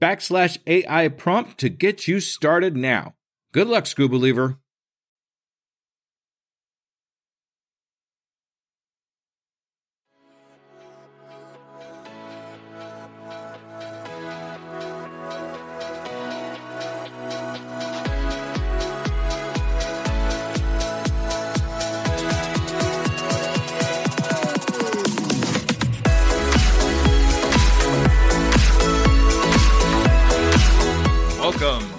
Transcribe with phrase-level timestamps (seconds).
[0.00, 3.14] backslash AI prompt to get you started now.
[3.52, 4.58] Good luck, Scoob Believer.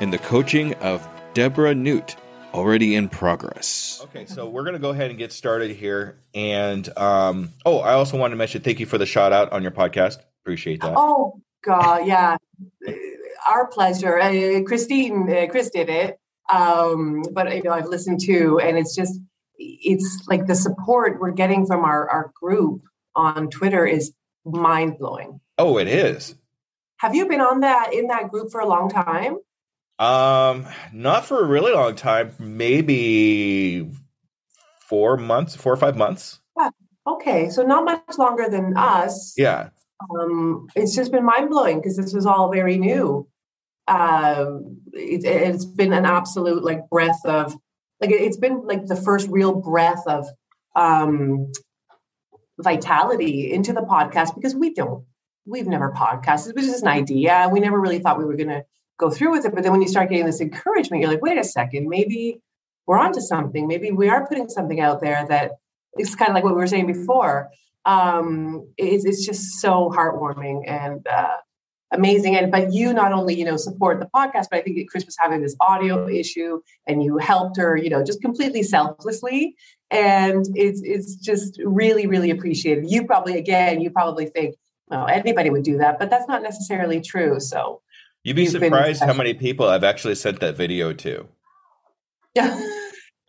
[0.00, 2.16] in the coaching of Deborah Newt,
[2.54, 4.00] already in progress.
[4.04, 6.20] Okay, so we're going to go ahead and get started here.
[6.34, 9.62] And um, oh, I also want to mention thank you for the shout out on
[9.62, 10.18] your podcast.
[10.42, 10.94] Appreciate that.
[10.96, 12.36] Oh, God, yeah.
[13.48, 14.18] Our pleasure.
[14.18, 16.18] Uh, Christine, uh, Chris did it.
[16.52, 19.20] Um, but, you know, I've listened to, and it's just,
[19.58, 22.82] it's like the support we're getting from our, our group
[23.14, 24.12] on Twitter is
[24.44, 25.40] mind blowing.
[25.58, 26.36] Oh, it is.
[26.98, 29.38] Have you been on that in that group for a long time?
[29.98, 32.34] Um, not for a really long time.
[32.38, 33.90] Maybe
[34.80, 36.40] four months, four or five months.
[36.56, 36.70] Yeah.
[37.06, 39.34] Okay, so not much longer than us.
[39.36, 39.70] Yeah.
[40.10, 43.26] Um, it's just been mind blowing because this was all very new.
[43.88, 47.56] Um, it, it's been an absolute like breath of
[48.00, 50.26] like it's been like the first real breath of
[50.76, 51.50] um
[52.58, 55.04] vitality into the podcast because we don't
[55.46, 56.50] we've never podcasted.
[56.50, 57.48] It was just an idea.
[57.50, 58.64] We never really thought we were going to
[58.98, 59.54] go through with it.
[59.54, 62.40] But then when you start getting this encouragement, you're like, wait a second, maybe
[62.86, 63.66] we're onto something.
[63.66, 65.52] Maybe we are putting something out there that
[65.94, 67.50] it's kind of like what we were saying before.
[67.84, 71.36] Um, it's, it's just so heartwarming and uh,
[71.92, 72.36] amazing.
[72.36, 75.16] And but you not only you know support the podcast, but I think Chris was
[75.18, 79.54] having this audio issue, and you helped her, you know, just completely selflessly.
[79.90, 82.90] And it's it's just really really appreciated.
[82.90, 84.56] You probably again, you probably think
[84.88, 87.40] well, anybody would do that, but that's not necessarily true.
[87.40, 87.82] So
[88.24, 91.28] you'd be surprised how many people I've actually sent that video to.
[92.34, 92.60] Yeah.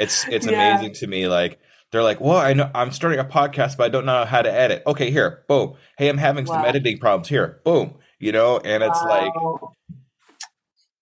[0.02, 0.78] It's it's yeah.
[0.78, 1.28] amazing to me.
[1.28, 1.60] Like
[1.92, 4.50] they're like, well, I know I'm starting a podcast, but I don't know how to
[4.50, 4.84] edit.
[4.88, 5.76] Okay, here, boom.
[5.98, 6.56] Hey, I'm having wow.
[6.56, 7.28] some editing problems.
[7.28, 7.96] Here, boom.
[8.18, 9.60] You know, and it's wow.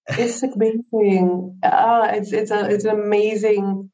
[0.07, 1.59] like it's amazing.
[1.61, 3.91] Uh, it's it's a it's an amazing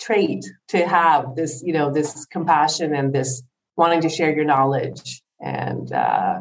[0.00, 3.42] trait to have this, you know, this compassion and this
[3.76, 6.40] wanting to share your knowledge and uh,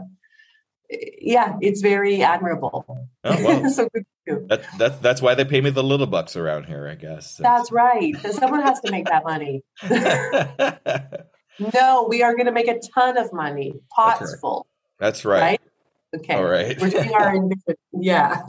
[0.90, 2.86] yeah, it's very admirable.
[3.24, 3.88] Oh, well, so
[4.26, 7.38] that, that, that's why they pay me the little bucks around here, I guess.
[7.38, 8.16] That's right.
[8.32, 9.64] Someone has to make that money.
[11.74, 13.74] no, we are going to make a ton of money.
[13.92, 14.42] Pots that's right.
[14.42, 14.68] full.
[15.00, 15.42] That's right.
[15.42, 15.62] right.
[16.16, 16.34] Okay.
[16.34, 16.80] All right.
[16.82, 17.36] We're doing our
[17.94, 18.42] yeah.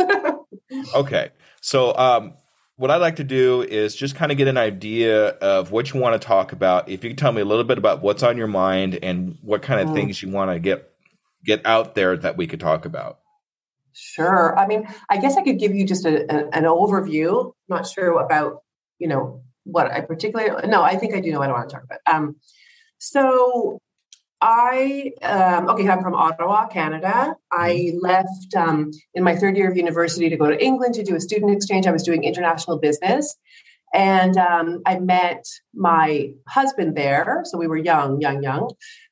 [0.94, 1.30] okay.
[1.60, 2.34] So um,
[2.76, 6.00] what I'd like to do is just kind of get an idea of what you
[6.00, 6.88] want to talk about.
[6.88, 9.60] If you can tell me a little bit about what's on your mind and what
[9.60, 9.94] kind of mm.
[9.94, 10.89] things you want to get
[11.44, 13.18] get out there that we could talk about.
[13.92, 14.56] Sure.
[14.58, 17.46] I mean, I guess I could give you just a, a, an overview.
[17.46, 18.62] I'm not sure about
[18.98, 20.68] you know what I particularly.
[20.68, 22.00] No, I think I do know what I want to talk about.
[22.06, 22.36] Um,
[22.98, 23.80] so
[24.40, 27.34] I um, okay, I'm from Ottawa, Canada.
[27.52, 27.98] I mm-hmm.
[27.98, 31.20] left um, in my third year of university to go to England to do a
[31.20, 31.86] student exchange.
[31.86, 33.36] I was doing international business,
[33.92, 35.44] and um, I met
[35.74, 37.42] my husband there.
[37.44, 38.70] So we were young, young, young,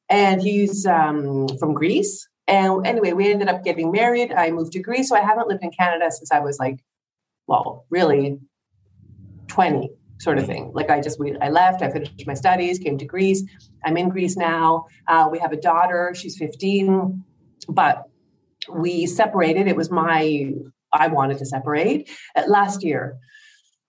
[0.09, 2.28] and he's um, from Greece.
[2.49, 4.33] And anyway, we ended up getting married.
[4.33, 6.81] I moved to Greece, so I haven't lived in Canada since I was like,
[7.47, 8.39] well, really,
[9.47, 10.73] twenty sort of thing.
[10.75, 13.45] Like I just we I left, I finished my studies, came to Greece.
[13.85, 14.87] I'm in Greece now.
[15.07, 16.13] Uh, we have a daughter.
[16.15, 17.23] She's 15,
[17.69, 18.05] but
[18.73, 19.69] we separated.
[19.69, 20.53] It was my
[20.93, 23.19] I wanted to separate uh, last year.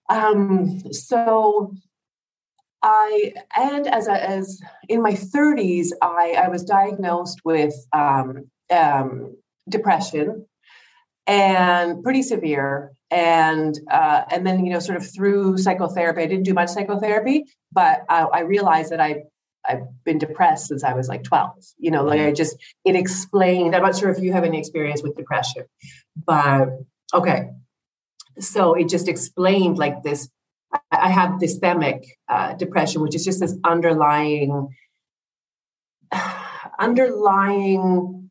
[0.10, 1.74] Um, so
[2.82, 9.36] I and as a, as in my 30s, I I was diagnosed with um, um,
[9.68, 10.46] depression
[11.28, 12.92] and pretty severe.
[13.12, 17.46] And uh, and then you know, sort of through psychotherapy, I didn't do much psychotherapy,
[17.72, 19.24] but I, I realized that I
[19.68, 21.52] I've been depressed since I was like 12.
[21.78, 22.56] You know, like I just,
[22.86, 25.66] it explained, I'm not sure if you have any experience with depression,
[26.16, 26.70] but
[27.14, 27.50] okay.
[28.40, 30.30] So it just explained like this.
[30.92, 34.70] I have systemic uh, depression, which is just this underlying,
[36.80, 38.30] underlying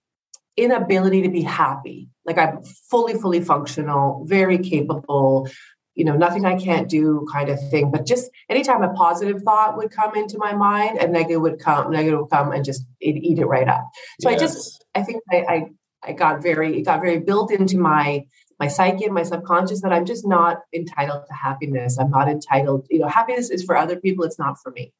[0.56, 2.08] inability to be happy.
[2.25, 5.49] Like I'm fully, fully functional, very capable,
[5.94, 7.90] you know, nothing I can't do kind of thing.
[7.90, 11.91] But just anytime a positive thought would come into my mind, a negative would come,
[11.91, 13.88] negative would come and just eat it right up.
[14.20, 14.37] So yes.
[14.37, 15.67] I just, I think I, I,
[16.02, 18.26] I got very, it got very built into my,
[18.58, 21.99] my psyche and my subconscious that I'm just not entitled to happiness.
[21.99, 24.25] I'm not entitled, you know, happiness is for other people.
[24.25, 24.93] It's not for me.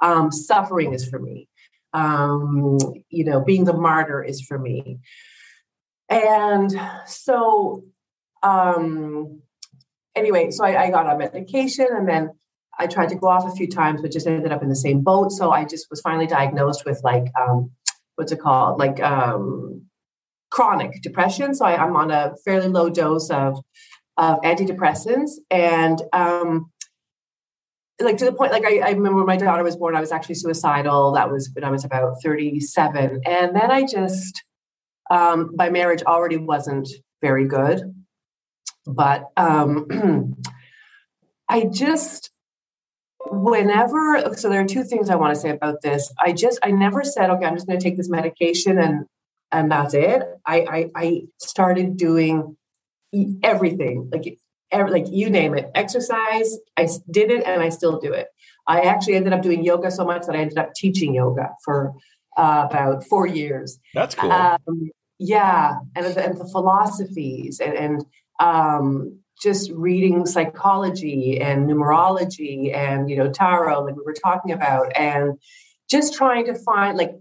[0.00, 1.48] Um, suffering is for me.
[1.92, 2.78] Um,
[3.10, 4.98] you know, being the martyr is for me.
[6.08, 6.72] And
[7.06, 7.84] so,
[8.42, 9.42] um,
[10.14, 12.30] anyway, so I, I got on medication and then
[12.78, 15.02] I tried to go off a few times, but just ended up in the same
[15.02, 15.30] boat.
[15.30, 17.70] So I just was finally diagnosed with like, um,
[18.16, 18.78] what's it called?
[18.78, 19.86] Like um,
[20.54, 21.52] chronic depression.
[21.52, 23.58] So I, am on a fairly low dose of,
[24.16, 25.32] of antidepressants.
[25.50, 26.70] And um,
[28.00, 30.12] like to the point, like I, I remember when my daughter was born, I was
[30.12, 31.10] actually suicidal.
[31.14, 33.22] That was when I was about 37.
[33.26, 34.44] And then I just,
[35.10, 36.88] um, my marriage already wasn't
[37.20, 37.92] very good.
[38.86, 40.36] But um,
[41.48, 42.30] I just,
[43.26, 46.12] whenever, so there are two things I want to say about this.
[46.24, 49.06] I just, I never said, okay, I'm just going to take this medication and
[49.54, 50.22] and that's it.
[50.46, 52.56] I I, I started doing
[53.42, 54.38] everything, like
[54.70, 56.58] every, like you name it, exercise.
[56.76, 58.28] I did it, and I still do it.
[58.66, 61.94] I actually ended up doing yoga so much that I ended up teaching yoga for
[62.36, 63.78] uh, about four years.
[63.94, 64.32] That's cool.
[64.32, 68.04] Um, yeah, and the, and the philosophies and, and
[68.40, 74.96] um, just reading psychology and numerology and you know tarot like we were talking about
[74.96, 75.38] and
[75.88, 77.12] just trying to find like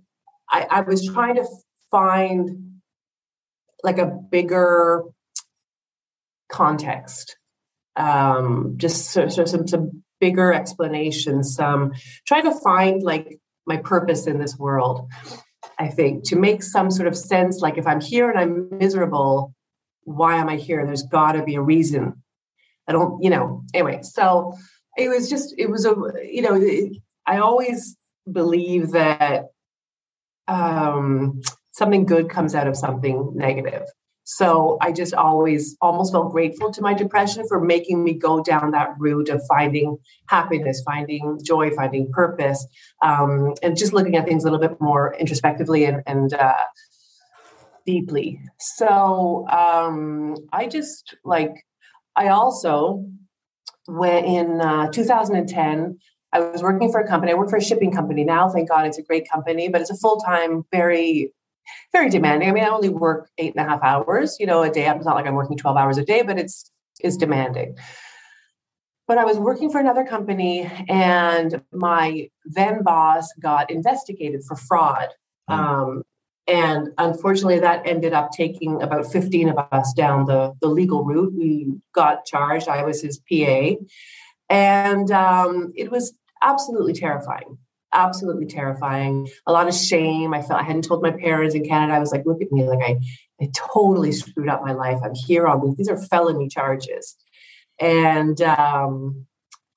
[0.50, 1.46] I, I was trying to
[1.94, 2.82] find
[3.84, 5.04] like a bigger
[6.50, 7.38] context
[7.96, 11.92] um just so, so some some bigger explanations some
[12.26, 15.08] try to find like my purpose in this world
[15.80, 19.54] i think to make some sort of sense like if i'm here and i'm miserable
[20.06, 20.86] why am I here?
[20.86, 22.22] There's got to be a reason.
[22.88, 24.00] I don't, you know, anyway.
[24.04, 24.54] So
[24.98, 25.96] it was just, it was a,
[26.30, 26.90] you know,
[27.26, 27.96] I always
[28.30, 29.46] believe that
[30.48, 31.42] um,
[31.74, 33.84] something good comes out of something negative.
[34.26, 38.72] So I just always almost felt grateful to my depression for making me go down
[38.72, 39.98] that route of finding
[40.30, 42.66] happiness, finding joy, finding purpose,
[43.02, 46.54] um, and just looking at things a little bit more introspectively and, and uh,
[47.86, 48.40] deeply.
[48.60, 51.66] So um, I just like,
[52.16, 53.06] I also,
[53.88, 55.98] when in uh, 2010,
[56.32, 57.34] I was working for a company.
[57.34, 58.50] I work for a shipping company now.
[58.50, 61.32] Thank God it's a great company, but it's a full time, very,
[61.92, 62.50] very demanding.
[62.50, 64.88] I mean, I only work eight and a half hours, you know, a day.
[64.90, 66.72] It's not like I'm working 12 hours a day, but it's
[67.02, 67.78] is demanding.
[69.08, 75.10] But I was working for another company, and my then boss got investigated for fraud.
[75.50, 75.58] Mm.
[75.58, 76.04] Um,
[76.48, 81.34] and unfortunately, that ended up taking about 15 of us down the, the legal route.
[81.34, 82.68] We got charged.
[82.68, 83.76] I was his PA.
[84.50, 87.58] And um, it was absolutely terrifying.
[87.94, 89.28] Absolutely terrifying.
[89.46, 90.34] A lot of shame.
[90.34, 91.94] I felt I hadn't told my parents in Canada.
[91.94, 92.98] I was like, look at me, like I,
[93.40, 95.00] I totally screwed up my life.
[95.04, 95.76] I'm here on these.
[95.78, 97.16] These are felony charges.
[97.80, 99.26] And um,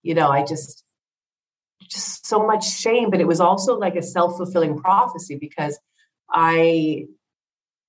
[0.02, 0.82] you know, I just
[1.82, 5.78] just so much shame, but it was also like a self-fulfilling prophecy because
[6.30, 7.06] I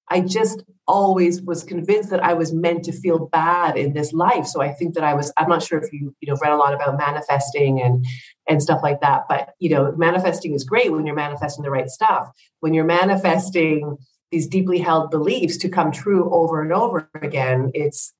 [0.09, 4.45] I just always was convinced that I was meant to feel bad in this life.
[4.45, 6.57] So I think that I was, I'm not sure if you, you know, read a
[6.57, 8.05] lot about manifesting and
[8.47, 9.23] and stuff like that.
[9.27, 12.29] But you know, manifesting is great when you're manifesting the right stuff.
[12.61, 13.97] When you're manifesting
[14.31, 18.13] these deeply held beliefs to come true over and over again, it's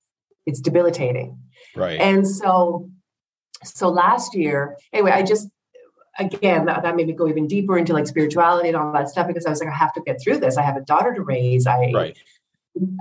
[0.46, 1.39] it's debilitating.
[1.75, 2.00] Right.
[2.00, 2.89] And so
[3.63, 5.50] so last year, anyway, I just
[6.20, 9.28] again, that, that, made me go even deeper into like spirituality and all that stuff
[9.28, 10.58] because I was like, I have to get through this.
[10.58, 11.68] I have a daughter to raise.
[11.68, 12.18] I, right.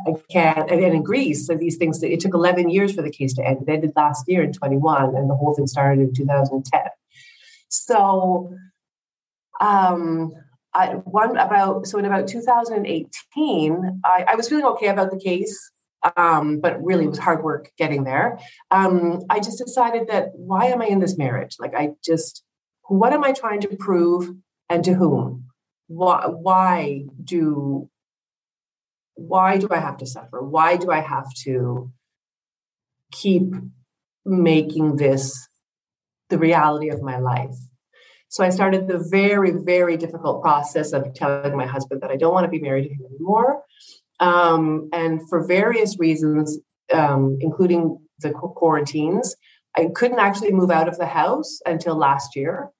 [0.06, 0.70] I can't.
[0.70, 3.62] And in Greece, so these things, it took 11 years for the case to end.
[3.62, 6.80] It ended last year in 21, and the whole thing started in 2010.
[7.68, 8.54] So,
[9.60, 10.32] um,
[10.74, 15.70] I, one about so in about 2018, I, I was feeling okay about the case,
[16.16, 18.38] um, but really it was hard work getting there.
[18.70, 21.56] Um, I just decided that why am I in this marriage?
[21.58, 22.44] Like I just
[22.88, 24.34] what am I trying to prove
[24.68, 25.46] and to whom?
[25.88, 27.88] Why, why do
[29.14, 30.42] why do I have to suffer?
[30.42, 31.90] Why do I have to
[33.12, 33.54] keep
[34.26, 35.48] making this
[36.28, 37.54] the reality of my life?
[38.28, 42.34] So I started the very, very difficult process of telling my husband that I don't
[42.34, 43.62] want to be married to him anymore.
[44.20, 46.58] Um, and for various reasons,
[46.92, 49.34] um, including the quarantines,
[49.76, 52.70] I couldn't actually move out of the house until last year.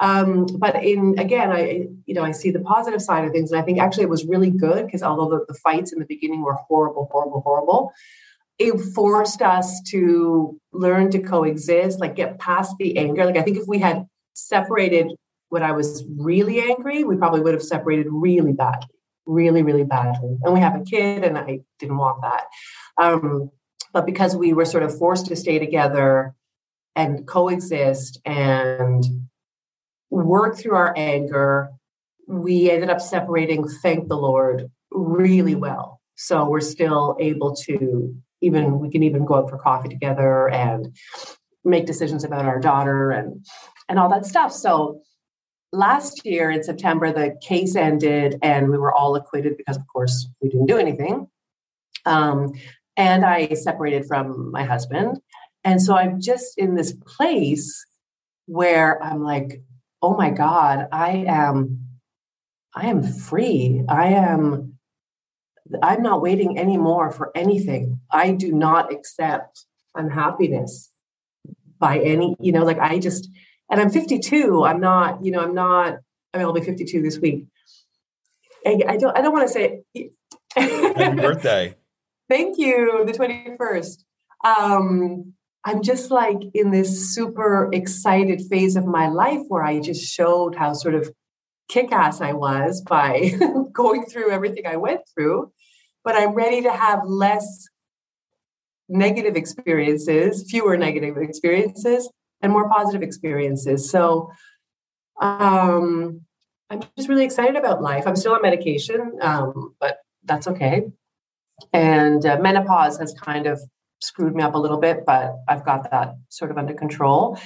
[0.00, 3.60] Um, but in again, I you know I see the positive side of things, and
[3.60, 6.42] I think actually it was really good because although the, the fights in the beginning
[6.42, 7.92] were horrible, horrible, horrible,
[8.58, 13.26] it forced us to learn to coexist, like get past the anger.
[13.26, 15.08] Like I think if we had separated
[15.50, 18.88] when I was really angry, we probably would have separated really badly,
[19.26, 20.38] really, really badly.
[20.42, 22.44] And we have a kid, and I didn't want that.
[22.96, 23.50] Um,
[23.92, 26.34] but because we were sort of forced to stay together
[26.96, 29.04] and coexist and
[30.10, 31.70] work through our anger,
[32.26, 36.00] we ended up separating, thank the Lord, really well.
[36.16, 40.94] So we're still able to even, we can even go out for coffee together and
[41.64, 43.44] make decisions about our daughter and
[43.88, 44.52] and all that stuff.
[44.52, 45.02] So
[45.72, 50.28] last year in September, the case ended and we were all acquitted because, of course,
[50.40, 51.26] we didn't do anything.
[52.06, 52.52] Um,
[52.96, 55.18] and I separated from my husband.
[55.64, 57.84] And so I'm just in this place
[58.46, 59.62] where I'm like,
[60.02, 61.86] oh my God, I am,
[62.74, 63.82] I am free.
[63.88, 64.78] I am,
[65.82, 68.00] I'm not waiting anymore for anything.
[68.10, 69.64] I do not accept
[69.94, 70.90] unhappiness
[71.78, 73.28] by any, you know, like I just,
[73.70, 74.64] and I'm 52.
[74.64, 75.98] I'm not, you know, I'm not,
[76.32, 77.46] I mean, I'll be 52 this week.
[78.66, 79.82] I, I don't, I don't want to say
[80.56, 81.74] Happy birthday.
[82.28, 83.04] Thank you.
[83.04, 84.04] The 21st.
[84.44, 90.10] Um, I'm just like in this super excited phase of my life where I just
[90.10, 91.10] showed how sort of
[91.68, 93.32] kick ass I was by
[93.72, 95.52] going through everything I went through.
[96.02, 97.68] But I'm ready to have less
[98.88, 103.90] negative experiences, fewer negative experiences, and more positive experiences.
[103.90, 104.32] So
[105.20, 106.22] um,
[106.70, 108.06] I'm just really excited about life.
[108.06, 110.84] I'm still on medication, um, but that's okay.
[111.72, 113.60] And uh, menopause has kind of
[114.00, 117.38] screwed me up a little bit, but I've got that sort of under control.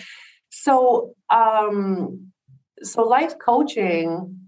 [0.50, 2.32] So, um,
[2.82, 4.40] so life coaching.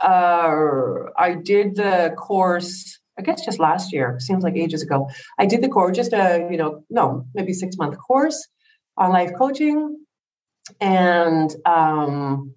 [0.00, 3.00] Uh, I did the course.
[3.18, 4.16] I guess just last year.
[4.20, 5.10] Seems like ages ago.
[5.40, 8.46] I did the course, just a you know, no, maybe six month course
[8.96, 10.04] on life coaching,
[10.80, 12.54] and um,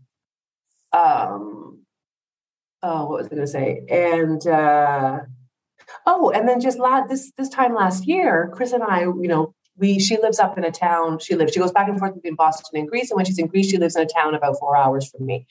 [0.94, 1.80] um,
[2.84, 3.82] oh, what was I going to say?
[3.90, 5.20] And uh,
[6.06, 9.54] Oh, and then just last this this time last year, Chris and I, you know,
[9.78, 11.20] we she lives up in a town.
[11.20, 11.54] She lives.
[11.54, 13.78] She goes back and forth between Boston and Greece, and when she's in Greece, she
[13.78, 15.48] lives in a town about four hours from me.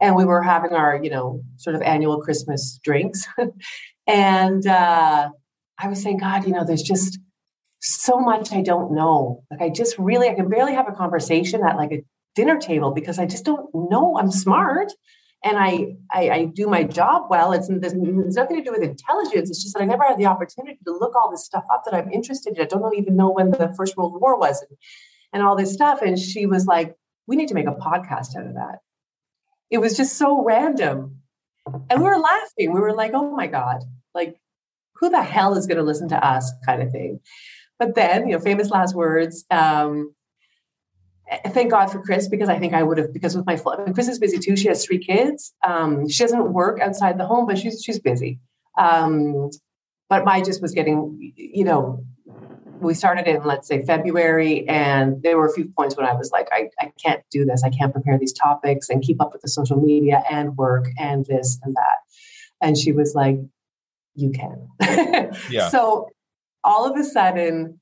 [0.00, 3.26] And we were having our, you know, sort of annual Christmas drinks,
[4.06, 5.30] and uh,
[5.78, 7.18] I was saying, God, you know, there's just
[7.80, 9.42] so much I don't know.
[9.50, 12.92] Like I just really, I can barely have a conversation at like a dinner table
[12.92, 14.16] because I just don't know.
[14.18, 14.92] I'm smart,
[15.44, 17.52] and I, I, I do my job well.
[17.52, 19.50] It's there's, nothing to do with intelligence.
[19.50, 21.94] It's just that I never had the opportunity to look all this stuff up that
[21.94, 22.62] I'm interested in.
[22.62, 24.78] I don't even know when the First World War was and,
[25.32, 26.00] and all this stuff.
[26.00, 26.94] And she was like,
[27.26, 28.78] "We need to make a podcast out of that."
[29.70, 31.22] It was just so random,
[31.90, 32.72] and we were laughing.
[32.72, 33.82] We were like, "Oh my god!"
[34.14, 34.36] Like,
[34.94, 36.52] who the hell is going to listen to us?
[36.64, 37.18] Kind of thing.
[37.80, 39.44] But then, you know, famous last words.
[39.50, 40.14] Um,
[41.48, 43.56] thank God for Chris because I think I would have because with my
[43.94, 44.56] Chris is busy too.
[44.56, 45.54] She has three kids.
[45.66, 48.38] Um, she doesn't work outside the home, but she's she's busy.
[48.78, 49.50] Um,
[50.08, 52.04] but my just was getting, you know,
[52.80, 56.30] we started in let's say February, and there were a few points when I was
[56.32, 57.62] like, I, I can't do this.
[57.64, 61.24] I can't prepare these topics and keep up with the social media and work and
[61.26, 61.96] this and that.
[62.60, 63.38] And she was like,
[64.14, 64.68] You can.
[65.50, 65.68] yeah.
[65.68, 66.08] So
[66.64, 67.80] all of a sudden,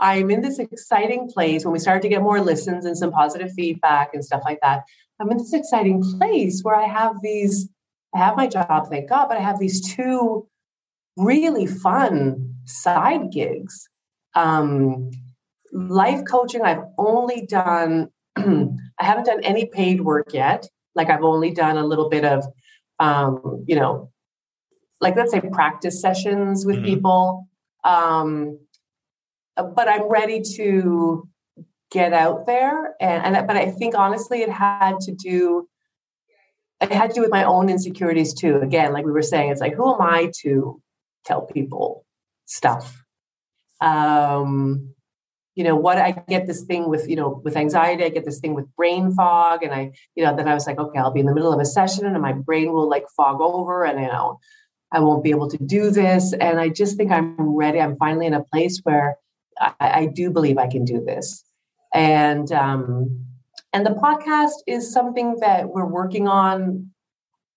[0.00, 3.52] I'm in this exciting place when we started to get more listens and some positive
[3.52, 4.84] feedback and stuff like that.
[5.20, 7.68] I'm in this exciting place where I have these,
[8.14, 10.46] I have my job, thank God, but I have these two
[11.16, 13.88] really fun side gigs.
[14.34, 15.10] Um,
[15.72, 20.68] life coaching, I've only done, I haven't done any paid work yet.
[20.94, 22.44] Like I've only done a little bit of,
[23.00, 24.10] um, you know,
[25.00, 26.84] like let's say practice sessions with mm-hmm.
[26.84, 27.48] people.
[27.84, 28.58] Um,
[29.62, 31.28] but I'm ready to
[31.90, 32.94] get out there.
[33.00, 35.68] And, and but I think honestly, it had to do
[36.80, 38.56] it had to do with my own insecurities too.
[38.60, 40.80] Again, like we were saying, it's like who am I to
[41.24, 42.04] tell people
[42.46, 43.02] stuff?
[43.80, 44.94] Um,
[45.54, 48.38] you know what I get this thing with you know with anxiety I get this
[48.38, 51.18] thing with brain fog and I you know then I was like okay I'll be
[51.18, 54.06] in the middle of a session and my brain will like fog over and you
[54.06, 54.38] know
[54.92, 56.32] I won't be able to do this.
[56.32, 57.80] And I just think I'm ready.
[57.80, 59.16] I'm finally in a place where
[59.60, 61.44] I, I do believe I can do this.
[61.94, 63.26] And um,
[63.72, 66.90] and the podcast is something that we're working on.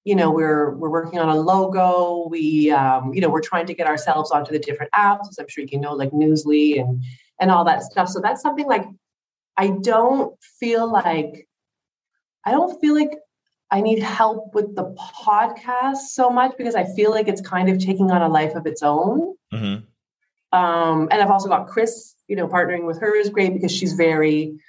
[0.04, 2.28] You know, we're we're working on a logo.
[2.30, 5.48] We um, you know we're trying to get ourselves onto the different apps, as I'm
[5.48, 7.04] sure you know, like Newsly and
[7.40, 8.10] and all that stuff.
[8.10, 8.86] So that's something like
[9.58, 11.48] I don't feel like
[12.46, 13.12] I don't feel like
[13.70, 14.94] I need help with the
[15.26, 18.66] podcast so much because I feel like it's kind of taking on a life of
[18.66, 19.36] its own.
[19.54, 19.86] Mm-hmm.
[20.52, 23.94] Um, and I've also got Chris, you know, partnering with her is great because she's
[23.94, 24.60] very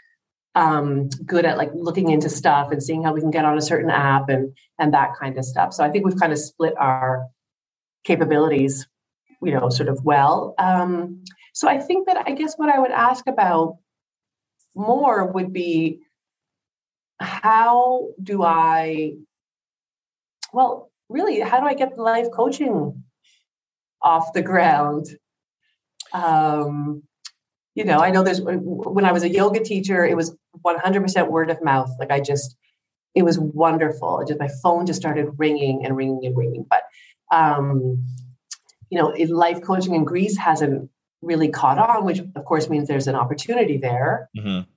[0.54, 3.62] um, good at like looking into stuff and seeing how we can get on a
[3.62, 5.72] certain app and and that kind of stuff.
[5.72, 7.26] So I think we've kind of split our
[8.04, 8.86] capabilities,
[9.42, 10.54] you know, sort of well.
[10.58, 11.24] Um,
[11.54, 13.78] so I think that I guess what I would ask about
[14.74, 16.00] more would be
[17.20, 19.14] how do I,
[20.52, 23.04] well, really, how do I get the life coaching
[24.00, 25.06] off the ground?
[26.12, 27.02] Um,
[27.74, 31.50] you know, I know there's when I was a yoga teacher, it was 100% word
[31.50, 31.90] of mouth.
[31.98, 32.56] Like I just,
[33.14, 34.20] it was wonderful.
[34.20, 36.66] It just my phone just started ringing and ringing and ringing.
[36.68, 36.82] But
[37.34, 38.04] um,
[38.90, 40.90] you know, life coaching in Greece hasn't
[41.22, 44.28] really caught on, which of course means there's an opportunity there.
[44.36, 44.70] Mm-hmm.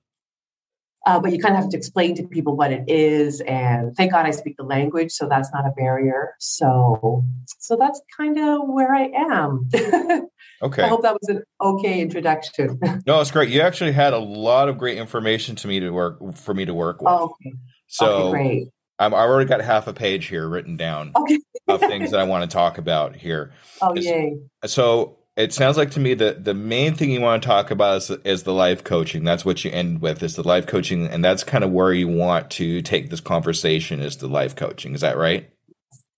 [1.06, 4.12] Uh, but you kind of have to explain to people what it is, and thank
[4.12, 6.34] God I speak the language, so that's not a barrier.
[6.40, 7.24] So,
[7.60, 9.70] so that's kind of where I am.
[10.64, 10.82] okay.
[10.82, 12.80] I hope that was an okay introduction.
[13.06, 13.50] no, it's great.
[13.50, 16.74] You actually had a lot of great information to me to work for me to
[16.74, 17.10] work with.
[17.12, 17.54] Oh, okay.
[17.86, 18.66] So okay,
[18.98, 21.40] I already got half a page here written down okay.
[21.68, 23.52] of things that I want to talk about here.
[23.82, 24.38] Oh, yay.
[24.66, 27.98] So it sounds like to me that the main thing you want to talk about
[27.98, 29.24] is, is the life coaching.
[29.24, 32.08] That's what you end with is the life coaching, and that's kind of where you
[32.08, 34.94] want to take this conversation is the life coaching.
[34.94, 35.50] Is that right?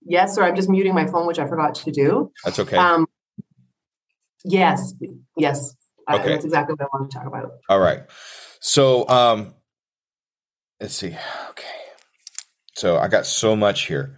[0.05, 0.43] Yes, sir.
[0.43, 2.31] I'm just muting my phone, which I forgot to do.
[2.45, 2.77] That's okay.
[2.77, 3.07] Um,
[4.45, 4.93] yes,
[5.35, 5.75] yes.
[6.09, 6.23] Okay.
[6.23, 7.51] Uh, that's exactly what I want to talk about.
[7.67, 8.03] All right.
[8.59, 9.55] So, um,
[10.79, 11.17] let's see.
[11.49, 11.67] Okay.
[12.75, 14.15] So I got so much here.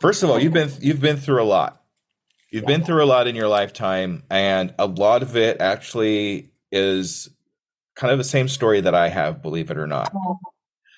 [0.00, 1.81] First of all, you've been you've been through a lot.
[2.52, 7.30] You've been through a lot in your lifetime, and a lot of it actually is
[7.96, 10.12] kind of the same story that I have, believe it or not.
[10.14, 10.38] Oh,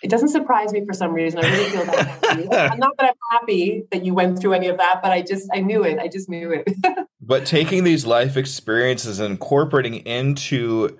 [0.02, 1.44] it doesn't surprise me for some reason.
[1.44, 2.78] I really feel that.
[2.78, 5.60] not that I'm happy that you went through any of that, but I just I
[5.60, 6.00] knew it.
[6.00, 6.68] I just knew it.
[7.20, 10.98] but taking these life experiences and incorporating into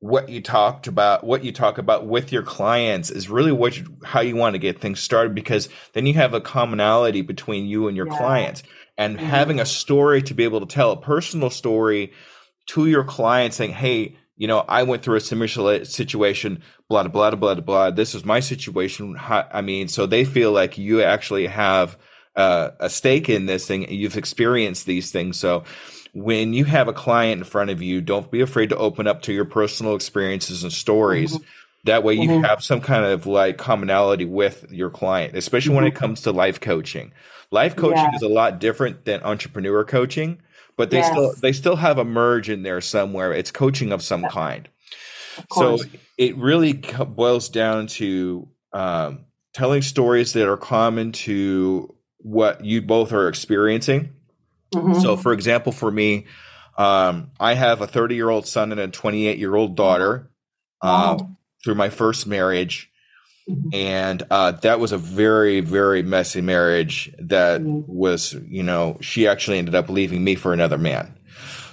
[0.00, 3.96] what you talked about, what you talk about with your clients is really what you,
[4.04, 7.88] how you want to get things started because then you have a commonality between you
[7.88, 8.18] and your yeah.
[8.18, 8.62] clients
[8.96, 9.26] and mm-hmm.
[9.26, 12.12] having a story to be able to tell a personal story
[12.66, 17.30] to your client saying, Hey, you know, I went through a similar situation, blah, blah,
[17.30, 17.90] blah, blah, blah.
[17.90, 19.16] This is my situation.
[19.18, 21.96] I mean, so they feel like you actually have
[22.34, 23.90] uh, a stake in this thing.
[23.90, 25.38] You've experienced these things.
[25.38, 25.64] So
[26.14, 29.22] when you have a client in front of you, don't be afraid to open up
[29.22, 31.32] to your personal experiences and stories.
[31.34, 31.44] Mm-hmm.
[31.84, 32.44] That way you mm-hmm.
[32.44, 35.76] have some kind of like commonality with your client, especially mm-hmm.
[35.76, 35.98] when it mm-hmm.
[35.98, 37.12] comes to life coaching.
[37.54, 38.16] Life coaching yeah.
[38.16, 40.42] is a lot different than entrepreneur coaching,
[40.76, 41.12] but they yes.
[41.12, 43.32] still they still have a merge in there somewhere.
[43.32, 44.68] It's coaching of some kind.
[45.38, 45.78] Of so
[46.18, 53.12] it really boils down to um, telling stories that are common to what you both
[53.12, 54.12] are experiencing.
[54.74, 55.00] Mm-hmm.
[55.00, 56.26] So, for example, for me,
[56.76, 60.28] um, I have a 30 year old son and a 28 year old daughter
[60.82, 61.36] wow.
[61.62, 62.90] through my first marriage.
[63.48, 63.68] Mm-hmm.
[63.74, 67.92] And uh, that was a very, very messy marriage that mm-hmm.
[67.92, 71.18] was, you know, she actually ended up leaving me for another man.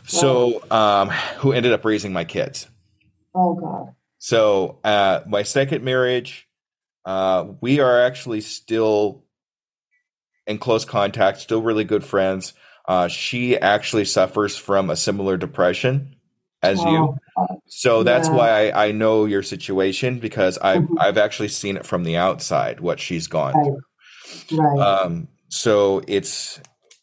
[0.06, 2.68] So, um, who ended up raising my kids.
[3.34, 3.96] Oh, God.
[4.18, 6.50] So, uh, my second marriage,
[7.06, 9.24] uh, we are actually still
[10.46, 12.54] in close contact, still really good friends.
[12.86, 16.16] Uh, she actually suffers from a similar depression
[16.62, 17.18] as oh, you.
[17.68, 18.36] So that's yeah.
[18.36, 21.00] why I, I, know your situation because I've mm-hmm.
[21.00, 23.74] I've actually seen it from the outside what she's gone right.
[24.48, 24.60] through.
[24.60, 24.80] Right.
[24.80, 26.60] Um, so it's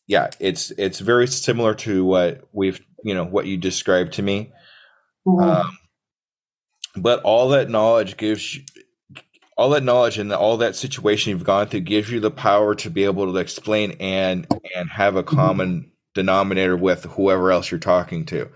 [0.07, 4.53] yeah, it's it's very similar to what we've you know what you described to me.
[5.27, 5.49] Mm-hmm.
[5.49, 5.79] Um,
[6.97, 8.63] but all that knowledge gives you,
[9.57, 12.91] all that knowledge and all that situation you've gone through gives you the power to
[12.91, 15.37] be able to explain and and have a mm-hmm.
[15.37, 18.49] common denominator with whoever else you're talking to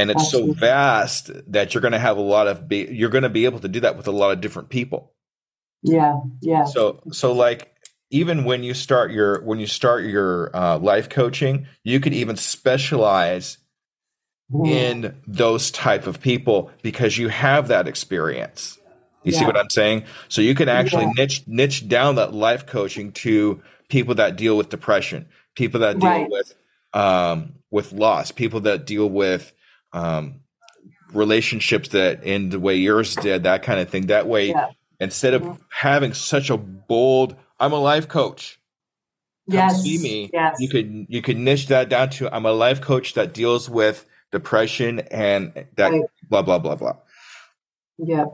[0.00, 0.54] and it's Absolutely.
[0.54, 3.44] so vast that you're going to have a lot of be, you're going to be
[3.44, 5.12] able to do that with a lot of different people
[5.82, 7.74] yeah yeah so so like
[8.10, 12.36] even when you start your when you start your uh, life coaching you could even
[12.36, 13.58] specialize
[14.50, 14.66] mm.
[14.66, 18.78] in those type of people because you have that experience
[19.22, 19.38] you yeah.
[19.38, 21.12] see what i'm saying so you can actually yeah.
[21.16, 26.08] niche niche down that life coaching to people that deal with depression people that deal
[26.08, 26.30] Right.
[26.30, 26.54] with
[26.92, 29.52] um, with loss, people that deal with
[29.92, 30.40] um,
[31.12, 34.06] relationships that end the way yours did, that kind of thing.
[34.06, 34.68] That way, Yeah.
[35.00, 35.58] instead of Mhm.
[35.70, 38.60] having such a bold, I'm a life coach.
[39.48, 39.82] Come Yes.
[39.82, 40.30] see me.
[40.32, 40.56] Yes.
[40.60, 44.06] You could you could niche that down to I'm a life coach that deals with
[44.30, 46.02] depression and that Right.
[46.28, 46.96] blah blah blah blah.
[47.98, 48.26] Yeah.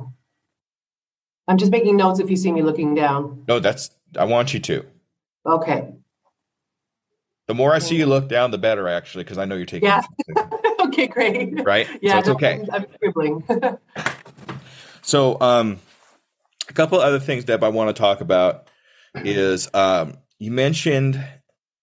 [1.48, 3.44] I'm just making notes if you see me looking down.
[3.48, 4.84] No, that's I want you to.
[5.46, 5.94] Okay.
[7.46, 9.88] The more I see you look down, the better, actually, because I know you're taking
[9.88, 10.02] Yeah.
[10.96, 11.64] Okay, great.
[11.64, 11.88] right.
[12.00, 12.64] Yeah, so it's okay.
[12.72, 13.44] I'm, I'm scribbling.
[15.02, 15.78] So, um,
[16.68, 18.66] a couple other things, Deb, I want to talk about
[19.14, 21.24] is um, you mentioned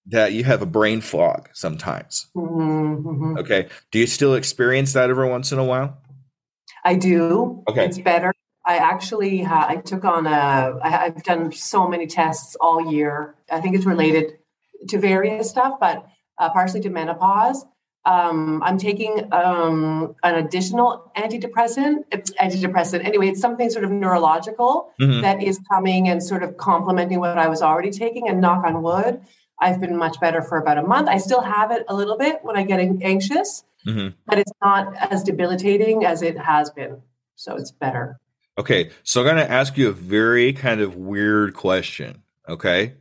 [0.08, 2.28] that you have a brain fog sometimes.
[2.36, 3.40] Mhm, mhm.
[3.40, 6.00] Okay, do you still experience that every once in a while?
[6.84, 7.64] I do.
[7.70, 7.86] Okay.
[7.86, 8.34] It's better.
[8.66, 10.80] I actually ha- I took on a.
[10.84, 13.36] I, I've done so many tests all year.
[13.50, 14.38] I think it's related
[14.90, 16.06] to various stuff, but
[16.38, 17.66] uh, partially to menopause.
[18.06, 22.04] Um, I'm taking um, an additional antidepressant.
[22.12, 23.06] It's antidepressant.
[23.06, 25.22] Anyway, it's something sort of neurological Mhm.
[25.22, 28.28] that is coming and sort of complementing what I was already taking.
[28.28, 29.22] And knock on wood,
[29.60, 31.08] I've been much better for about a month.
[31.08, 34.14] I still have it a little bit when I get anxious, Mhm.
[34.28, 37.02] but it's not as debilitating as it has been.
[37.36, 38.20] So it's better.
[38.58, 42.22] Okay, so I'm going to ask you a very kind of weird question.
[42.50, 42.94] Okay,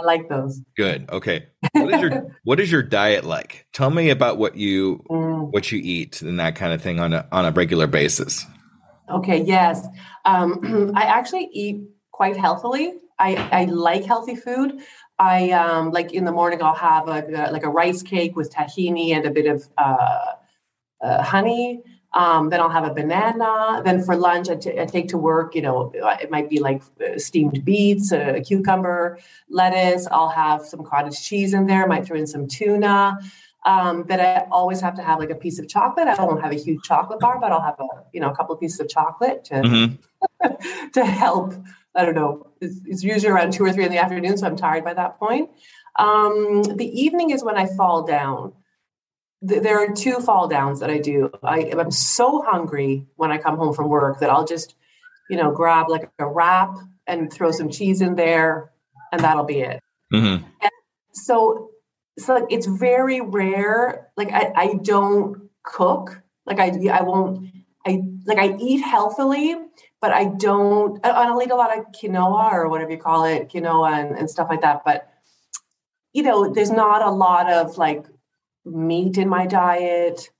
[0.00, 0.60] I like those.
[0.76, 1.08] good.
[1.10, 3.66] Okay, what is your what is your diet like?
[3.72, 7.12] Tell me about what you Mm, what you eat and that kind of thing on
[7.12, 8.44] a on a regular basis.
[9.08, 9.86] okay, yes.
[10.24, 11.82] Um, I actually eat
[12.12, 12.94] quite healthily.
[13.18, 14.80] I, I like healthy food.
[15.18, 19.10] I um, like in the morning I'll have a, like a rice cake with tahini
[19.10, 20.32] and a bit of uh,
[21.02, 21.82] uh, honey.
[22.14, 23.82] Um, then I'll have a banana.
[23.84, 25.54] Then for lunch, I take to work.
[25.54, 29.18] You know, it might be like uh, steamed beets, a cucumber,
[29.50, 30.08] lettuce.
[30.10, 31.86] I'll have some cottage cheese in there.
[31.86, 33.18] Might throw in some tuna.
[33.66, 36.08] Um, but I always have to have like a piece of chocolate.
[36.08, 38.54] I won't have a huge chocolate bar, but I'll have a you know a couple
[38.54, 39.98] of pieces of chocolate to Mhm.
[40.92, 41.54] to help.
[41.94, 42.46] I don't know.
[42.60, 45.18] It's, it's usually around two or three in the afternoon, so I'm tired by that
[45.18, 45.50] point.
[45.96, 48.52] Um, the evening is when I fall down.
[49.46, 51.30] Th- There are two fall downs that I do.
[51.42, 54.74] I, I'm so hungry when I come home from work that I'll just,
[55.30, 58.70] you know, grab like a wrap and throw some cheese in there,
[59.12, 59.80] and that'll be it
[60.12, 60.44] Mhm.
[61.12, 61.70] so
[62.18, 67.48] so like it's very rare like I, I don't cook like i i won't
[67.86, 69.56] i like i eat healthily
[70.00, 73.48] but i don't I- i'll eat a lot of quinoa or whatever you call it
[73.48, 75.08] quinoa and, and stuff like that but
[76.12, 78.04] you know there's not a lot of like
[78.72, 80.30] meat in my diet.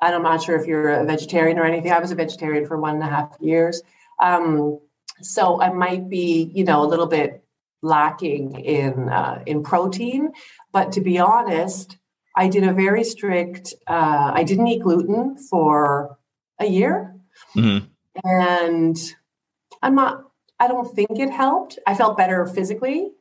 [0.00, 1.92] And i'm not sure if you're a vegetarian or anything.
[1.92, 3.82] I was a vegetarian for one and a half years.
[4.22, 4.78] Um,
[5.20, 7.44] so i might be you know a little bit
[7.82, 10.30] lacking in uh, in protein.
[10.72, 11.96] But to be honest
[12.36, 16.16] i did a very strict uh, i didn't eat gluten for
[16.60, 17.14] a year.
[17.56, 17.88] Mhm.
[18.24, 18.96] and
[19.82, 20.24] i'm not
[20.60, 21.78] i don't think it helped.
[21.86, 23.12] I felt better physically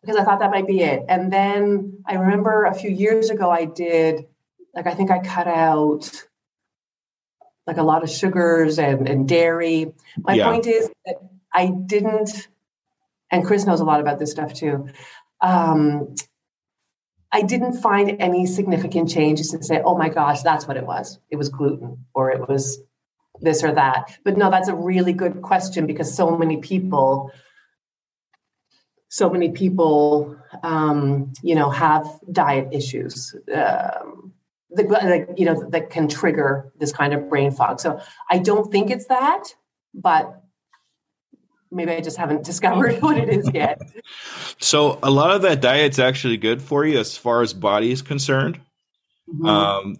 [0.00, 3.50] because i thought that might be it and then i remember a few years ago
[3.50, 4.26] i did
[4.74, 6.10] like i think i cut out
[7.66, 10.48] like a lot of sugars and, and dairy my Yeah.
[10.50, 11.16] point is that
[11.52, 12.48] i didn't
[13.30, 14.88] and chris knows a lot about this stuff too
[15.40, 16.14] um,
[17.30, 21.18] I didn't find any significant changes to say, oh my gosh, that's what it was.
[21.30, 22.80] It was gluten or it was
[23.40, 24.18] this or that.
[24.24, 27.30] But no, that's a really good question because so many people,
[29.08, 33.34] so many people, um, you know, have diet issues.
[33.54, 34.32] Um,
[34.70, 37.80] that, like, you know, that can trigger this kind of brain fog.
[37.80, 39.44] So I don't think it's that,
[39.94, 40.42] but
[41.70, 43.80] maybe I just haven't discovered what it is yet.
[44.60, 48.02] So a lot of that diet's actually good for you as far as body is
[48.02, 48.60] concerned.
[49.32, 49.46] Mhm.
[49.46, 49.96] Um,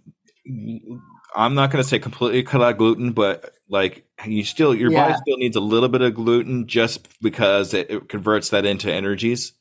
[1.37, 5.15] I'm not going to say completely cut out gluten, but like you still, your body
[5.15, 9.53] still needs a little bit of gluten just because it, it converts that into energies.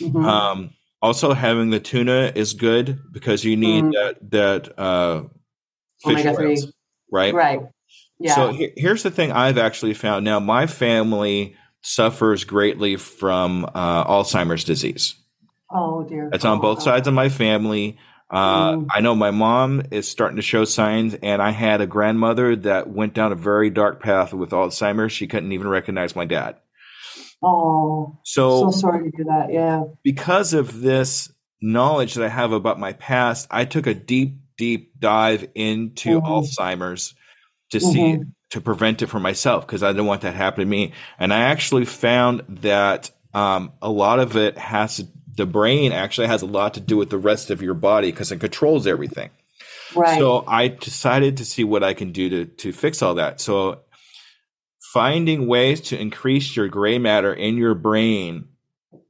[0.00, 0.24] Mhm.
[0.24, 3.92] Um, also, having the tuna is good because you need Mm.
[3.92, 5.22] that that uh,
[6.04, 6.72] fish oils,
[7.12, 7.34] right?
[7.34, 7.60] Right.
[8.18, 8.34] Yeah.
[8.34, 10.24] So he- here's the thing I've actually found.
[10.24, 15.14] Now, my family suffers greatly from uh, Alzheimer's disease.
[15.70, 16.30] oh dear.
[16.32, 17.98] It's on both Oh, sides of my family.
[18.34, 18.80] Uh.
[18.90, 22.88] I know my mom is starting to show signs, and I had a grandmother that
[22.88, 25.12] went down a very dark path with Alzheimer's.
[25.12, 26.56] She couldn't even recognize my dad.
[27.42, 29.52] Oh, So, so sorry to hear that.
[29.52, 29.84] Yeah.
[30.02, 34.98] because of this knowledge that I have about my past, I took a deep, deep
[34.98, 36.26] dive into Mhm.
[36.26, 37.14] Alzheimer's
[37.70, 38.32] to see Mhm.
[38.50, 40.92] to prevent it for myself because I didn't want that to happen to me.
[41.18, 46.26] And I actually found that um, a lot of it has to the brain actually
[46.26, 49.30] has a lot to do with the rest of your body because it controls everything.
[49.94, 50.18] Right.
[50.18, 53.40] So I decided to see what I can do to to fix all that.
[53.40, 53.80] So
[54.92, 58.48] finding ways to increase your gray matter in your brain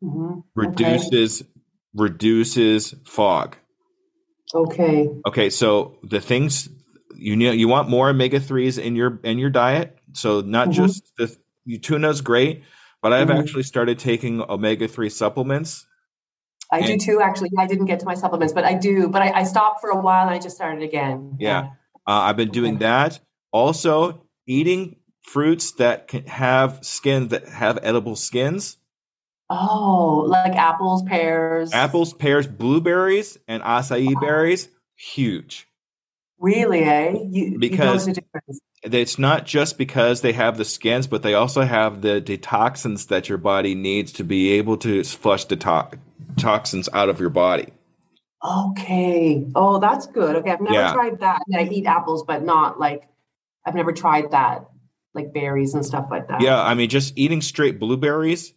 [0.02, 0.44] Mhm.
[0.54, 1.44] reduces
[1.94, 3.56] reduces fog.
[4.54, 5.08] Okay.
[5.26, 6.68] Okay, so the things
[7.16, 9.96] you know you want more omega threes in your in your diet.
[10.12, 10.72] So not Mhm.
[10.72, 11.36] just the
[11.78, 12.62] tuna's great,
[13.02, 13.38] but I've Mhm.
[13.40, 15.86] actually started taking omega three supplements.
[16.74, 17.50] I do too, actually.
[17.58, 19.08] I didn't get to my supplements, but I do.
[19.08, 21.36] But I, I stopped for a while and I just started again.
[21.38, 21.70] Yeah.
[22.06, 23.20] Uh, I've been doing that.
[23.52, 28.76] Also, eating fruits that can have skin that have edible skins.
[29.50, 31.72] Oh, like apples, pears.
[31.72, 34.68] Apples, pears, blueberries, and acai berries.
[34.96, 35.66] Huge.
[36.38, 37.12] Really, eh?
[37.12, 38.14] You, you Because- a.
[38.86, 43.30] It's not just because they have the skins, but they also have the detoxins that
[43.30, 45.98] your body needs to be able to flush the to-
[46.36, 47.68] toxins out of your body.
[48.44, 49.46] Okay.
[49.54, 50.36] Oh, that's good.
[50.36, 50.50] Okay.
[50.50, 50.92] I've never Yeah.
[50.92, 51.40] tried that.
[51.40, 53.08] I, mean, I eat apples, but not like,
[53.64, 54.66] I've never tried that,
[55.14, 56.42] like berries and stuff like that.
[56.42, 58.52] Yeah, I mean, just eating straight blueberries,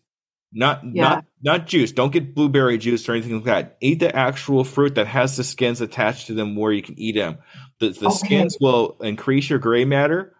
[0.52, 1.04] not Yeah.
[1.04, 1.92] not not juice.
[1.92, 3.78] Don't get blueberry juice or anything like that.
[3.80, 7.16] Eat the actual fruit that has the skins attached to them, where you can eat
[7.16, 7.38] them.
[7.80, 8.16] The the Okay.
[8.16, 10.34] skins will increase your gray matter,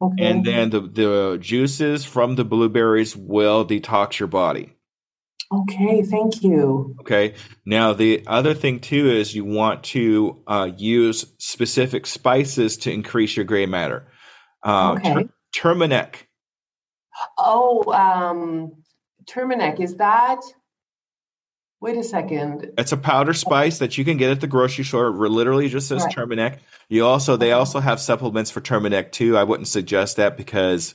[0.00, 0.24] Okay.
[0.24, 4.76] and then the the juices from the blueberries will detox your body.
[5.52, 6.02] Okay.
[6.02, 6.96] Thank you.
[7.00, 7.34] Okay.
[7.64, 13.36] Now the other thing too is you want to uh, use specific spices to increase
[13.36, 14.06] your gray matter.
[14.64, 15.14] Uh, Okay.
[15.14, 16.28] tur- turmeric.
[17.38, 18.72] Oh, um,
[19.26, 20.40] Terminec, is that?
[21.80, 22.70] Wait a second.
[22.78, 25.08] It's a powder spice that you can get at the grocery store.
[25.08, 26.12] It literally just says Right.
[26.14, 26.60] turmeric.
[26.88, 29.36] You also they also have supplements for turmeric too.
[29.36, 30.94] I wouldn't suggest that because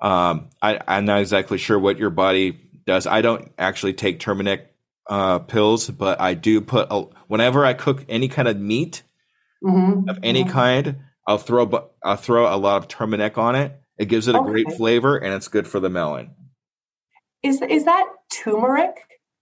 [0.00, 3.06] um, I, I'm not exactly sure what your body does.
[3.06, 4.74] I don't actually take turmeric
[5.08, 9.02] uh, pills, but I do put a, whenever I cook any kind of meat
[9.62, 13.80] hmm of any kind, I'll throw I'll throw a lot of turmeric on it.
[13.96, 16.30] It gives it a great flavor and it's good for the melon.
[17.42, 18.96] Is is that turmeric?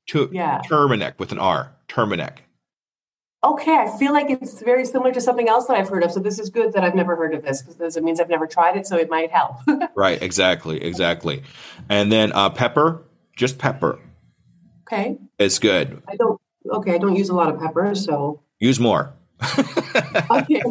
[0.08, 0.60] Tu- Yeah.
[0.68, 1.74] Turmeric with an R.
[1.86, 2.44] Turmeric.
[3.44, 6.10] Okay, I feel like it's very similar to something else that I've heard of.
[6.10, 8.48] So this is good that I've never heard of this because it means I've never
[8.48, 9.56] tried it, so it might help.
[9.94, 11.42] Right, exactly, exactly.
[11.88, 13.02] And then uh, pepper,
[13.38, 13.98] just pepper
[14.88, 16.02] okay, It's good.
[16.08, 16.40] I don't.
[16.70, 19.14] Okay, I don't use a lot of pepper, so Use more.
[20.30, 20.62] okay.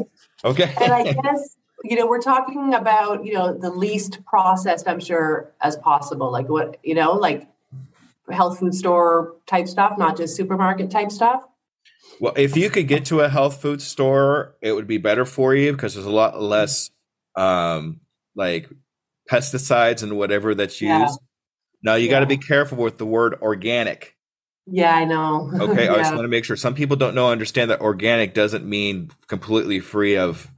[0.43, 0.75] okay.
[0.81, 5.53] and I guess you know we're talking about you know the least processed, I'm sure,
[5.61, 6.31] as possible.
[6.31, 7.47] Like what you know, like
[8.29, 11.41] health food store type stuff, not just supermarket type stuff.
[12.19, 15.55] Well, if you could get to a health food store, it would be better for
[15.55, 16.89] you because there's a lot less
[17.35, 18.01] um,
[18.35, 18.69] like
[19.29, 21.19] pesticides and whatever that's used.
[21.21, 21.26] Yeah.
[21.83, 24.15] Now you got to be careful with the word organic.
[24.65, 25.49] Yeah, I know.
[25.53, 28.65] Okay, I just want to make sure some people don't know understand that organic doesn't
[28.65, 30.49] mean completely free of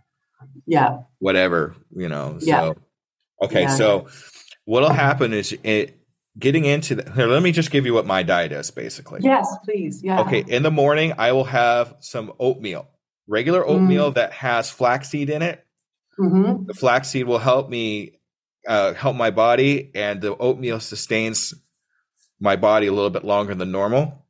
[0.66, 1.00] yeah.
[1.20, 2.38] whatever, you know.
[2.42, 2.60] Yeah.
[2.62, 2.76] So
[3.44, 3.76] okay, Yeah.
[3.76, 4.08] so
[4.66, 5.96] what'll happen is it
[6.38, 9.20] getting into the, here, let me just give you what my diet is basically.
[9.24, 10.02] Yes, please.
[10.04, 10.22] Yeah.
[10.22, 12.88] Okay, in the morning I will have some oatmeal.
[13.28, 13.70] Regular Mm.
[13.70, 15.64] oatmeal that has flaxseed in it.
[16.20, 16.66] Mm-hmm.
[16.66, 18.19] The flaxseed will help me
[18.70, 21.54] uh, help my body and the oatmeal sustains
[22.40, 24.26] my body a little bit longer than normal.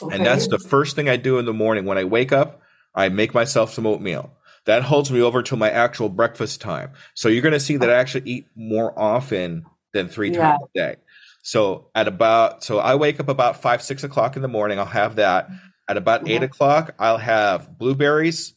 [0.00, 0.14] Okay.
[0.14, 1.84] And that's the first thing I do in the morning.
[1.86, 2.60] When I wake up,
[2.94, 4.32] I make myself some oatmeal.
[4.66, 6.92] That holds me over to my actual breakfast time.
[7.14, 10.50] So you're going to see that I actually eat more often than three Yeah.
[10.50, 10.96] times a day.
[11.42, 14.78] So at about, so I wake up about five, six o'clock in the morning.
[14.78, 15.48] I'll have that.
[15.88, 16.44] At about eight Mhm.
[16.44, 18.54] o'clock, I'll have blueberries.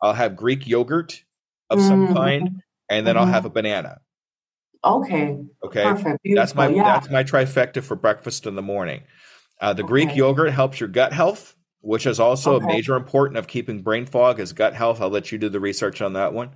[0.00, 1.24] I'll have Greek yogurt
[1.68, 2.14] of some Mhm.
[2.14, 3.32] kind, and then I'll Mhm.
[3.32, 3.98] have a banana.
[4.84, 5.38] Okay.
[5.64, 5.82] Okay.
[5.84, 6.18] Perfect.
[6.34, 6.84] That's my yeah.
[6.84, 9.02] that's my trifecta for breakfast in the morning.
[9.60, 12.64] Uh, the Greek yogurt helps your gut health, which is also Okay.
[12.64, 15.00] a major important of keeping brain fog is gut health.
[15.00, 16.50] I'll let you do the research on that one.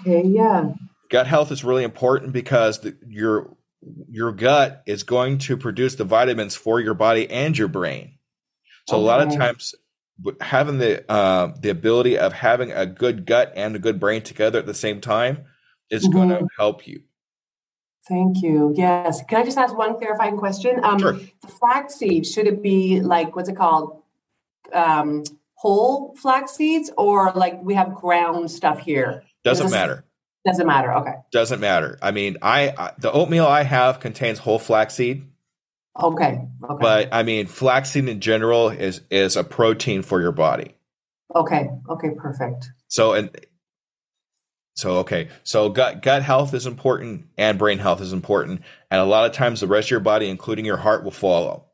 [0.00, 0.22] Okay.
[0.24, 0.70] Yeah.
[1.10, 3.56] Gut health is really important because the, your
[4.08, 8.18] your gut is going to produce the vitamins for your body and your brain.
[8.88, 9.74] So a lot of times
[10.40, 14.58] having the uh, the ability of having a good gut and a good brain together
[14.58, 15.44] at the same time
[15.90, 17.02] is going to help you.
[18.08, 18.74] Thank you.
[18.76, 19.22] Yes.
[19.28, 20.78] Can I just ask one clarifying question?
[20.84, 21.12] Um, Sure.
[21.14, 24.02] The flax seed, should it be like, what's it called?
[24.72, 29.22] Um, whole flax seeds or like we have ground stuff here?
[29.42, 30.04] Doesn't matter.
[30.46, 30.92] Doesn't matter.
[30.96, 31.14] Okay.
[31.32, 31.98] Doesn't matter.
[32.02, 35.26] I mean, I, I the oatmeal I have contains whole flaxseed,
[36.02, 36.40] Okay.
[36.62, 36.76] Okay.
[36.80, 40.74] but I mean, flaxseed in general is is a protein for your body.
[41.34, 41.70] okay.
[41.88, 42.10] Okay.
[42.18, 42.70] Perfect.
[42.88, 43.30] So and
[44.74, 49.04] so okay, so gut gut health is important and brain health is important, and a
[49.04, 51.64] lot of times the rest of your body, including your heart, will follow.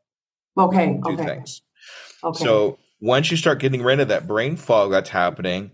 [0.57, 0.99] Okay.
[1.05, 1.25] Two okay.
[1.25, 1.61] things.
[2.23, 2.43] Okay.
[2.43, 5.71] So once you start getting rid of that brain fog that's happening,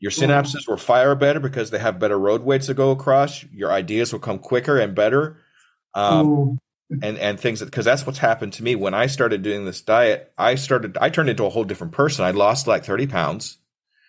[0.00, 0.28] your Mhm.
[0.28, 3.44] synapses will fire better because they have better roadways to go across.
[3.52, 5.38] Your ideas will come quicker and better.
[5.94, 7.02] Um, Mm.
[7.02, 10.32] and and things because that's what's happened to me when I started doing this diet.
[10.38, 12.24] I started I turned into a whole different person.
[12.24, 13.58] I lost like thirty pounds,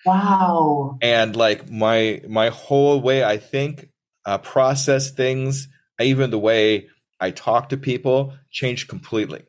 [0.09, 0.97] Wow.
[1.01, 3.89] and like my my whole way I think,
[4.25, 5.67] uh, process things,
[5.99, 6.87] even the way
[7.19, 9.43] I talk to people changed completely.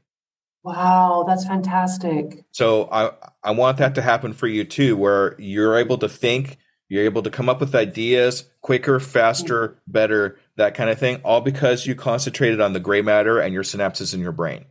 [0.62, 1.25] Wow.
[1.27, 2.44] That's fantastic.
[2.51, 6.59] So I I want that to happen for you too, where you're able to think,
[6.88, 11.40] you're able to come up with ideas quicker, faster, better, that kind of thing, all
[11.40, 14.66] because you concentrated on the gray matter and your synapses in your brain.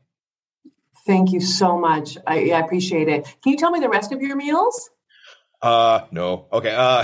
[1.07, 2.17] Thank you so much.
[2.27, 3.23] I, I appreciate it.
[3.41, 4.91] Can you tell me the rest of your meals?
[5.61, 6.47] Uh no.
[6.53, 6.73] Okay.
[6.75, 7.03] Uh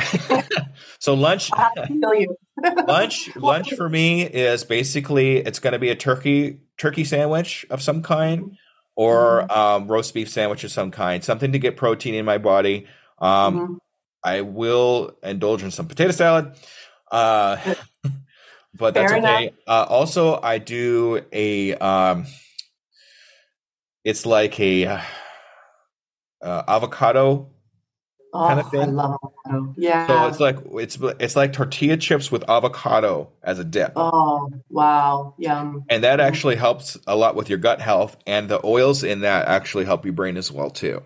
[1.00, 2.38] so lunch I'll have to kill you.
[2.88, 7.82] lunch lunch for me is basically it's going to be a turkey turkey sandwich of
[7.82, 8.58] some kind
[8.96, 12.88] or um, roast beef sandwich of some kind, something to get protein in my body.
[13.20, 13.78] Um, Mhm.
[14.24, 16.54] I will indulge in some potato salad.
[17.12, 17.58] Uh,
[18.74, 19.54] but that's Fair okay.
[19.68, 21.76] Uh, also, I do a.
[21.76, 22.26] Um,
[24.04, 25.02] it's like a uh,
[26.41, 27.52] avocado.
[28.36, 28.95] Oh, kind of I thing.
[28.95, 29.74] love avocado.
[29.78, 30.08] Yeah.
[30.08, 35.36] So it's like it's it's like tortilla chips with avocado as a dip, oh, wow.
[35.38, 35.84] Yum.
[35.89, 38.17] and that actually helps a lot with your gut health.
[38.28, 41.02] And the oils in that actually help your brain as well too.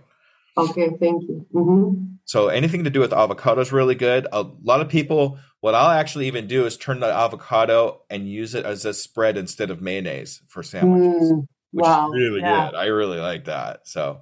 [0.57, 0.89] Okay.
[0.99, 1.45] Thank you.
[1.53, 4.27] hmm So anything to do with avocado is really good.
[4.31, 8.55] A lot of people, what I'll actually even do is turn the avocado and use
[8.55, 12.07] it as a spread instead of mayonnaise for sandwiches, Mm, which wow.
[12.11, 12.71] is really yeah.
[12.71, 12.75] good.
[12.77, 13.87] I really like that.
[13.87, 14.21] So,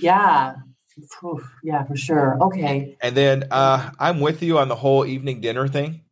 [0.00, 0.54] Yeah.
[1.62, 2.38] Yeah, for sure.
[2.42, 2.96] Okay.
[3.00, 6.02] and then uh, I'm with you on the whole evening dinner thing.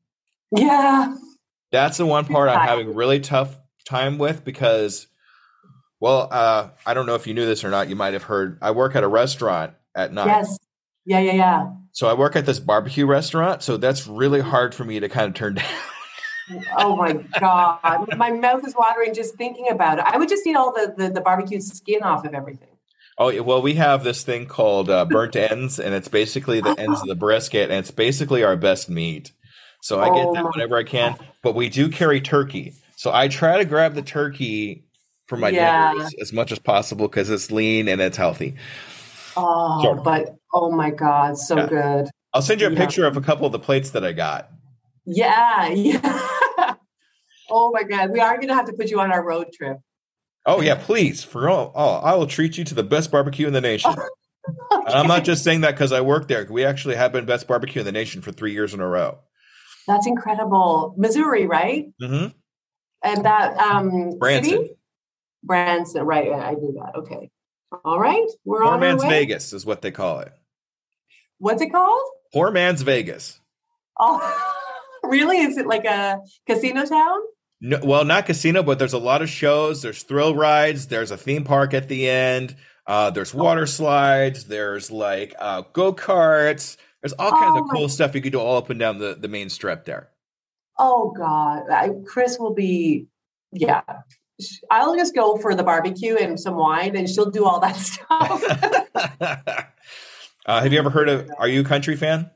[0.55, 1.17] Yeah.
[1.71, 5.07] That's the one part I'm having really tough time with because,
[6.01, 7.89] well, uh, I don't know if you knew this or not.
[7.89, 8.59] You might have heard.
[8.61, 10.27] I work at a restaurant at night.
[10.27, 10.59] Yes.
[11.05, 11.71] Yeah, yeah, yeah.
[11.93, 13.63] So I work at this barbecue restaurant.
[13.63, 15.67] So that's really hard for me to kind of turn down.
[16.77, 20.05] Oh my god, my mouth is watering just thinking about it.
[20.05, 22.70] I would just eat all the the, the barbecue skin off of everything.
[23.21, 26.81] Oh yeah, well, we have this thing called uh, burnt ends, and it's basically the
[26.81, 29.33] ends of the brisket, and it's basically our best meat.
[29.83, 32.73] So I get Oh that whenever I can, but we do carry turkey.
[32.97, 34.85] So I try to grab the turkey
[35.27, 35.93] for my Yeah.
[35.93, 38.57] dinners as much as possible because it's lean and it's healthy.
[39.37, 41.67] Oh, but oh my god, so Yeah.
[41.67, 42.11] good.
[42.33, 42.79] I'll send you a Yeah.
[42.79, 44.51] picture of a couple of the plates that I got.
[45.05, 46.75] Yeah, yeah.
[47.51, 49.77] oh my god, we are gonna have to put you on our road trip.
[50.51, 51.71] Oh yeah, please for all.
[51.77, 53.95] Oh, I will treat you to the best barbecue in the nation.
[54.73, 56.45] And I'm not just saying that because I work there.
[56.51, 59.19] We actually have been best barbecue in the nation for three years in a row.
[59.87, 60.95] That's incredible.
[60.97, 61.87] Missouri, right?
[62.01, 62.29] hmm
[63.05, 64.51] And that um Branson.
[64.51, 64.77] city?
[65.45, 66.27] Branson, right?
[66.27, 66.99] yeah, I knew that.
[67.01, 67.31] Okay.
[67.85, 69.05] All right, we're Poor on our man's.
[69.05, 70.33] Vegas is what they call it.
[71.39, 72.03] What's it called?
[72.33, 73.39] Poor man's Vegas.
[74.01, 74.21] Oh,
[75.05, 75.39] really?
[75.39, 77.21] Is it like a casino town?
[77.61, 79.83] No, well, not casino, but there's a lot of shows.
[79.83, 80.87] There's thrill rides.
[80.87, 82.57] There's a theme park at the end.
[82.87, 84.45] Uh, there's water slides.
[84.45, 86.77] There's like uh, go karts.
[87.03, 89.15] There's all kinds Oh of cool stuff you can do all up and down the,
[89.15, 90.09] the main strip there.
[90.79, 93.07] Oh God, I, Chris will be.
[93.53, 93.83] Yeah,
[94.71, 98.43] I'll just go for the barbecue and some wine, and she'll do all that stuff.
[100.47, 101.31] uh, have you ever heard of?
[101.39, 102.31] Are you a country fan?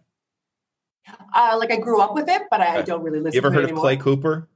[1.34, 3.32] uh, like I grew up with it, but I, I don't really listen.
[3.32, 3.42] To it.
[3.42, 3.76] You ever heard of.
[3.76, 4.48] Clay Cooper?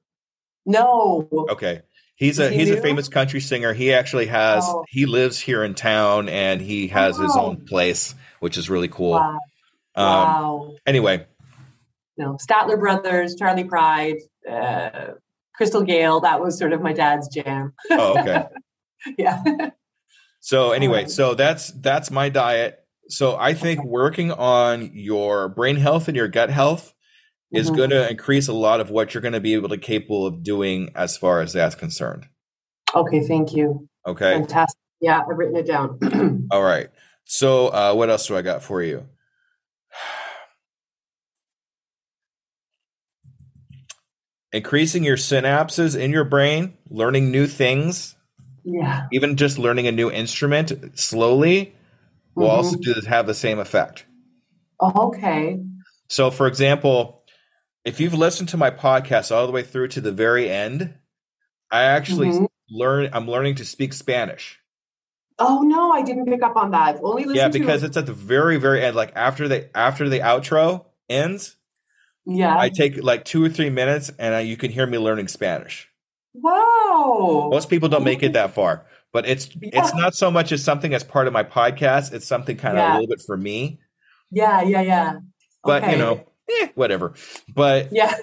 [0.66, 1.29] No.
[1.51, 1.83] Okay.
[2.16, 3.73] He's a he he's a famous country singer.
[3.73, 4.85] He actually has Oh.
[4.88, 9.12] he lives here in town and he has his own place, which is really cool.
[9.12, 9.38] Wow.
[9.94, 10.75] Um, wow.
[10.85, 11.27] Anyway,
[12.16, 14.16] No, Statler Brothers, Charley Pride,
[14.51, 15.12] uh,
[15.55, 16.21] Crystal Gayle.
[16.21, 17.73] That was sort of my dad's jam.
[17.90, 18.47] oh okay.
[19.18, 19.71] yeah.
[20.40, 22.81] So anyway, Um, so that's that's my diet.
[23.09, 26.92] So I think working on your brain health and your gut health
[27.53, 27.77] is Mhm.
[27.77, 30.43] going to increase a lot of what you're going to be able to capable of
[30.43, 32.27] doing as far as that's concerned.
[32.95, 33.27] Okay.
[33.27, 33.89] Thank you.
[34.07, 34.33] Okay.
[34.33, 34.79] Fantastic.
[35.01, 36.49] Yeah, I've written it down.
[36.51, 36.89] All right.
[37.25, 39.07] So uh, what else do I got for you?
[44.53, 48.16] Increasing your synapses in your brain, learning new things,
[48.64, 49.07] yeah.
[49.12, 51.75] even just learning a new instrument slowly
[52.35, 52.53] will Mhm.
[52.53, 54.07] also do have the same effect.
[54.81, 55.59] Okay.
[56.09, 57.18] So, for example,
[57.89, 60.95] if you've listened to my podcast all the way through to the very end,
[61.70, 62.49] I actually Mhm.
[62.70, 63.11] learn.
[63.12, 64.59] I'm learning to speak Spanish.
[65.39, 66.97] Oh no, I didn't pick up on that.
[66.97, 68.97] I've Only listen yeah, to because it's at the very, very end.
[68.97, 71.57] Like after the after the outro ends,
[72.26, 72.57] yeah.
[72.59, 75.89] I take like two or three minutes, and I, you can hear me learning Spanish.
[76.34, 77.49] wow.
[77.51, 78.86] Most people don't make it that far.
[79.11, 79.70] but it's Yeah.
[79.72, 82.12] it's not so much as something as part of my podcast.
[82.12, 83.80] It's something kind of a little bit for me.
[84.30, 85.18] Yeah, yeah, yeah.
[85.64, 87.14] But you know, eh, whatever.
[87.55, 88.14] But Yeah.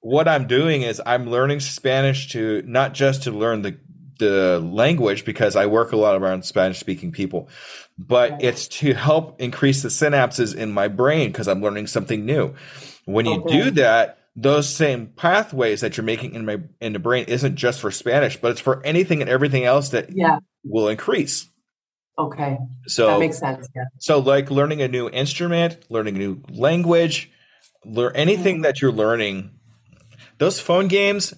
[0.00, 3.78] what I'm doing is I'm learning Spanish to not just to learn the
[4.18, 7.50] the language because I work a lot around Spanish speaking people,
[7.98, 12.54] but it's to help increase the synapses in my brain because I'm learning something new.
[13.04, 13.64] When you Okay.
[13.64, 17.78] do that, those same pathways that you're making in my in the brain isn't just
[17.78, 20.38] for Spanish, but it's for anything and everything else that Yeah.
[20.64, 21.46] will increase.
[22.18, 22.56] Okay.
[22.86, 23.68] So that makes sense.
[23.76, 23.84] Yeah.
[23.98, 27.30] so, like learning a new instrument, learning a new language,
[27.86, 29.50] learn anything that you're learning.
[30.38, 31.34] Those phone games,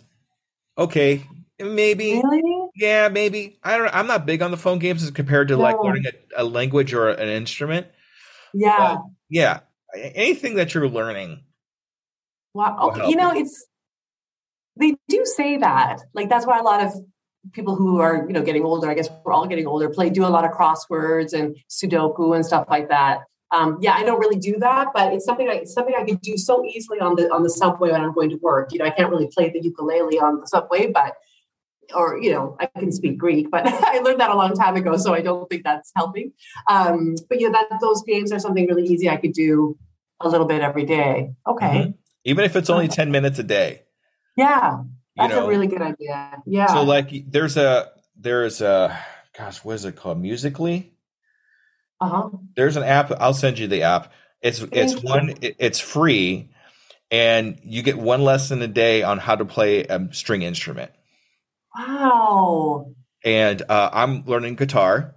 [0.76, 1.24] okay,
[1.60, 2.70] maybe, Really?
[2.74, 3.58] yeah, maybe.
[3.62, 3.94] I don't.
[3.94, 6.92] I'm not big on the phone games as compared to like learning a, a language
[6.94, 7.86] or an instrument.
[8.54, 8.98] Yeah.
[9.28, 9.60] Yeah,
[9.94, 11.44] anything that you're learning.
[12.54, 12.90] Wow.
[12.90, 13.10] Okay.
[13.10, 13.42] You know, you.
[13.42, 13.66] it's
[14.76, 16.00] they do say that.
[16.14, 16.92] Like that's why a lot of
[17.52, 20.24] people who are, you know, getting older, I guess we're all getting older, play do
[20.24, 23.20] a lot of crosswords and Sudoku and stuff like that.
[23.50, 26.20] Um, yeah, I don't really do that, but it's something I it's something I could
[26.20, 28.72] do so easily on the on the subway when I'm going to work.
[28.72, 31.14] You know, I can't really play the ukulele on the subway, but
[31.94, 34.96] or you know, I can speak Greek, but I learned that a long time ago,
[34.98, 36.32] so I don't think that's helping.
[36.68, 39.78] Um, but yeah, that those games are something really easy I could do
[40.20, 41.30] a little bit every day.
[41.46, 41.66] Okay.
[41.66, 41.94] Mhm.
[42.24, 43.82] Even if it's only ten minutes a day.
[44.36, 44.84] Yeah, You
[45.16, 46.42] that's know, a really good idea.
[46.44, 46.66] Yeah.
[46.66, 48.98] so like there's a there's a
[49.36, 50.20] gosh, what is it called?
[50.20, 50.92] Musically.
[52.00, 52.30] Uh-huh.
[52.56, 55.00] there's an app i'll send you the app it's it's you.
[55.00, 56.48] one it- it's free
[57.10, 60.90] and you get one lesson a day on how to play a string instrument
[61.76, 62.92] Wow.
[63.24, 65.14] and uh, i'm learning guitar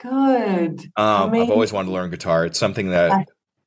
[0.00, 0.80] Good.
[0.96, 3.24] um, i've always wanted to learn guitar it's something that I-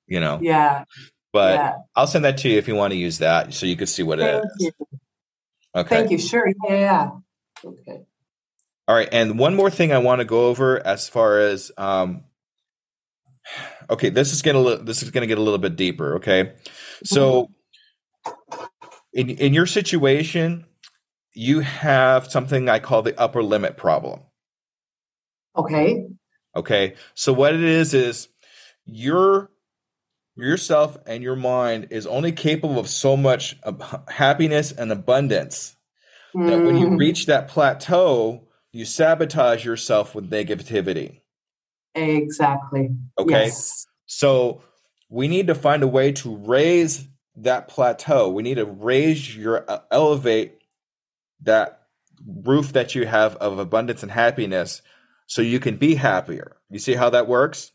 [0.07, 0.83] you know Yeah.
[1.31, 1.73] but yeah.
[1.95, 4.03] i'll send that to you if you want to use that so you can see
[4.03, 4.71] what it Thank is you.
[5.75, 6.19] okay Thank you.
[6.19, 6.51] Sure.
[6.67, 7.11] Yeah.
[7.63, 8.01] Okay.
[8.93, 12.25] All right and one more thing i want to go over as far as um
[13.89, 16.53] okay this is gonna this is gonna get a little bit deeper okay?
[17.03, 17.49] So
[19.11, 20.65] in in your situation
[21.33, 24.19] you have something i call the upper limit problem.
[25.55, 26.05] Okay.
[26.55, 28.27] okay so what it is is
[28.85, 29.49] your
[30.35, 33.57] yourself and your mind is only capable of so much
[34.07, 35.75] happiness and abundance
[36.35, 41.21] that when you Mm, reach that plateau you sabotage yourself with negativity
[41.95, 42.89] exactly.
[43.17, 43.87] okay Yes.
[44.05, 44.61] So
[45.09, 48.29] we need to find a way to raise that plateau.
[48.29, 50.59] We need to raise your uh, elevate
[51.41, 51.83] that
[52.25, 54.81] roof that you have of abundance and happiness
[55.27, 56.57] so you can be happier.
[56.69, 57.71] You see how that works?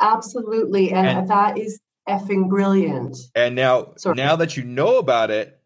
[0.00, 0.92] Absolutely.
[0.92, 3.16] And, And- that is effing brilliant.
[3.34, 4.16] And now Sorry.
[4.16, 5.60] now that you know about it,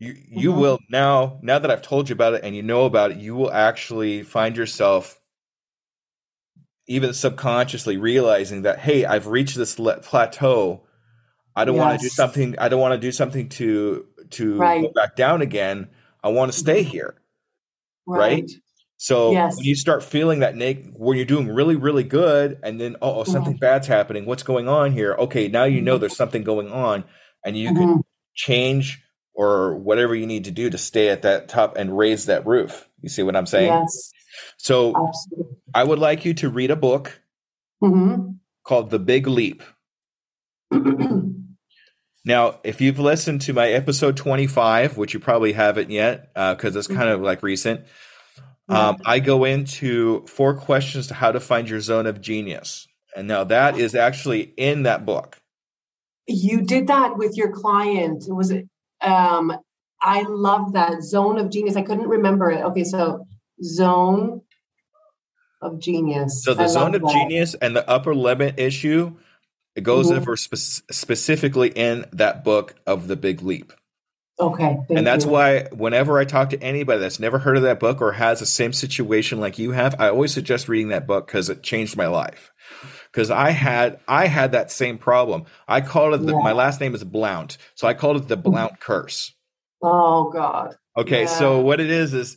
[0.00, 0.60] you you Mhm.
[0.60, 3.36] will now now that I've told you about it and you know about it, you
[3.36, 5.20] will actually find yourself
[6.88, 10.86] even subconsciously realizing that hey, I've reached this le- plateau.
[11.54, 12.58] I don't want to do something.
[12.58, 15.88] I don't want to do something to to go back down again.
[16.24, 17.14] I want to stay here.
[18.06, 18.42] Right.
[18.42, 18.50] Right.
[18.96, 19.56] So Yes.
[19.56, 23.20] when you start feeling that neg- when you're doing really really good, and then oh,
[23.20, 24.24] oh something bad's happening.
[24.26, 25.14] What's going on here?
[25.18, 26.00] Okay, now you know Mhm.
[26.00, 27.04] there's something going on,
[27.44, 28.02] and you can Mhm.
[28.34, 29.02] change
[29.34, 32.88] or whatever you need to do to stay at that top and raise that roof.
[33.00, 33.68] You see what I'm saying?
[33.68, 34.12] Yes.
[34.58, 35.56] So Absolutely.
[35.74, 37.22] I would like you to read a book
[37.82, 38.36] Mhm.
[38.64, 39.62] called The Big Leap.
[42.24, 46.86] Now, if you've listened to my episode 25, which you probably haven't yet, because it's
[46.86, 47.86] kind of like recent,
[48.68, 52.86] um, I go into four questions to how to find your zone of genius.
[53.16, 55.38] And now that is actually in that book.
[56.26, 58.24] You did that with your client.
[58.28, 58.68] Was it?
[59.02, 59.52] Um,
[60.02, 61.76] I love that zone of genius.
[61.76, 62.62] I couldn't remember it.
[62.64, 63.26] Okay, so
[63.62, 64.42] zone
[65.62, 66.42] of genius.
[66.44, 67.12] So the I zone of that.
[67.12, 69.12] genius and the upper limit issue,
[69.76, 70.16] it goes Mhm.
[70.16, 73.72] over spe- specifically in that book of the Big Leap.
[74.38, 75.30] Okay, and that's you.
[75.32, 78.46] why whenever I talk to anybody that's never heard of that book or has the
[78.46, 82.06] same situation like you have, I always suggest reading that book because it changed my
[82.06, 82.50] life.
[83.12, 85.44] Because I had I had that same problem.
[85.66, 86.42] I called it the, Yeah.
[86.42, 88.50] my last name is Blount, so I called it the mm-hmm.
[88.50, 89.34] Blount curse.
[89.82, 90.76] Oh God.
[90.96, 91.26] Okay, Yeah.
[91.28, 92.36] so what it is is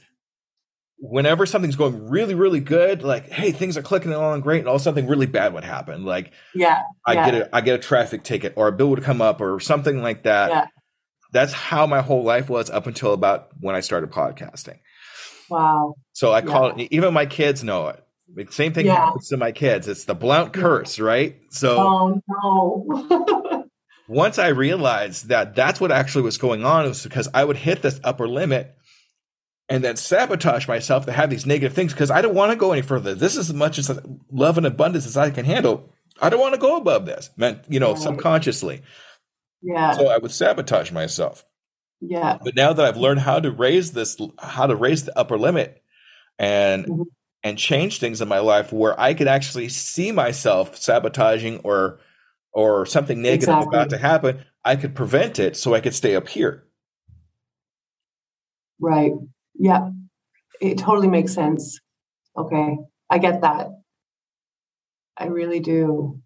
[0.97, 4.79] whenever something's going really really good, like hey things are clicking along great, and all
[4.79, 6.81] something really bad would happen, like Yeah.
[7.05, 7.29] I yeah.
[7.29, 10.01] get a I get a traffic ticket or a bill would come up or something
[10.01, 10.49] like that.
[10.49, 10.67] Yeah.
[11.33, 14.79] That's how my whole life was up until about when I started podcasting.
[15.49, 15.95] Wow.
[16.13, 18.02] So I call it even my kids know it.
[18.49, 18.95] Same thing Yeah.
[18.95, 19.87] happens to my kids.
[19.87, 21.37] It's the blount curse, right?
[21.49, 23.65] So Oh no.
[24.07, 27.57] once I realized that that's what actually was going on, it was because I would
[27.57, 28.75] hit this upper limit
[29.69, 32.71] and then sabotage myself to have these negative things because I don't want to go
[32.71, 33.15] any further.
[33.15, 33.99] This is as much as
[34.31, 35.89] love and abundance as I can handle.
[36.21, 38.01] I don't want to go above this, meant you know, right.
[38.01, 38.81] subconsciously.
[39.61, 39.93] Yeah.
[39.93, 41.45] So I would sabotage myself.
[42.01, 42.37] Yeah.
[42.43, 45.81] But now that I've learned how to raise this, how to raise the upper limit,
[46.37, 47.01] and mm-hmm.
[47.43, 51.99] And change things in my life where I could actually see myself sabotaging or
[52.53, 53.67] or something negative exactly.
[53.67, 56.63] about to happen, I could prevent it so I could stay up here.
[58.79, 59.13] Right.
[59.55, 59.89] Yeah.
[60.61, 61.79] It totally makes sense.
[62.37, 62.77] Okay.
[63.09, 63.69] I get that.
[65.17, 66.21] I really do.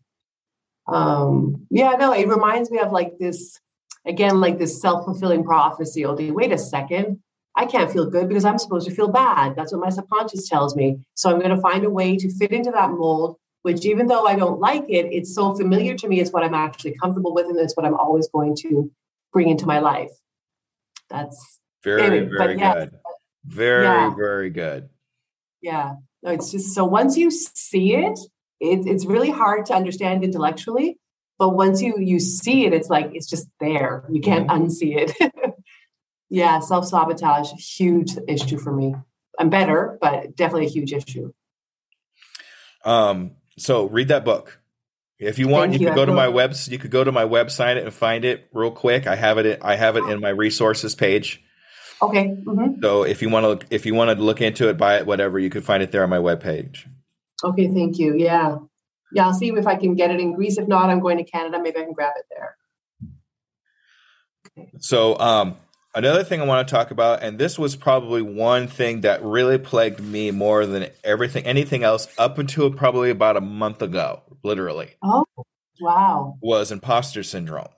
[0.87, 3.59] Um, yeah, no, it reminds me of like this,
[4.05, 6.05] again, like this self fulfilling prophecy.
[6.05, 7.19] Oh, wait a second.
[7.57, 9.55] I can't feel good because I'm supposed to feel bad.
[9.55, 10.99] That's what my subconscious tells me.
[11.15, 14.27] So I'm going to find a way to fit into that mold, which even though
[14.27, 16.19] I don't like it, it's so familiar to me.
[16.19, 18.91] It's what I'm actually comfortable with, and it's what I'm always going to
[19.33, 20.11] bring into my life.
[21.09, 22.99] That's very, anyway, very yes, good.
[23.45, 24.13] Very, yeah.
[24.15, 24.89] very good.
[25.63, 25.95] Yeah.
[26.21, 28.19] No, it's just so once you see it,
[28.59, 30.99] it, it's really hard to understand intellectually.
[31.39, 34.05] But once you you see it, it's like it's just there.
[34.11, 34.63] You can't mm-hmm.
[34.63, 35.31] unsee it.
[36.29, 38.95] yeah, self sabotage, huge issue for me.
[39.39, 41.31] I'm better, but definitely a huge issue.
[42.83, 43.31] Um.
[43.57, 44.61] So read that book.
[45.19, 46.69] If you want, you, you could go to my webs.
[46.69, 49.07] You could go to my website and find it real quick.
[49.07, 49.59] I have it.
[49.63, 51.43] I have it in my resources page.
[52.01, 52.27] Okay.
[52.27, 52.81] Mm-hmm.
[52.81, 55.39] So if you want to, if you want to look into it, buy it, whatever,
[55.39, 56.85] you can find it there on my webpage.
[57.43, 58.15] Okay, thank you.
[58.15, 58.57] Yeah,
[59.11, 59.25] yeah.
[59.25, 60.57] I'll see if I can get it in Greece.
[60.57, 61.61] If not, I'm going to Canada.
[61.61, 62.55] Maybe I can grab it there.
[64.47, 64.71] Okay.
[64.79, 65.57] So, um,
[65.95, 69.57] another thing I want to talk about, and this was probably one thing that really
[69.57, 74.95] plagued me more than everything, anything else, up until probably about a month ago, literally.
[75.03, 75.25] Oh,
[75.79, 76.37] wow.
[76.41, 77.69] Was imposter syndrome.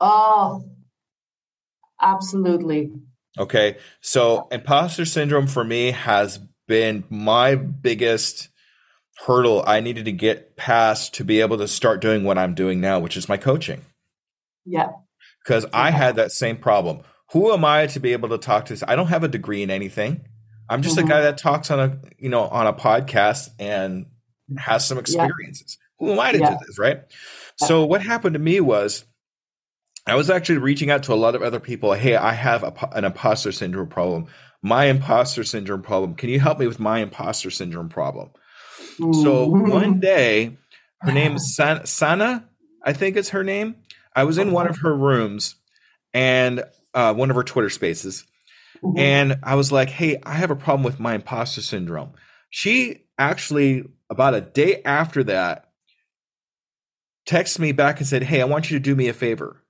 [0.00, 0.64] Oh,
[2.00, 2.92] absolutely.
[3.38, 3.76] Okay.
[4.00, 6.38] So, imposter syndrome for me has
[6.68, 8.48] been my biggest
[9.26, 12.80] hurdle I needed to get past to be able to start doing what I'm doing
[12.80, 13.82] now, which is my coaching.
[14.64, 14.88] Yeah.
[15.46, 15.70] Because yeah.
[15.72, 17.02] I had that same problem.
[17.32, 18.82] Who am I to be able to talk to this?
[18.86, 20.26] I don't have a degree in anything.
[20.68, 21.06] I'm just mm-hmm.
[21.06, 24.06] a guy that talks on a you know on a podcast and
[24.58, 25.78] has some experiences.
[26.00, 26.06] Yeah.
[26.06, 26.50] Who am I to yeah.
[26.50, 27.02] do this, right?
[27.56, 29.04] So what happened to me was
[30.06, 31.94] I was actually reaching out to a lot of other people.
[31.94, 34.26] Hey, I have a, an imposter syndrome problem.
[34.62, 36.14] My imposter syndrome problem.
[36.14, 38.30] Can you help me with my imposter syndrome problem?
[38.98, 39.22] Mm.
[39.22, 40.58] So one day,
[41.00, 42.48] her name is San- Sana,
[42.84, 43.76] I think it's her name.
[44.16, 45.54] I was in one of her rooms
[46.14, 46.64] and
[46.94, 48.24] uh, one of her Twitter spaces.
[48.82, 48.98] Mm-hmm.
[48.98, 52.14] And I was like, hey, I have a problem with my imposter syndrome.
[52.50, 55.68] She actually, about a day after that,
[57.28, 59.62] texted me back and said, hey, I want you to do me a favor.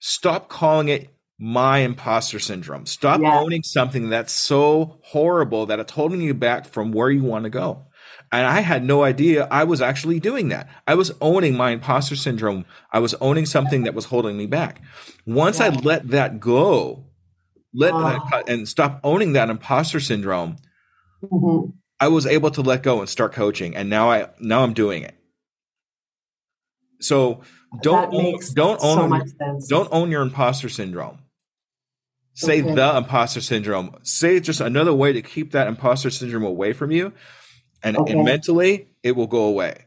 [0.00, 2.86] Stop calling it my imposter syndrome.
[2.86, 3.38] Stop yeah.
[3.40, 7.50] owning something that's so horrible that it's holding you back from where you want to
[7.50, 7.86] go.
[8.34, 10.68] And I had no idea I was actually doing that.
[10.88, 12.64] I was owning my imposter syndrome.
[12.90, 14.80] I was owning something that was holding me back.
[15.24, 15.66] Once yeah.
[15.66, 17.06] I let that go,
[17.72, 18.00] let oh.
[18.00, 20.56] that, and stop owning that imposter syndrome,
[21.22, 21.70] mm-hmm.
[22.00, 23.76] I was able to let go and start coaching.
[23.76, 25.16] And now I now I'm doing it.
[27.00, 27.42] So
[27.82, 29.28] don't own, don't own
[29.60, 31.18] so don't own your imposter syndrome.
[32.34, 32.74] Say okay.
[32.74, 33.94] the imposter syndrome.
[34.02, 37.12] Say just another way to keep that imposter syndrome away from you,
[37.84, 38.12] and, okay.
[38.12, 39.84] and mentally it will go away.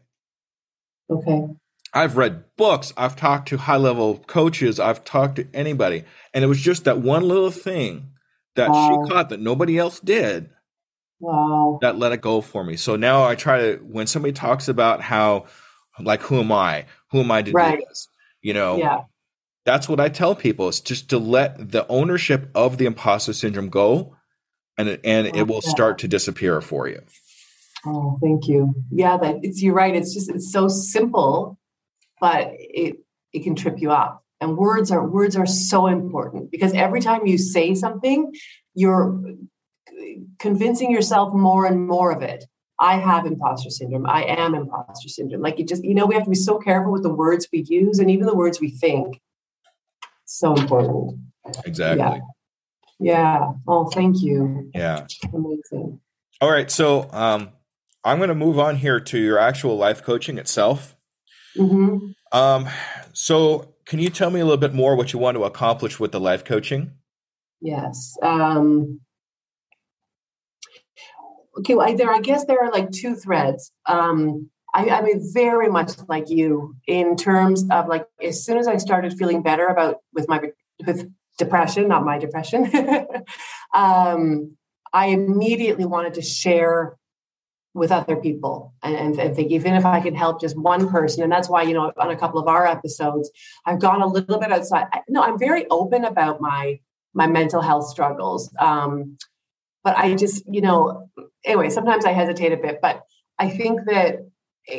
[1.10, 1.48] Okay.
[1.94, 2.94] I've read books.
[2.96, 4.80] I've talked to high level coaches.
[4.80, 8.12] I've talked to anybody, and it was just that one little thing
[8.56, 9.04] that wow.
[9.06, 10.50] she caught that nobody else did.
[11.20, 11.80] Wow.
[11.82, 12.76] That let it go for me.
[12.76, 15.46] So now I try to when somebody talks about how
[16.00, 16.86] like who am I?
[17.12, 17.80] Who am I to right.
[17.80, 18.08] do this?
[18.42, 19.00] You know, yeah.
[19.66, 23.70] that's what I tell people is just to let the ownership of the imposter syndrome
[23.70, 24.16] go
[24.78, 27.02] and it, and it will start to disappear for you.
[27.88, 28.74] Oh, thank you.
[28.92, 29.96] Yeah, that it's you're right.
[29.96, 31.58] It's just it's so simple,
[32.20, 32.98] but it
[33.34, 34.24] it can trip you up.
[34.42, 38.34] And words are words are so important because every time you say something,
[38.76, 39.20] you're
[40.40, 42.46] convincing yourself more and more of it.
[42.80, 44.06] I have imposter syndrome.
[44.06, 45.42] I am imposter syndrome.
[45.42, 47.64] Like you just, you know, we have to be so careful with the words we
[47.68, 49.20] use and even the words we think.
[50.26, 51.20] So important.
[51.66, 52.22] Exactly.
[53.00, 53.40] Yeah.
[53.40, 53.52] yeah.
[53.68, 54.70] Oh, thank you.
[54.76, 55.08] Yeah.
[55.34, 56.00] Amazing.
[56.40, 56.70] All right.
[56.70, 57.50] So um,
[58.08, 60.96] I'm going to move on here to your actual life coaching itself.
[61.58, 62.12] Mm-hmm.
[62.32, 62.70] Um,
[63.12, 66.14] so can you tell me a little bit more what you want to accomplish with
[66.14, 66.92] the life coaching?
[67.60, 68.18] Yes.
[68.22, 69.02] Um,
[71.60, 73.74] okay, well, there, I guess there are like two threads.
[73.88, 78.68] Um, I, I mean, very much like you in terms of like, as soon as
[78.68, 80.52] I started feeling better about with my,
[80.86, 82.72] with depression, not my depression,
[83.76, 84.56] um,
[84.94, 86.98] I immediately wanted to share
[87.78, 91.32] with other people and, and, think even if I can help just one person, and
[91.32, 93.30] that's why, you know, on a couple of our episodes,
[93.66, 94.88] I've gone a little bit outside.
[94.92, 96.80] I, no, I'm very open about my
[97.14, 98.54] my mental health struggles.
[98.60, 99.18] Um,
[99.84, 101.10] but I just, you know,
[101.46, 103.04] anyway, sometimes I hesitate a bit, but
[103.40, 104.28] I think that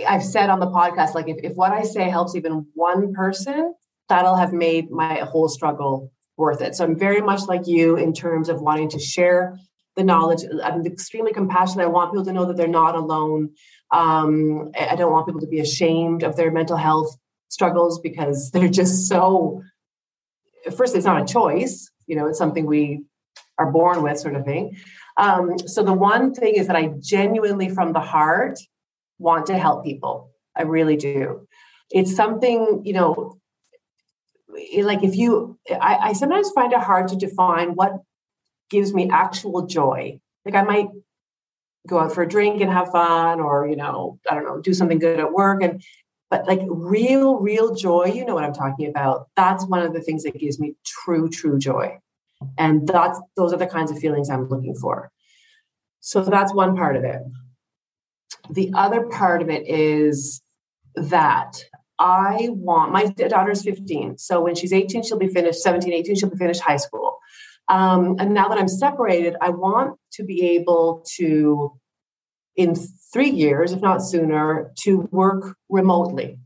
[0.07, 3.74] I've said on the podcast, like if, if what I say helps even one person,
[4.09, 6.74] that'll have made my whole struggle worth it.
[6.74, 9.59] So I'm very much like you in terms of wanting to share
[9.99, 10.44] the knowledge.
[10.64, 11.84] I'm extremely compassionate.
[11.84, 13.51] I want people to know that they're not alone.
[13.90, 17.14] Um, I don't want people to be ashamed of their mental health
[17.49, 19.62] struggles because they're just so.
[20.76, 21.90] First, it's not a choice.
[22.07, 23.03] You know, it's something we
[23.59, 24.76] are born with, sort of thing.
[25.16, 28.59] Um, so the one thing is that I genuinely, from the heart,
[29.18, 30.30] want to help people.
[30.57, 31.46] I really do.
[31.90, 33.38] It's something, you know,
[34.80, 37.92] like if you, I, I sometimes find it hard to define what
[38.70, 40.20] gives me actual joy.
[40.44, 40.88] Like I might
[41.86, 44.74] go out for a drink and have fun, or, you know, I don't know, do
[44.74, 45.62] something good at work.
[45.62, 45.82] And,
[46.30, 49.28] but like real, real joy, you know what I'm talking about.
[49.36, 51.98] That's one of the things that gives me true, true joy.
[52.56, 55.10] And that's, those are the kinds of feelings I'm looking for.
[56.00, 57.20] So that's one part of it.
[58.50, 60.42] The other part of it is
[60.94, 61.64] that
[61.98, 64.18] I want my daughter's 15.
[64.18, 67.18] So when she's 18, she'll be finished, 17, 18, she'll be finished high school.
[67.68, 71.78] Um, and now that I'm separated, I want to be able to,
[72.56, 72.74] in
[73.12, 76.38] three years, if not sooner, to work remotely.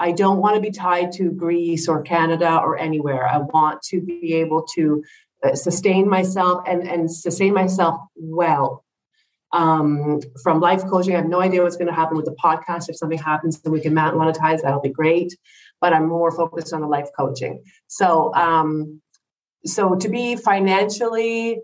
[0.00, 3.26] I don't want to be tied to Greece or Canada or anywhere.
[3.26, 5.02] I want to be able to
[5.44, 8.84] uh, sustain myself and, and sustain myself well
[9.52, 11.14] um, from life coaching.
[11.14, 12.88] I have no idea what's going to happen with the podcast.
[12.88, 15.36] If something happens and we can monetize, that'll be great.
[15.80, 17.62] But I'm more focused on the life coaching.
[17.86, 19.00] So, um,
[19.64, 21.60] so to be financially,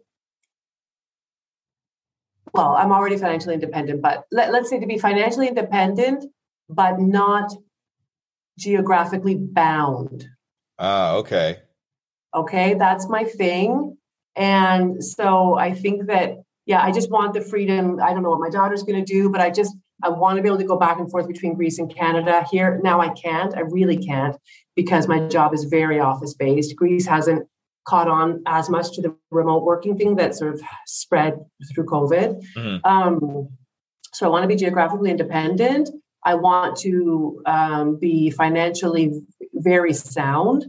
[2.53, 6.25] well, I'm already financially independent, but let, let's say to be financially independent,
[6.69, 7.53] but not
[8.59, 10.27] geographically bound.
[10.79, 11.59] Ah, okay.
[12.35, 13.97] Okay, that's my thing.
[14.37, 18.01] And so I think that yeah, I just want the freedom.
[18.03, 20.43] I don't know what my daughter's going to do, but I just I want to
[20.43, 22.45] be able to go back and forth between Greece and Canada.
[22.51, 23.57] Here now, I can't.
[23.57, 24.37] I really can't
[24.75, 26.75] because my job is very office based.
[26.75, 27.47] Greece hasn't
[27.87, 31.39] caught on as much to the remote working thing that sort of spread
[31.73, 32.43] through COVID.
[32.57, 32.87] Mm-hmm.
[32.87, 33.49] Um,
[34.13, 35.91] so I want to be geographically independent.
[36.25, 39.13] I want to um, be financially
[39.53, 40.67] very sound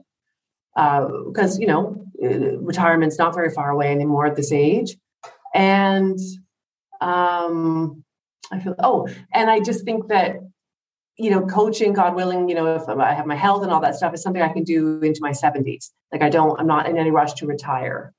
[0.76, 4.98] because uh, you know uh, retirement's not very far away anymore at this age
[5.54, 6.20] and
[7.00, 8.04] um,
[8.52, 10.38] I feel oh, and I just think that
[11.18, 13.96] you know, coaching, God willing, you know, if I have my health and all that
[13.96, 15.92] stuff, is something I can do into my seventies.
[16.12, 18.14] Like I don't, I'm not in any rush to retire.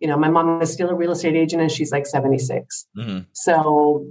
[0.00, 2.86] You know, my mom is still a real estate agent and she's like 76.
[2.96, 3.18] Mm-hmm.
[3.32, 4.10] So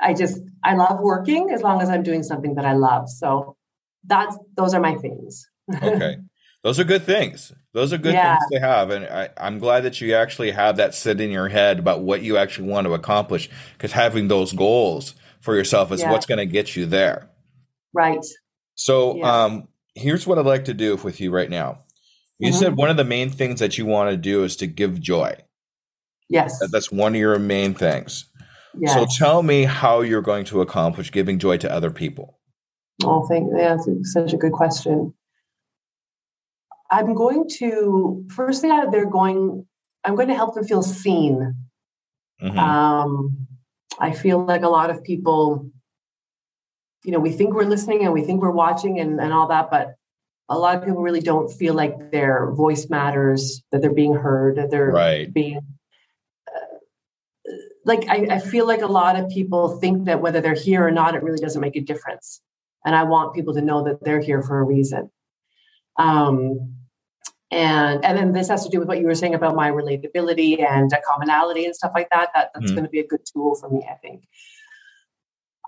[0.00, 3.08] I just, I love working as long as I'm doing something that I love.
[3.08, 3.56] So
[4.04, 5.48] that's, those are my things.
[5.82, 6.18] okay.
[6.64, 7.52] Those are good things.
[7.74, 8.38] Those are good yeah.
[8.38, 8.88] things to have.
[8.88, 12.22] And I, am glad that you actually have that sit in your head about what
[12.22, 16.10] you actually want to accomplish because having those goals for yourself is yeah.
[16.10, 17.28] what's going to get you there.
[17.94, 18.24] Right.
[18.74, 19.44] So yeah.
[19.44, 21.78] um, here's what I'd like to do with you right now.
[22.38, 22.58] You mm-hmm.
[22.58, 25.36] said one of the main things that you want to do is to give joy.
[26.28, 26.58] Yes.
[26.70, 28.28] That's one of your main things.
[28.76, 28.94] Yes.
[28.94, 32.38] So tell me how you're going to accomplish giving joy to other people.
[33.02, 35.14] Oh, thank yeah, that's such a good question.
[36.90, 39.66] I'm going to first thing they're going.
[40.04, 41.54] I'm going to help them feel seen.
[42.42, 42.58] Mm-hmm.
[42.58, 43.46] Um,
[43.98, 45.70] I feel like a lot of people,
[47.04, 49.70] you know, we think we're listening and we think we're watching and, and all that,
[49.70, 49.94] but
[50.48, 54.56] a lot of people really don't feel like their voice matters, that they're being heard,
[54.56, 55.32] that they're right.
[55.32, 55.60] being.
[56.48, 56.78] Uh,
[57.84, 60.90] like I, I feel like a lot of people think that whether they're here or
[60.90, 62.40] not, it really doesn't make a difference.
[62.84, 65.10] And I want people to know that they're here for a reason.
[65.98, 66.74] Um,
[67.50, 70.60] and and then this has to do with what you were saying about my relatability
[70.60, 72.30] and commonality and stuff like that.
[72.34, 74.24] That that's mm going to be a good tool for me, I think.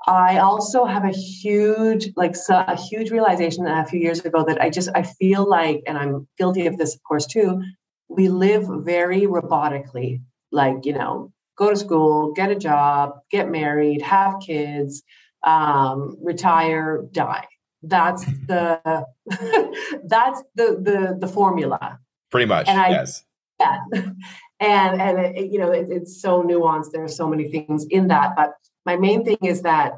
[0.07, 4.71] I also have a huge, like a huge realization a few years ago that I
[4.71, 7.61] just I feel like, and I'm guilty of this, of course, too.
[8.09, 14.01] We live very robotically, like you know, go to school, get a job, get married,
[14.03, 15.03] have kids,
[15.43, 17.49] um, retire, die.
[17.83, 19.05] That's the
[20.05, 21.99] that's the the the formula.
[22.31, 23.25] Pretty much and I, yes.
[23.61, 23.79] yeah.
[24.59, 26.93] And and it, you know it, it's so nuanced.
[26.93, 28.55] There are so many things in that but
[28.87, 29.93] my main thing is that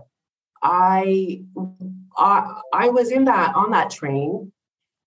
[0.63, 1.43] I,
[2.17, 4.51] I i was in that on that train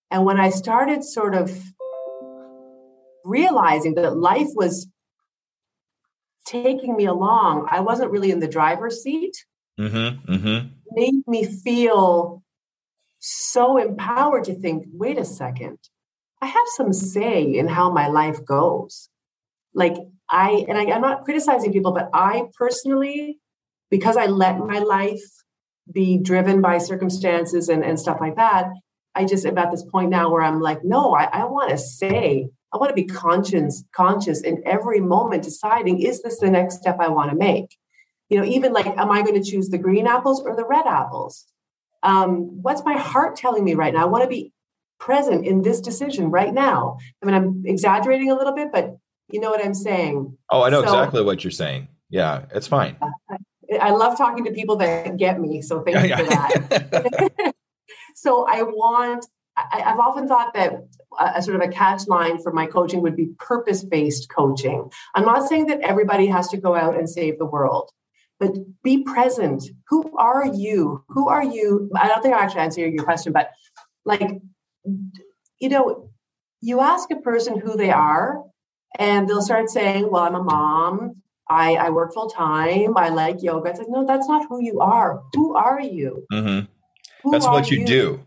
[0.09, 1.51] and when i started sort of
[3.25, 4.87] realizing that life was
[6.45, 7.67] taking me along.
[7.69, 9.45] I wasn't really in the driver's seat.
[9.79, 10.33] Mm-hmm.
[10.33, 10.67] Mm-hmm.
[10.91, 12.43] Made me feel
[13.19, 15.77] so empowered to think, wait a second,
[16.41, 19.09] I have some say in how my life goes.
[19.73, 19.95] Like
[20.29, 23.39] I, and I, I'm not criticizing people, but I personally,
[23.91, 25.21] because I let my life
[25.91, 28.69] be driven by circumstances and, and stuff like that,
[29.13, 31.77] I just am at this point now where I'm like, no, I, I want to
[31.77, 36.77] say, I want to be conscious, conscious in every moment, deciding is this the next
[36.77, 37.77] step I want to make?
[38.29, 40.85] You know, even like, am I going to choose the green apples or the red
[40.87, 41.45] apples?
[42.01, 44.03] Um, what's my heart telling me right now?
[44.03, 44.53] I want to be
[44.99, 46.97] present in this decision right now.
[47.21, 48.95] I mean, I'm exaggerating a little bit, but
[49.29, 50.37] you know what I'm saying.
[50.49, 51.89] Oh, I know so, exactly what you're saying.
[52.09, 52.95] Yeah, it's fine.
[53.79, 55.61] I love talking to people that get me.
[55.61, 57.53] So thank you for that.
[58.15, 59.25] so I want,
[59.57, 60.73] I, have often thought that
[61.19, 64.89] a, sort of a catch line for my coaching would be purpose based coaching.
[65.15, 67.91] I'm not saying that everybody has to go out and save the world,
[68.39, 68.51] but
[68.83, 69.63] be present.
[69.89, 71.03] Who are you?
[71.09, 71.89] Who are you?
[71.95, 73.51] I don't think I actually answered your question, but
[74.05, 74.41] like,
[75.59, 76.09] you know,
[76.61, 78.43] you ask a person who they are,
[78.97, 81.21] and they'll start saying, Well, I'm a mom.
[81.51, 82.97] I, I work full time.
[82.97, 83.69] I like yoga.
[83.69, 85.21] It's like, no, that's not who you are.
[85.33, 86.25] Who are you?
[86.31, 87.29] Mm-hmm.
[87.31, 88.25] That's what you, you do.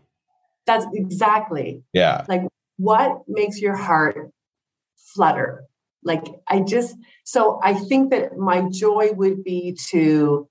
[0.67, 1.83] That's exactly.
[1.91, 2.25] Yeah.
[2.29, 2.43] Like,
[2.77, 4.31] what makes your heart
[4.95, 5.63] flutter?
[6.03, 10.47] Like, I just, so I think that my joy would be to,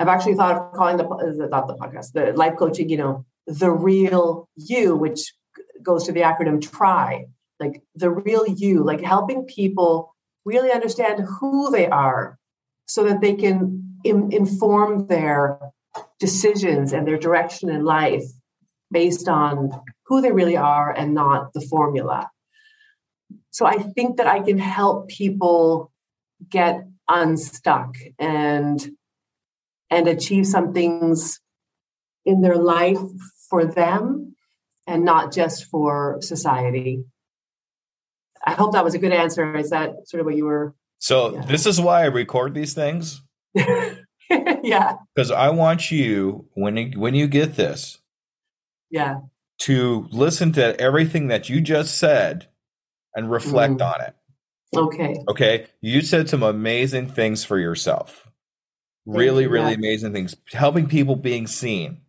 [0.00, 1.04] I've actually thought of calling the,
[1.50, 5.34] not the podcast, the life coaching, you know, the real you, which
[5.82, 7.26] goes to the acronym TRY,
[7.60, 10.15] like the real you, like helping people
[10.46, 12.38] really understand who they are
[12.86, 15.58] so that they can in, inform their
[16.18, 18.24] decisions and their direction in life
[18.90, 19.70] based on
[20.06, 22.30] who they really are and not the formula.
[23.50, 25.92] So I think that I can help people
[26.48, 28.88] get unstuck and
[29.90, 31.40] and achieve some things
[32.24, 32.98] in their life
[33.48, 34.34] for them
[34.86, 37.04] and not just for society.
[38.46, 39.56] I hope that was a good answer.
[39.56, 40.74] Is that sort of what you were?
[40.98, 41.44] So yeah.
[41.46, 43.22] this is why I record these things.
[43.54, 44.94] yeah.
[45.14, 47.98] Because I want you when you, when you get this.
[48.90, 49.20] Yeah.
[49.60, 52.46] To listen to everything that you just said
[53.14, 53.94] and reflect mm.
[53.94, 54.14] on it.
[54.74, 55.16] Okay.
[55.28, 55.66] Okay.
[55.80, 58.28] You said some amazing things for yourself.
[59.06, 59.78] Thank really, you, really yeah.
[59.78, 60.36] amazing things.
[60.52, 62.02] Helping people being seen.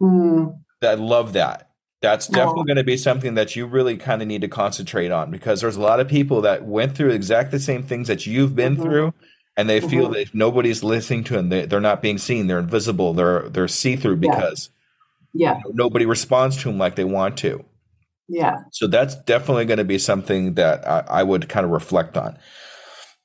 [0.00, 0.58] Mm.
[0.82, 1.73] I love that
[2.04, 2.64] that's definitely oh.
[2.64, 5.76] going to be something that you really kind of need to concentrate on because there's
[5.76, 8.82] a lot of people that went through exactly the same things that you've been mm-hmm.
[8.82, 9.14] through
[9.56, 9.88] and they mm-hmm.
[9.88, 13.66] feel that nobody's listening to them they, they're not being seen they're invisible they're they're
[13.66, 14.68] see-through because
[15.32, 17.64] yeah, know, nobody responds to them like they want to
[18.28, 22.18] yeah so that's definitely going to be something that I, I, would kind of reflect
[22.18, 22.36] on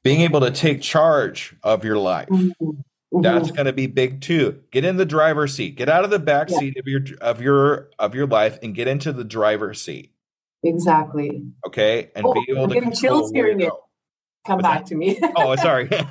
[0.04, 2.80] being able to take charge of your life mm-hmm.
[3.14, 3.24] Mm-hmm.
[3.24, 4.62] That's going to be big too.
[4.72, 5.76] Get in the driver's seat.
[5.76, 6.60] Get out of the back yeah.
[6.60, 10.14] seat of your of your of your life and get into the driver's seat.
[10.64, 11.44] Exactly.
[11.66, 13.72] Okay, and oh, be able I'm to getting chills hearing it.
[14.46, 14.88] Come What's back that?
[14.88, 15.20] to me.
[15.36, 15.88] oh, sorry.
[15.92, 16.02] no,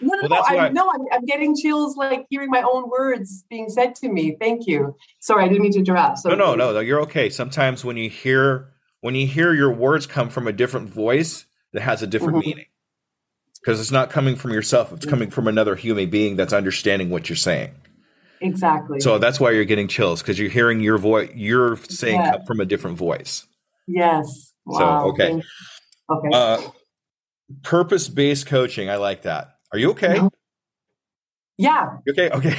[0.00, 3.44] no, well, no, I, I, no I'm, I'm, getting chills like hearing my own words
[3.48, 4.36] being said to me.
[4.40, 4.96] Thank you.
[5.20, 6.18] Sorry, I didn't mean to interrupt.
[6.18, 6.80] So no, no, no, no.
[6.80, 7.30] You're okay.
[7.30, 11.82] Sometimes when you hear when you hear your words come from a different voice that
[11.82, 12.48] has a different mm-hmm.
[12.48, 12.66] meaning
[13.62, 17.28] because it's not coming from yourself it's coming from another human being that's understanding what
[17.28, 17.72] you're saying.
[18.40, 18.98] Exactly.
[19.00, 22.44] So that's why you're getting chills because you're hearing your voice you're saying yeah.
[22.46, 23.46] from a different voice.
[23.86, 24.52] Yes.
[24.64, 24.78] Wow.
[24.78, 25.42] so okay
[26.10, 26.28] okay.
[26.32, 26.60] Uh,
[27.62, 29.56] purpose-based coaching i like that.
[29.72, 30.20] Are you okay?
[31.58, 31.96] Yeah.
[32.06, 32.30] You okay?
[32.30, 32.56] Okay.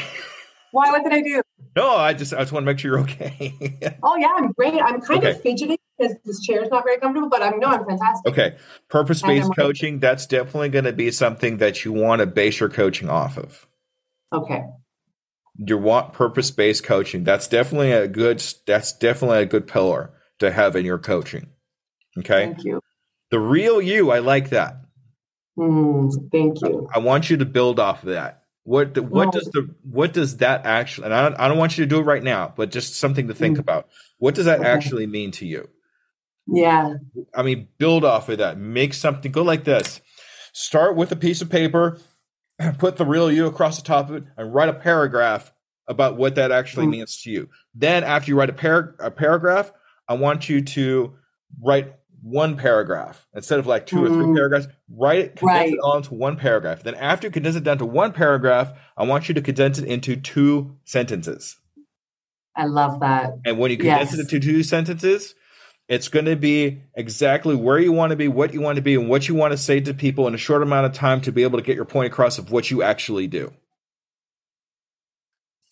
[0.72, 1.41] Why what did i do?
[1.76, 3.97] No i just i just want to make sure you're okay.
[4.04, 4.82] Oh yeah i'm great.
[4.82, 5.32] I'm kind okay.
[5.32, 8.32] of fidgeting because this chair is not very comfortable, but I'm no, I'm fantastic.
[8.32, 8.58] Okay.
[8.89, 12.70] Purpose based coaching, that's definitely going to be something that you want to base your
[12.70, 13.68] coaching off of.
[14.32, 14.64] Okay.
[15.58, 17.24] You want purpose based coaching.
[17.24, 21.50] That's definitely a good that's definitely a good pillar to have in your coaching.
[22.18, 22.46] Okay.
[22.46, 22.82] Thank you.
[23.30, 24.78] The real you, I like that.
[25.58, 26.89] Mm, thank you.
[26.94, 28.44] I, I want you to build off of that.
[28.64, 29.32] What the, what oh.
[29.32, 31.06] does the what does that actually?
[31.06, 33.28] And I don't, I don't want you to do it right now, but just something
[33.28, 33.62] to think mm.
[33.62, 33.89] about.
[34.18, 34.70] What does that okay.
[34.70, 35.70] actually mean to you?
[36.48, 36.96] Yeah.
[37.36, 38.58] I mean, build off of that.
[38.58, 40.02] Make something go like this.
[40.52, 42.00] Start with a piece of paper,
[42.78, 45.52] put the real you across the top of it, and write a paragraph
[45.88, 46.91] about what that actually mm.
[46.91, 47.50] means to you.
[47.74, 49.72] Then, after you write a, par- a paragraph,
[50.08, 51.16] I want you to
[51.62, 54.04] write one paragraph instead of like two mm.
[54.04, 54.36] or three mm.
[54.36, 54.68] paragraphs.
[54.89, 55.74] Write it, condense right.
[55.74, 56.84] it all into one paragraph.
[56.84, 59.86] Then, after you condense it down to one paragraph, I want you to condense it
[59.86, 61.58] into two sentences.
[62.56, 63.32] I love that.
[63.46, 64.20] And when you condense yes.
[64.20, 65.34] it into two sentences,
[65.89, 68.95] It's going to be exactly where you want to be, what you want to be,
[68.95, 71.31] and what you want to say to people in a short amount of time to
[71.31, 73.51] be able to get your point across of what you actually do.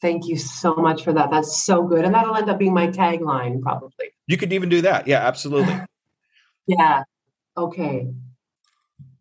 [0.01, 1.29] Thank you so much for that.
[1.29, 2.03] That's so good.
[2.03, 4.07] And that'll end up being my tagline, probably.
[4.27, 5.07] You could even do that.
[5.07, 5.79] Yeah, absolutely.
[6.67, 7.03] yeah.
[7.55, 8.07] Okay.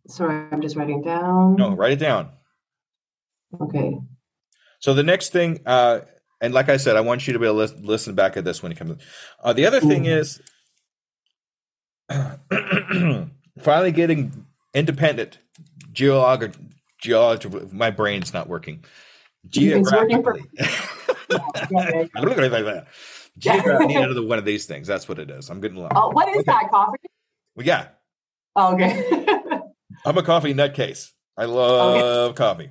[0.08, 1.56] Sorry, I'm just writing down.
[1.56, 2.30] No, write it down.
[3.60, 3.98] Okay.
[4.80, 6.00] So the next thing, uh,
[6.40, 8.62] and like I said, I want you to be able to listen back at this
[8.62, 9.02] when it comes.
[9.42, 10.40] Uh, the other thing is
[13.60, 15.38] finally getting independent
[15.92, 16.54] geolog
[17.00, 17.48] geology.
[17.72, 18.84] My brain's not working.
[19.48, 20.44] Geographically.
[20.58, 22.86] I don't know like that.
[23.38, 24.86] Geographically, need another one of these things.
[24.86, 25.48] That's what it is.
[25.50, 25.94] I'm getting lost.
[25.96, 26.44] Oh, what is okay.
[26.46, 26.70] that?
[26.70, 26.98] Coffee?
[27.54, 27.88] Well, yeah.
[28.56, 29.26] Oh, okay.
[30.04, 31.12] I'm a coffee nutcase.
[31.36, 32.36] I love okay.
[32.36, 32.70] coffee.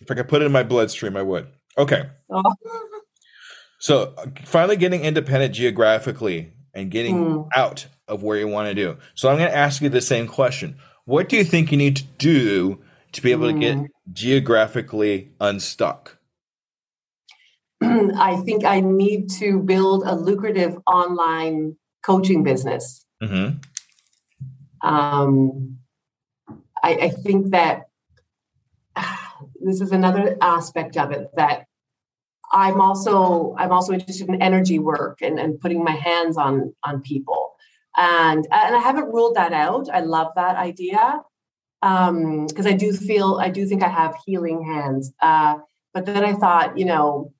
[0.00, 1.48] if I could put it in my bloodstream, I would.
[1.78, 2.08] Okay.
[2.30, 2.42] Oh.
[3.78, 7.48] So finally getting independent geographically and getting mm.
[7.56, 8.98] out of where you want to do.
[9.14, 10.76] So I'm going to ask you the same question.
[11.06, 12.78] What do you think you need to do
[13.12, 13.54] to be able mm.
[13.54, 13.84] to get hmm.
[14.12, 16.18] geographically unstuck?
[17.82, 23.04] I think I need to build a lucrative online coaching business.
[23.22, 23.58] Mm-hmm.
[24.86, 25.78] Um,
[26.82, 27.86] I, I think that
[29.60, 31.65] this is another aspect of it that
[32.52, 37.02] I'm also I'm also interested in energy work and, and putting my hands on on
[37.02, 37.54] people.
[37.96, 39.88] And and I haven't ruled that out.
[39.92, 41.20] I love that idea.
[41.82, 45.12] Um, because I do feel I do think I have healing hands.
[45.20, 45.58] Uh,
[45.92, 47.32] but then I thought, you know,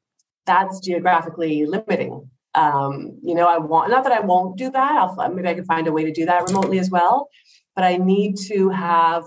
[0.47, 2.31] that's geographically limiting.
[2.55, 4.93] Um, you know, I want not that I won't do that.
[4.93, 7.29] I'll maybe I can find a way to do that remotely as well.
[7.75, 9.25] But I need to have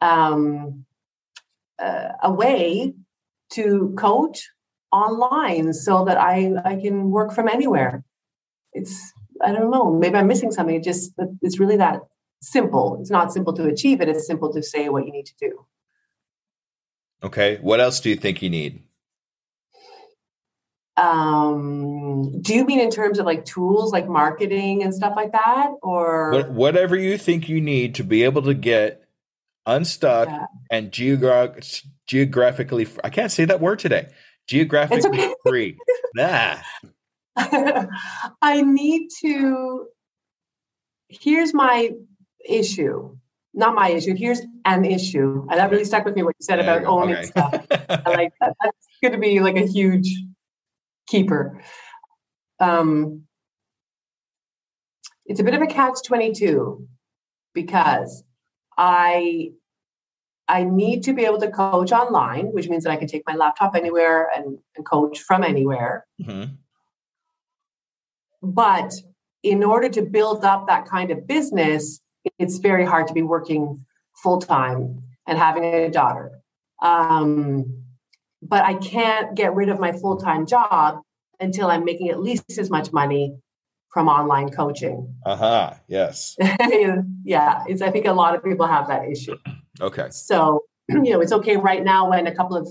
[0.00, 0.84] um,
[1.78, 2.94] uh, a way
[3.50, 4.48] to coach
[4.92, 8.04] online so that I, I can work from anywhere.
[8.72, 9.12] It's,
[9.44, 10.76] I don't know, maybe I'm missing something.
[10.76, 12.02] It just, it's really that
[12.40, 12.98] simple.
[13.00, 15.66] It's not simple to achieve it, it's simple to say what you need to do.
[17.22, 17.58] Okay.
[17.60, 18.82] What else do you think you need?
[20.96, 25.70] Um, do you mean in terms of like tools like marketing and stuff like that?
[25.82, 29.04] Or whatever you think you need to be able to get
[29.64, 30.46] unstuck yeah.
[30.70, 34.08] and geogra- geographically I can't say that word today.
[34.52, 35.34] Geographically okay.
[35.46, 35.78] free.
[36.14, 36.58] nah.
[38.42, 39.86] I need to
[41.08, 41.92] here's my
[42.46, 43.16] issue.
[43.54, 44.14] Not my issue.
[44.14, 45.46] Here's an issue.
[45.50, 47.24] And that really stuck with me what you said about owning okay.
[47.24, 47.66] stuff.
[47.70, 48.54] I like that.
[48.62, 50.08] That's going to be like a huge
[51.06, 51.58] keeper.
[52.60, 53.22] Um,
[55.24, 56.86] it's a bit of a catch 22
[57.54, 58.22] because
[58.76, 59.52] I
[60.48, 63.34] I need to be able to coach online, which means that I can take my
[63.34, 66.06] laptop anywhere and, and coach from anywhere.
[66.20, 66.54] Mm-hmm.
[68.42, 68.92] But
[69.42, 72.00] in order to build up that kind of business,
[72.38, 73.84] it's very hard to be working
[74.14, 76.32] full time and having a daughter.
[76.82, 77.84] Um,
[78.42, 81.00] but I can't get rid of my full time job
[81.40, 83.36] until I'm making at least as much money
[83.92, 85.14] from online coaching.
[85.24, 85.74] Uh-huh.
[85.86, 86.36] Yes.
[87.24, 87.64] yeah.
[87.66, 89.36] It's I think a lot of people have that issue.
[89.80, 90.08] Okay.
[90.10, 92.68] So, you know, it's okay right now when a couple of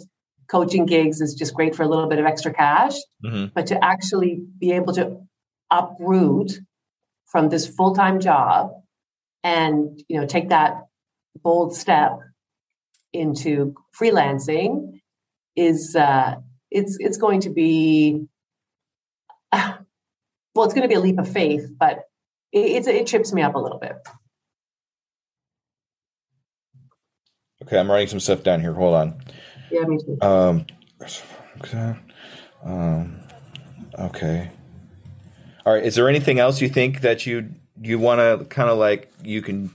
[0.48, 2.94] coaching gigs is just great for a little bit of extra cash,
[3.26, 3.48] mm-hmm.
[3.56, 5.18] but to actually be able to
[5.72, 6.60] uproot
[7.26, 8.70] from this full-time job
[9.44, 10.86] and, you know, take that
[11.44, 12.20] bold step
[13.14, 15.00] into freelancing
[15.56, 16.36] is uh
[16.70, 18.26] it's it's going to be
[20.56, 22.04] well, it's going to be a leap of faith, but
[22.52, 23.96] it, it trips me up a little bit.
[27.64, 28.74] Okay, I'm writing some stuff down here.
[28.74, 29.22] Hold on.
[29.72, 30.18] Yeah, me too.
[30.22, 30.66] Um,
[31.64, 31.96] okay.
[32.64, 33.20] Um,
[33.98, 34.52] okay.
[35.66, 35.84] All right.
[35.84, 37.50] Is there anything else you think that you
[37.82, 39.74] you want to kind of like you can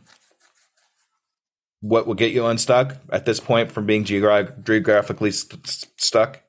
[1.81, 5.67] what will get you unstuck at this point from being geogra- geographically st-
[5.97, 6.43] stuck?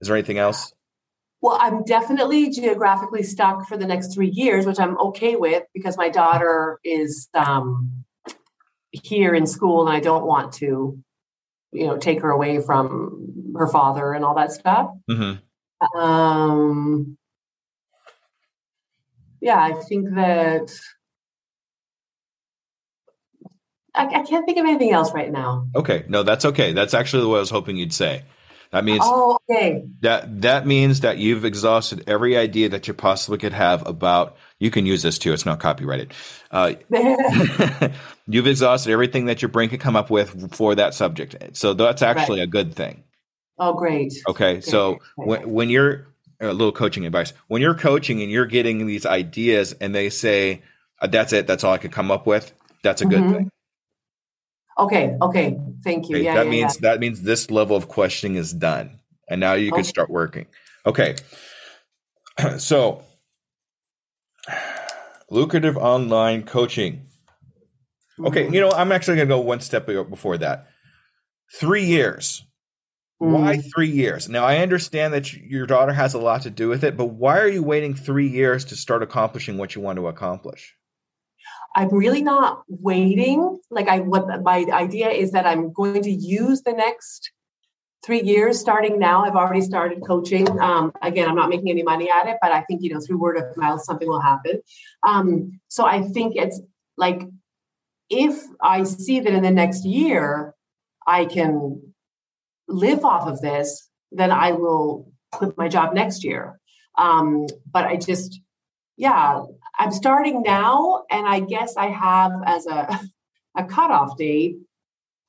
[0.00, 0.73] Is there anything else?
[1.44, 5.98] Well, I'm definitely geographically stuck for the next three years, which I'm okay with because
[5.98, 8.06] my daughter is um,
[8.90, 10.98] here in school and I don't want to,
[11.72, 14.90] you know, take her away from her father and all that stuff.
[15.10, 16.00] Mm-hmm.
[16.00, 17.18] Um,
[19.42, 20.74] yeah, I think that
[23.94, 25.68] I, I, can't think of anything else right now.
[25.76, 26.72] Okay, no, that's okay.
[26.72, 28.22] That's actually what I was hoping you'd say.
[28.74, 29.84] That means oh, okay.
[30.00, 34.36] That that means that you've exhausted every idea that you possibly could have about.
[34.58, 35.32] You can use this too.
[35.32, 36.12] It's not copyrighted.
[36.50, 36.74] Uh,
[38.26, 41.56] you've exhausted everything that your brain could come up with for that subject.
[41.56, 42.48] So that's actually right.
[42.48, 43.04] a good thing.
[43.60, 44.12] Oh, great.
[44.28, 46.08] Okay, so when when you're
[46.40, 47.32] a little coaching advice.
[47.46, 50.62] When you're coaching and you're getting these ideas and they say,
[51.00, 52.52] uh, that's it, that's all I could come up with,
[52.82, 53.32] that's a good Mhm.
[53.32, 53.50] thing.
[54.78, 55.16] Okay.
[55.22, 55.58] Okay.
[55.84, 56.16] Thank you.
[56.16, 56.34] Okay, Yeah.
[56.34, 59.00] that yeah, means that means this level of questioning is done.
[59.28, 60.46] And now you can start working.
[60.86, 61.16] Okay.
[62.58, 63.04] So
[65.30, 67.06] lucrative online coaching.
[68.18, 68.26] yeah.
[68.28, 68.54] Okay, Mhm.
[68.54, 70.66] you know, I'm actually going to go one step before that.
[71.60, 72.42] 3 years.
[73.18, 73.70] Why Mm.
[73.72, 74.28] three years?
[74.28, 77.38] Now, I understand that your daughter has a lot to do with it, but why
[77.38, 80.74] are you waiting three years to start accomplishing what you want to accomplish?
[81.74, 83.58] I'm really not waiting.
[83.70, 87.32] Like I, what my idea is that I'm going to use the next
[88.04, 89.24] three years starting now.
[89.24, 90.60] I've already started coaching.
[90.60, 93.18] Um, again, I'm not making any money at it, but I think you know through
[93.18, 94.60] word of mouth something will happen.
[95.06, 96.60] Um, so I think it's
[96.96, 97.22] like
[98.10, 100.54] if I see that in the next year
[101.06, 101.94] I can
[102.68, 106.60] live off of this, then I will quit my job next year.
[106.96, 108.40] Um, but I just,
[108.96, 109.42] yeah,
[109.78, 113.00] I'm starting now, and I guess I have as a
[113.56, 114.56] a cutoff date,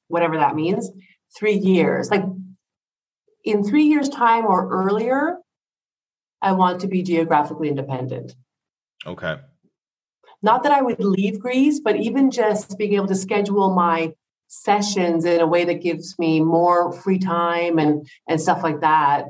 [0.08, 0.90] whatever that means,
[1.38, 2.10] three years.
[2.10, 2.24] Like
[3.44, 5.38] in three years' time or earlier,
[6.42, 8.36] I want to be geographically independent.
[9.06, 9.38] Okay.
[10.42, 14.14] Not that I would leave Greece, but even just being able to schedule my
[14.48, 19.26] sessions in a way that gives me more free time and and stuff like that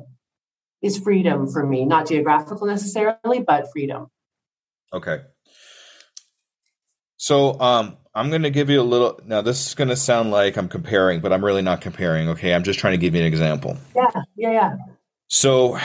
[0.82, 1.86] is freedom for me.
[1.86, 4.08] Not geographical necessarily, but freedom.
[4.96, 5.22] Okay.
[7.18, 10.32] So um I'm going to give you a little now this is going to sound
[10.32, 12.54] like I'm comparing, but I'm really not comparing, okay?
[12.54, 13.78] I'm just trying to give you an example.
[13.94, 14.76] Yeah, yeah, yeah.
[15.28, 15.78] So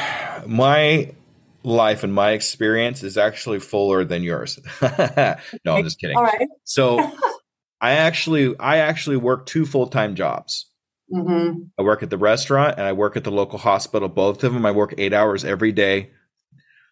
[0.46, 1.12] my
[1.62, 4.58] life and my experience is actually fuller than yours.
[4.82, 5.36] no,
[5.66, 6.16] I'm just kidding.
[6.16, 6.46] All right.
[6.64, 7.10] So
[7.80, 10.70] I actually I actually work two full-time jobs.
[11.12, 11.62] Mm-hmm.
[11.78, 14.08] I work at the restaurant and I work at the local hospital.
[14.08, 16.10] Both of them, I work eight hours every day,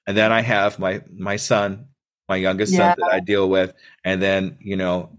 [0.06, 1.88] and then I have my my son,
[2.28, 2.90] my youngest Yeah.
[2.90, 3.72] son that I deal with,
[4.04, 5.10] and then you know,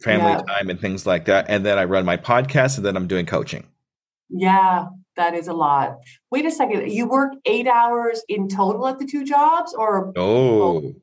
[0.00, 0.42] family Yeah.
[0.42, 1.46] time and things like that.
[1.48, 3.66] And then I run my podcast, and then I'm doing coaching.
[4.30, 4.86] Yeah,
[5.16, 5.98] that is a lot.
[6.30, 6.90] Wait a second.
[6.90, 10.94] You work eight hours in total at the two jobs, or Oh,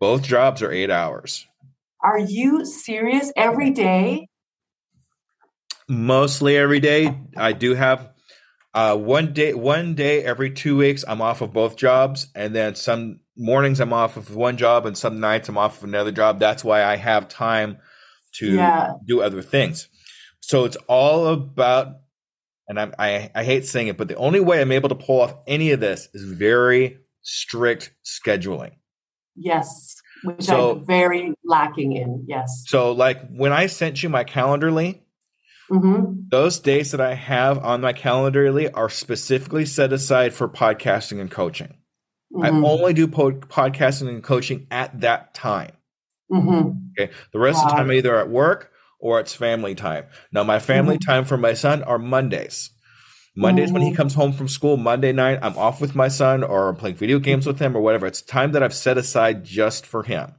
[0.00, 1.46] both jobs are eight hours.
[2.04, 4.26] are you serious every day?
[5.88, 7.16] Mostly every day.
[7.36, 8.10] I do have
[8.74, 11.04] uh, one day one day every two weeks.
[11.06, 14.96] I'm off of both jobs, and then some mornings I'm off of one job, and
[14.96, 16.38] some nights I'm off of another job.
[16.38, 17.78] That's why I have time
[18.36, 18.92] to Yeah.
[19.06, 19.88] do other things.
[20.40, 21.96] So it's all about,
[22.68, 25.20] and I'm, I I hate saying it, but the only way I'm able to pull
[25.20, 28.72] off any of this is very strict scheduling.
[29.36, 32.24] Yes, which So- I'm very lacking in.
[32.28, 32.64] Yes.
[32.66, 35.00] So like when I sent you my Calendly,
[35.70, 36.24] Mm-hmm.
[36.28, 41.30] those days that I have on my Calendly are specifically set aside for podcasting and
[41.30, 41.74] coaching.
[42.40, 42.64] I Mm-hmm.
[42.64, 45.72] only do po- podcasting and coaching at that time.
[46.30, 46.70] mm-hmm.
[46.98, 47.12] Okay.
[47.32, 50.04] The rest of the time, I'm either at work or it's family time.
[50.32, 52.70] Now, my family time for my son are Mondays.
[53.36, 53.96] Mondays when he Mhm.
[53.96, 57.18] comes home from school, Monday night, I'm off with my son or I'm playing video
[57.18, 58.06] games with him or whatever.
[58.06, 60.34] It's time that I've set aside just for him.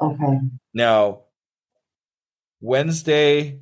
[0.00, 0.40] Okay.
[0.74, 1.22] Now,
[2.60, 3.60] Wednesday,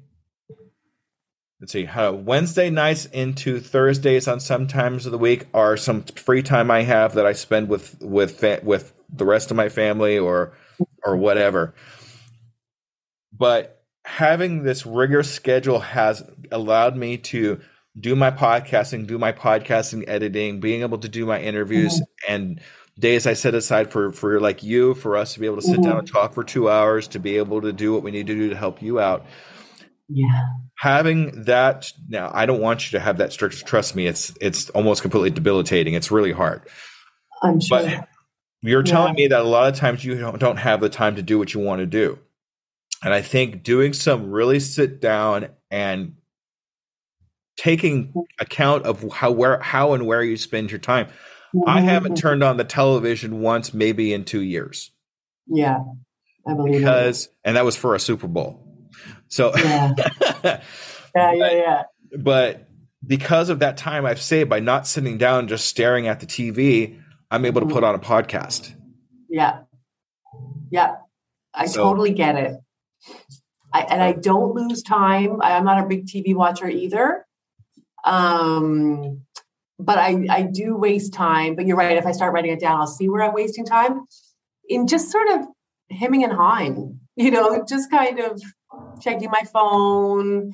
[1.61, 6.03] let's see, how Wednesday nights into Thursdays on some times of the week are some
[6.03, 10.19] free time I have that I spend with with with the rest of my family
[10.19, 10.53] or
[11.05, 11.75] or whatever.
[13.33, 17.61] But having this rigorous schedule has allowed me to
[17.99, 22.33] do my podcasting, do my podcasting editing, being able to do my interviews mm-hmm.
[22.33, 22.61] and
[22.99, 25.83] days I set aside for for like you, for us to be able to sit
[25.83, 26.17] down and mm-hmm.
[26.17, 28.57] talk for two hours, to be able to do what we need to do to
[28.57, 29.27] help you out.
[30.09, 30.43] Yeah.
[30.79, 33.65] Having that now, I don't want you to have that strict.
[33.67, 35.95] Trust me, it's it's almost completely debilitating.
[35.95, 36.63] It's really hard.
[37.43, 37.81] I'm sure.
[37.81, 38.09] But
[38.63, 41.23] you're telling me that a lot of times you don't, don't have the time to
[41.23, 42.19] do what you want to do.
[43.03, 46.15] And I think doing some really sit down and
[47.57, 51.09] taking account of how where how and where you spend your time.
[51.67, 51.89] I Mm-hmm.
[51.89, 54.91] haven't turned on the television once, maybe in two years,
[55.47, 55.79] Yeah.
[56.49, 56.79] I believe it.
[56.79, 58.64] because and that was for a Super Bowl.
[59.29, 59.93] So, Yeah.
[61.17, 61.33] Yeah.
[61.33, 61.51] Yeah.
[61.53, 61.83] Yeah.
[62.19, 62.69] but
[63.07, 67.01] because of that time I've saved by not sitting down just staring at the TV,
[67.31, 68.75] I'm able to put on a podcast.
[69.29, 69.61] Yeah.
[70.71, 70.97] Yeah.
[71.53, 72.57] I So- totally get it.
[73.73, 75.43] I, and I don't lose time.
[75.43, 77.27] I, I'm not a big TV watcher either.
[78.05, 79.23] Um,
[79.79, 81.57] but I, I do waste time.
[81.57, 81.97] But you're right.
[81.97, 84.05] If I start writing it down, I'll see where I'm wasting time
[84.69, 85.41] in just sort of
[85.91, 88.41] hemming and hawing, you know, just kind of
[89.01, 90.53] checking my phone,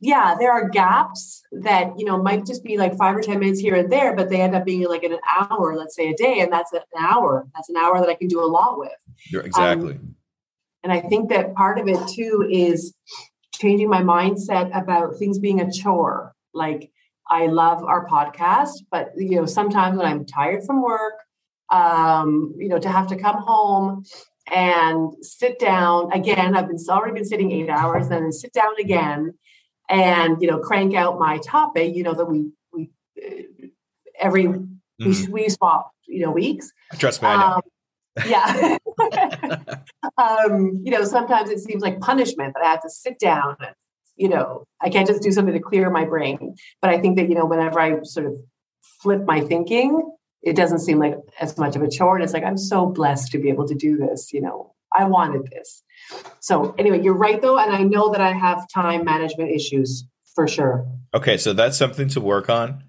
[0.00, 3.60] yeah, there are gaps that, you know, might just be like five or 10 minutes
[3.60, 6.14] here and there, but they end up being like in an hour, let's say a
[6.14, 6.40] day.
[6.40, 7.46] And that's an hour.
[7.54, 8.90] That's an hour that I can do a lot with.
[9.44, 9.94] exactly.
[9.94, 10.16] Um,
[10.82, 12.94] and I think that part of it too is
[13.54, 16.34] changing my mindset about things being a chore.
[16.54, 16.92] Like
[17.28, 21.14] I love our podcast, but you know, sometimes when I'm tired from work,
[21.70, 24.04] um, you know, to have to come home
[24.52, 26.56] and sit down again.
[26.56, 29.34] I've been already been sitting eight hours, and then sit down again,
[29.88, 31.94] and you know, crank out my topic.
[31.94, 32.90] You know that we we
[33.22, 33.66] uh,
[34.18, 35.04] every mm-hmm.
[35.04, 36.72] we, we swap you know weeks.
[36.98, 37.54] Trust me, I know.
[37.54, 37.62] Um,
[38.24, 38.78] yeah.
[40.18, 43.74] um, you know, sometimes it seems like punishment that I have to sit down and,
[44.16, 46.54] you know, I can't just do something to clear my brain.
[46.80, 48.36] But I think that, you know, whenever I sort of
[49.02, 50.15] flip my thinking,
[50.46, 52.14] it doesn't seem like as much of a chore.
[52.14, 54.32] And it's like, I'm so blessed to be able to do this.
[54.32, 55.82] You know, I wanted this.
[56.38, 57.58] So, anyway, you're right, though.
[57.58, 60.86] And I know that I have time management issues for sure.
[61.12, 61.36] Okay.
[61.36, 62.84] So that's something to work on.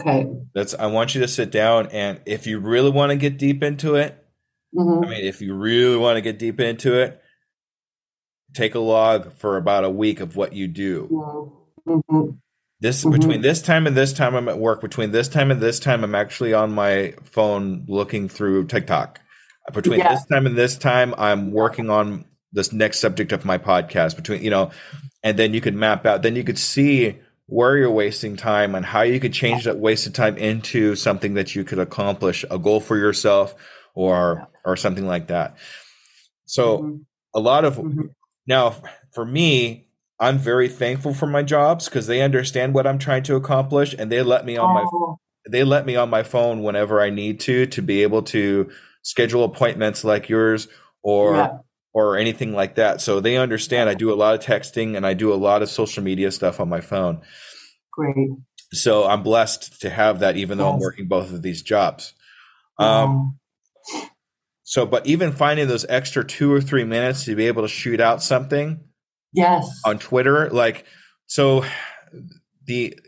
[0.00, 0.26] Okay.
[0.54, 3.62] That's, I want you to sit down and if you really want to get deep
[3.62, 4.16] into it,
[4.74, 5.04] mm-hmm.
[5.04, 7.20] I mean, if you really want to get deep into it,
[8.54, 11.08] take a log for about a week of what you do.
[11.86, 12.30] Mm-hmm.
[12.82, 13.12] This mm-hmm.
[13.12, 14.80] between this time and this time I'm at work.
[14.80, 19.20] Between this time and this time I'm actually on my phone looking through TikTok.
[19.72, 20.14] Between yeah.
[20.14, 24.16] this time and this time I'm working on this next subject of my podcast.
[24.16, 24.72] Between you know,
[25.22, 26.22] and then you could map out.
[26.22, 30.12] Then you could see where you're wasting time and how you could change that wasted
[30.12, 33.54] time into something that you could accomplish, a goal for yourself
[33.94, 35.56] or or something like that.
[36.46, 36.96] So mm-hmm.
[37.32, 38.06] a lot of mm-hmm.
[38.48, 38.74] now
[39.12, 39.86] for me,
[40.22, 44.10] I'm very thankful for my jobs because they understand what I'm trying to accomplish and
[44.10, 44.74] they let me on oh.
[44.74, 48.70] my they let me on my phone whenever I need to to be able to
[49.02, 50.68] schedule appointments like yours
[51.02, 51.58] or yeah.
[51.92, 53.00] or anything like that.
[53.00, 55.68] So they understand I do a lot of texting and I do a lot of
[55.68, 57.22] social media stuff on my phone.
[57.90, 58.28] Great.
[58.72, 60.74] So I'm blessed to have that even though yes.
[60.74, 62.14] I'm working both of these jobs.
[62.78, 63.40] Um,
[64.62, 68.00] so but even finding those extra 2 or 3 minutes to be able to shoot
[68.00, 68.78] out something
[69.32, 69.80] Yes.
[69.84, 70.50] On Twitter.
[70.50, 70.84] Like,
[71.26, 71.64] so
[72.66, 72.98] the,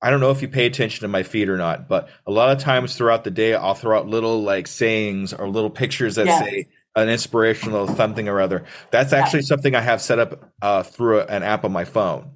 [0.00, 2.50] I don't know if you pay attention to my feed or not, but a lot
[2.50, 6.26] of times throughout the day, I'll throw out little like sayings or little pictures that
[6.26, 6.44] yes.
[6.44, 8.64] say an inspirational something or other.
[8.90, 9.46] That's actually yeah.
[9.46, 12.30] something I have set up uh, through an app on my phone.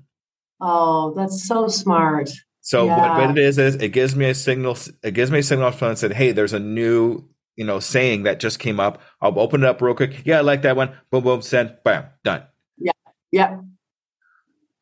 [0.61, 2.31] Oh, that's so smart.
[2.61, 2.97] So yeah.
[2.97, 4.77] what, what, it is is it gives me a signal.
[5.03, 7.29] It gives me a signal on phone and said, "Hey, there's a new
[7.59, 9.03] you know, saying that just came up.
[9.21, 10.23] I'll open it up real quick.
[10.25, 10.97] Yeah, I like that one.
[11.11, 12.45] Boom, boom, send, bam, done.
[12.79, 12.93] Yeah,
[13.33, 13.59] yeah,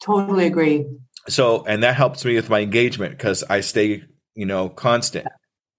[0.01, 0.85] totally agree.
[1.27, 4.05] So, and that helps me with my engagement because I stay,
[4.35, 5.27] you know, constant,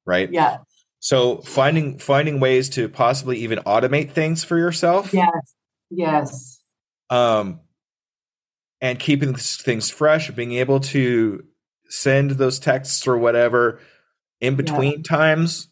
[0.07, 0.29] right?
[0.31, 0.57] Yeah.
[0.99, 5.13] So finding finding ways to possibly even automate things for yourself.
[5.13, 5.53] Yes.
[5.91, 6.59] Yes.
[7.11, 7.59] Um,
[8.81, 11.43] and keeping things fresh, being able to
[11.89, 13.79] send those texts or whatever
[14.41, 15.03] in between yeah.
[15.03, 15.69] times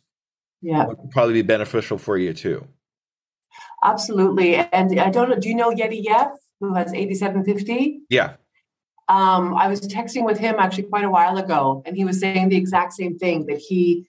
[0.66, 0.88] yeah.
[0.88, 2.68] Would probably be beneficial for you too.
[3.84, 4.56] Absolutely.
[4.56, 8.34] And i don't know do you know yeti Yef, who has 8750 yeah.
[9.08, 12.50] Um, I was texting with him actually quite a while ago, and he was saying
[12.50, 14.08] the exact same thing that he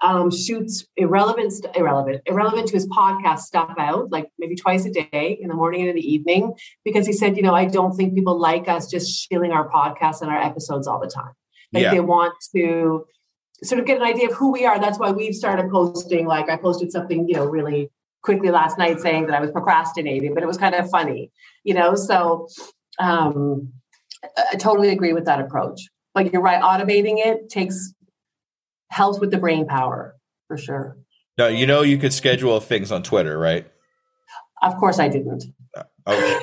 [0.00, 5.38] um, shoots irrelevant, irrelevant, irrelevant to his podcast stuff out, like maybe twice a day
[5.38, 8.14] in the morning and in the evening, because he said, you know, I don't think
[8.14, 11.34] people like us just shilling our podcasts and our episodes all the time.
[11.74, 11.90] Like yeah.
[11.90, 13.04] they want to
[13.62, 14.78] sort of get an idea of who we are.
[14.78, 16.26] That's why we've started posting.
[16.26, 17.90] Like I posted something, you know, really
[18.22, 21.30] quickly last night saying that I was procrastinating, but it was kind of funny,
[21.64, 21.94] you know.
[21.94, 22.48] So
[22.98, 23.72] um,
[24.52, 25.80] I totally agree with that approach.
[26.14, 27.92] But you're right, automating it takes
[28.90, 30.16] helps with the brain power
[30.46, 30.96] for sure.
[31.36, 33.66] No, you know you could schedule things on Twitter, right?
[34.62, 35.44] Of course I didn't.
[35.76, 36.38] Uh, okay.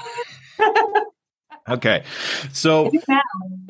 [1.67, 2.03] Okay,
[2.53, 2.91] so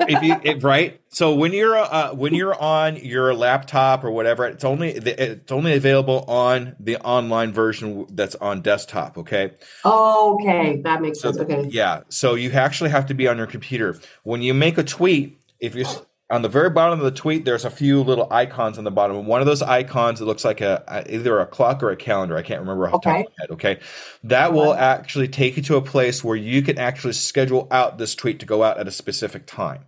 [0.00, 4.44] if you if, right, so when you're uh, when you're on your laptop or whatever,
[4.44, 9.16] it's only it's only available on the online version that's on desktop.
[9.16, 9.52] Okay.
[9.82, 11.50] Okay, that makes so, sense.
[11.50, 11.68] Okay.
[11.70, 15.40] Yeah, so you actually have to be on your computer when you make a tweet.
[15.58, 15.86] If you
[16.28, 19.16] on the very bottom of the tweet, there's a few little icons on the bottom.
[19.16, 21.96] And one of those icons, it looks like a, a either a clock or a
[21.96, 22.36] calendar.
[22.36, 23.10] I can't remember off okay.
[23.10, 23.50] the top of my head.
[23.50, 23.80] Okay,
[24.24, 28.14] that will actually take you to a place where you can actually schedule out this
[28.14, 29.84] tweet to go out at a specific time.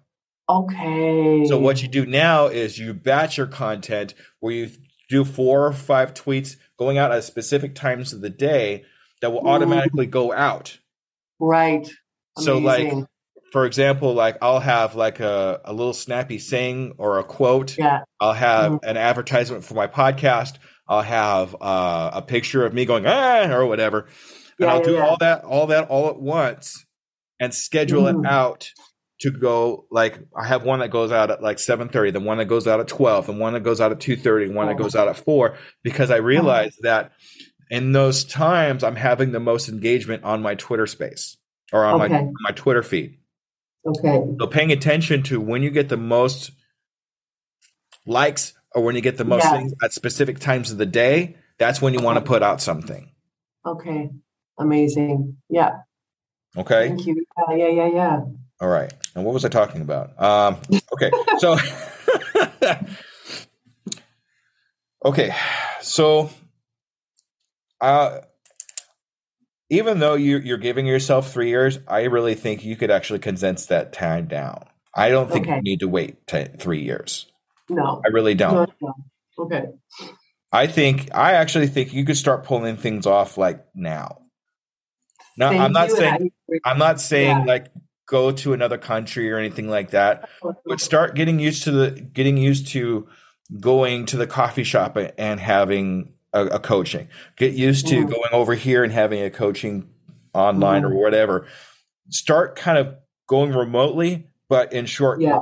[0.49, 1.45] Okay.
[1.47, 4.71] So what you do now is you batch your content where you
[5.09, 8.85] do four or five tweets going out at specific times of the day
[9.21, 9.49] that will mm.
[9.49, 10.79] automatically go out.
[11.41, 11.91] Right.
[12.37, 12.45] Amazing.
[12.45, 12.95] So like
[13.53, 17.79] for example, like I'll have like a, a little snappy saying or a quote.
[17.79, 18.01] Yeah.
[18.21, 18.89] I'll have mm-hmm.
[18.89, 20.57] an advertisement for my podcast.
[20.89, 24.09] I'll have uh, a picture of me going ah or whatever, and
[24.61, 25.07] yeah, I'll do yeah.
[25.07, 26.85] all that all that all at once.
[27.41, 28.25] and schedule Mhm.
[28.25, 28.71] it out
[29.21, 32.47] to go like I have one that goes out at like 7:30, the one that
[32.47, 34.79] goes out at 12, and one that goes out at 2:30, and one that Oh.
[34.79, 37.13] goes out at 4 because I realize that
[37.71, 41.37] in those times I'm having the most engagement on my Twitter space
[41.73, 42.17] or on my Okay.
[42.17, 43.19] on my Twitter feed.
[43.87, 44.23] Okay.
[44.41, 46.51] So paying attention to when you get the most
[48.07, 49.53] likes or when you get the most Yeah.
[49.53, 53.11] things at specific times of the day, that's when you want to put out something.
[53.67, 54.11] Okay.
[54.59, 55.37] Amazing.
[55.49, 55.71] Yeah.
[56.57, 56.89] Okay.
[56.89, 57.25] Thank you.
[57.51, 58.21] Yeah, yeah, yeah, yeah.
[58.61, 58.93] All right.
[59.15, 60.21] And what was I talking about?
[60.21, 60.57] Um,
[60.93, 61.11] okay.
[61.39, 61.57] So,
[65.05, 65.33] okay.
[65.81, 66.31] So,
[67.81, 68.19] uh,
[69.71, 73.67] even though you, you're giving yourself three years, I really think you could actually condense
[73.67, 74.65] that time down.
[74.95, 75.57] I don't think Okay.
[75.57, 77.27] you need to wait t- three years.
[77.69, 78.01] No.
[78.05, 78.55] I really don't.
[78.55, 78.95] No,
[79.39, 79.45] no.
[79.45, 79.65] Okay.
[80.51, 84.23] I think I actually think you could start pulling things off like now.
[85.37, 86.31] Now, Thank I'm not saying
[86.65, 87.67] I'm not saying like
[88.09, 90.29] go to another country or anything like that,
[90.65, 93.07] but start getting used to the getting used to
[93.61, 96.15] going to the coffee shop and having
[96.47, 97.09] a, a coaching.
[97.37, 98.11] Get used to Mhm.
[98.11, 99.89] going over here and having a coaching
[100.35, 101.01] online or Mhm.
[101.03, 101.47] whatever.
[102.11, 102.95] Start kind of
[103.29, 105.41] going remotely, but in short Yeah.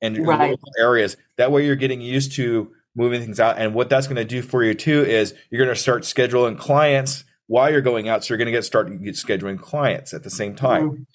[0.00, 0.58] and Right.
[0.78, 1.16] areas.
[1.36, 3.58] That way, you're getting used to moving things out.
[3.58, 6.58] And what that's going to do for you too is you're going to start scheduling
[6.58, 8.24] clients while you're going out.
[8.24, 11.06] So you're going to get started scheduling clients at the same time.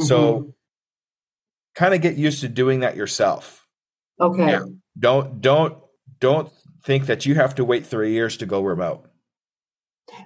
[0.00, 0.06] Mhm.
[0.06, 0.54] So
[1.74, 3.66] kind of get used to doing that yourself.
[4.18, 4.50] okay.
[4.52, 4.64] Yeah.
[4.98, 5.76] Don't don't
[6.20, 6.50] don't
[6.86, 9.04] think that you have to wait three years to go remote.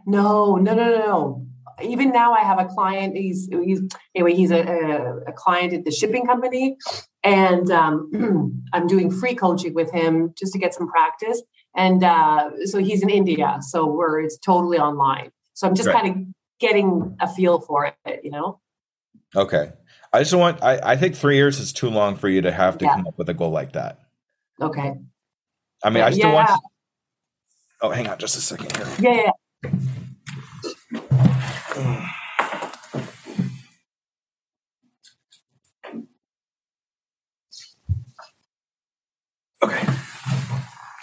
[0.07, 1.47] No, no, no, no, no.
[1.83, 3.17] Even now, I have a client.
[3.17, 3.81] He's he's
[4.15, 4.35] anyway.
[4.35, 6.77] He's a, a, a client at the shipping company,
[7.25, 11.43] and um, I'm doing free coaching with him just to get some practice.
[11.75, 15.31] And uh, so he's in India, so we're it's totally online.
[15.55, 16.03] So I'm just Right.
[16.03, 18.61] kind of getting a feel for it, you know.
[19.35, 19.73] Okay.
[20.13, 22.77] I just want I, I think three years is too long for you to have
[22.79, 22.97] to Yeah.
[22.97, 24.01] come up with a goal like that.
[24.61, 24.95] Okay.
[25.85, 26.35] I mean, I still Yeah.
[26.35, 26.61] want
[27.83, 28.87] Oh, hang on just a second here.
[29.01, 29.31] Yeah, yeah.
[39.63, 39.87] Okay.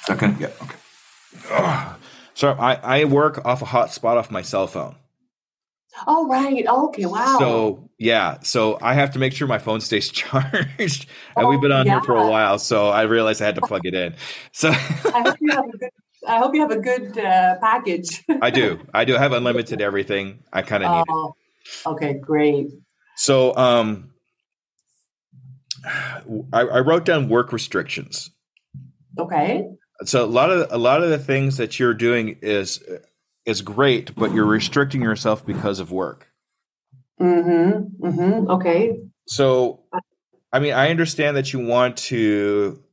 [0.05, 0.39] Second.
[0.39, 0.47] Yeah.
[0.61, 0.75] Okay.
[1.51, 1.97] Ugh.
[2.33, 4.95] So I, I work off a hotspot off my cell phone.
[6.05, 6.65] Oh, right.
[6.67, 7.05] Okay.
[7.05, 7.37] Wow.
[7.39, 11.07] So yeah, so I have to make sure my phone stays charged.
[11.35, 13.61] and Oh, we've been on here for a while, so I realized I had to
[13.61, 14.15] plug it in.
[14.51, 15.89] So I hope you have a good.
[16.27, 18.23] I hope you have a good uh, package.
[18.41, 18.79] I do.
[18.93, 20.43] I do have unlimited everything.
[20.51, 21.05] I kind of need it.
[21.09, 21.35] Oh,
[21.85, 22.13] okay.
[22.13, 22.67] Great.
[23.15, 24.11] So um
[26.53, 28.31] I, I wrote down work restrictions.
[29.17, 29.67] Okay.
[30.05, 32.83] So a lot of a lot of the things that you're doing is
[33.47, 36.27] is great, but you're restricting yourself because of work.
[37.19, 38.05] Mm-hmm.
[38.05, 38.51] Mm-hmm.
[38.51, 38.99] Okay.
[39.27, 39.83] So
[40.51, 42.83] I mean, I understand that you want to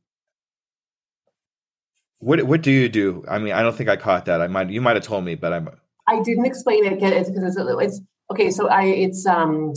[2.19, 3.23] what what do you do?
[3.29, 4.41] I mean, I don't think I caught that.
[4.41, 5.69] I might you might have told me, but I'm
[6.07, 7.13] I didn't explain it again.
[7.13, 8.01] It's because it's, it's
[8.31, 8.49] okay.
[8.49, 9.73] So I it's um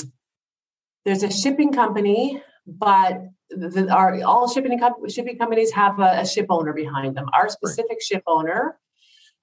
[1.04, 6.26] there's a shipping company, but the, our all shipping com- shipping companies have a, a
[6.26, 7.26] ship owner behind them.
[7.32, 8.78] Our specific ship owner,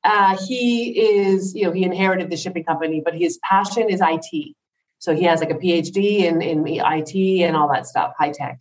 [0.05, 4.55] uh, he is you know he inherited the shipping company, but his passion is IT.
[4.99, 8.59] So he has like a PhD in in IT and all that stuff, high tech.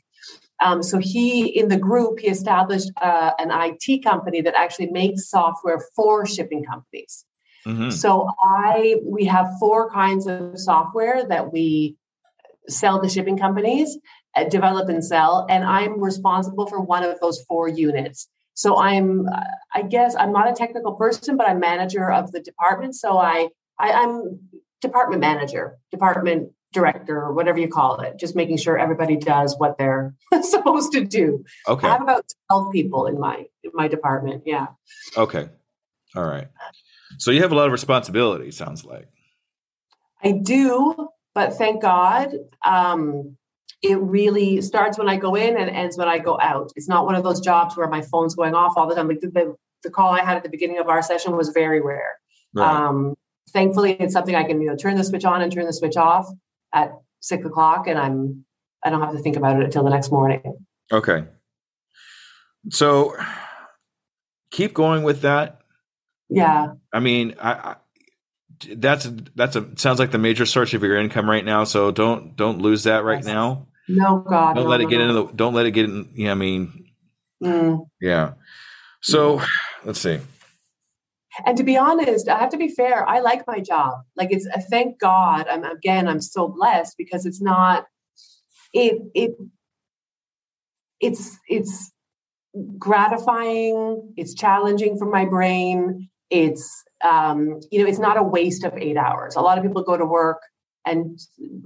[0.65, 5.29] Um, so he in the group he established uh, an IT company that actually makes
[5.29, 7.25] software for shipping companies.
[7.67, 7.93] Mhm.
[7.93, 11.97] So I we have four kinds of software that we
[12.69, 13.99] sell to shipping companies,
[14.37, 18.29] uh, develop and sell, and I'm responsible for one of those four units.
[18.55, 19.29] So I'm,
[19.75, 22.95] I guess, I'm not a technical person, but I'm manager of the department.
[22.95, 23.49] So I,
[23.79, 24.41] I I'm
[24.81, 30.15] department manager, department director, whatever you call it, just making sure everybody does what they're
[30.43, 31.45] supposed to do.
[31.69, 31.89] Okay.
[31.89, 34.43] I have about twelve people in my in my department.
[34.47, 34.67] Yeah.
[35.17, 35.49] Okay.
[36.15, 36.49] All right.
[37.19, 39.09] So you have a lot of responsibility, sounds like.
[40.23, 42.33] I do, but thank God,
[42.65, 43.37] um,
[43.85, 46.73] it really starts when I go in and ends when I go out.
[46.75, 49.09] It's not one of those jobs where my phone's going off all the time.
[49.09, 51.81] Like the, the, the call I had at the beginning of our session was very
[51.83, 52.19] rare.
[52.57, 53.15] Um,
[53.53, 55.97] thankfully, it's something I can you know turn the switch on and turn the switch
[55.97, 56.27] off
[56.73, 58.45] at six o'clock, and I'm
[58.83, 60.43] I don't have to think about it until the next morning.
[60.91, 61.25] okay.
[62.71, 63.15] So
[64.51, 65.61] keep going with that.
[66.31, 67.77] Yeah, I mean, I, I
[68.77, 71.65] that's that's a sounds like the major source of your income right now.
[71.65, 73.27] So don't don't lose that right Yes.
[73.27, 73.67] now.
[73.89, 75.09] No God, Don't no, let it get no.
[75.09, 75.33] into the.
[75.37, 76.11] Don't let it get in.
[76.15, 76.85] Yeah, I mean,
[77.43, 77.87] Mm.
[78.01, 78.33] yeah.
[79.03, 79.43] So
[79.85, 80.19] let's see.
[81.45, 83.07] And to be honest, I have to be fair.
[83.09, 83.95] I like my job.
[84.17, 85.47] Like it's a thank God.
[85.49, 87.87] I'm again, I'm so blessed because it's not
[88.73, 89.33] it it
[91.01, 91.91] it's it's
[92.79, 96.09] gratifying, it's challenging for my brain.
[96.31, 99.37] It's um, you know, it's not a waste of eight hours.
[99.37, 100.41] A lot of people go to work
[100.87, 101.19] and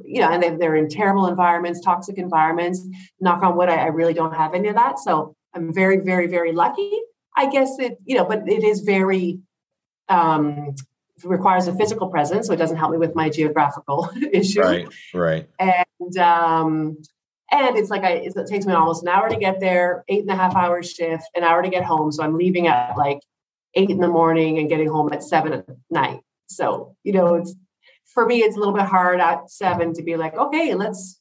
[0.04, 2.86] you know, and they, they're in terrible environments, toxic environments.
[3.20, 4.98] Knock on wood, I, I really don't have any of that.
[4.98, 7.00] So I'm very, very, very lucky.
[7.36, 9.40] I guess it, you know, but it is very
[10.08, 10.74] um,
[11.24, 14.60] requires a physical presence, so it doesn't help me with my geographical issue.
[14.60, 15.48] Right, right.
[15.58, 16.96] And um,
[17.50, 20.30] and it's like I, it takes me almost an hour to get there, eight and
[20.30, 22.12] a half hours shift, an hour to get home.
[22.12, 23.20] So I'm leaving at like
[23.74, 26.20] eight in the morning and getting home at seven at night.
[26.48, 27.54] So you know, it's
[28.18, 31.20] for me, it's a little bit hard at seven to be like, okay, let's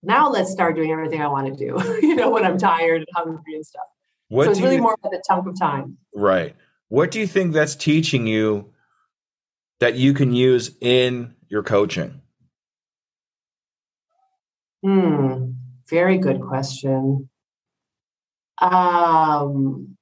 [0.00, 1.76] now let's start doing everything I want to do.
[2.06, 3.82] you know, when I'm tired and hungry and stuff.
[4.28, 5.98] What so it's really you, more about the chunk of time.
[6.14, 6.54] Right.
[6.86, 8.72] What do you think that's teaching you
[9.80, 12.20] that you can use in your coaching?
[14.84, 15.50] Hmm.
[15.88, 17.28] Very good question.
[18.62, 19.96] Um.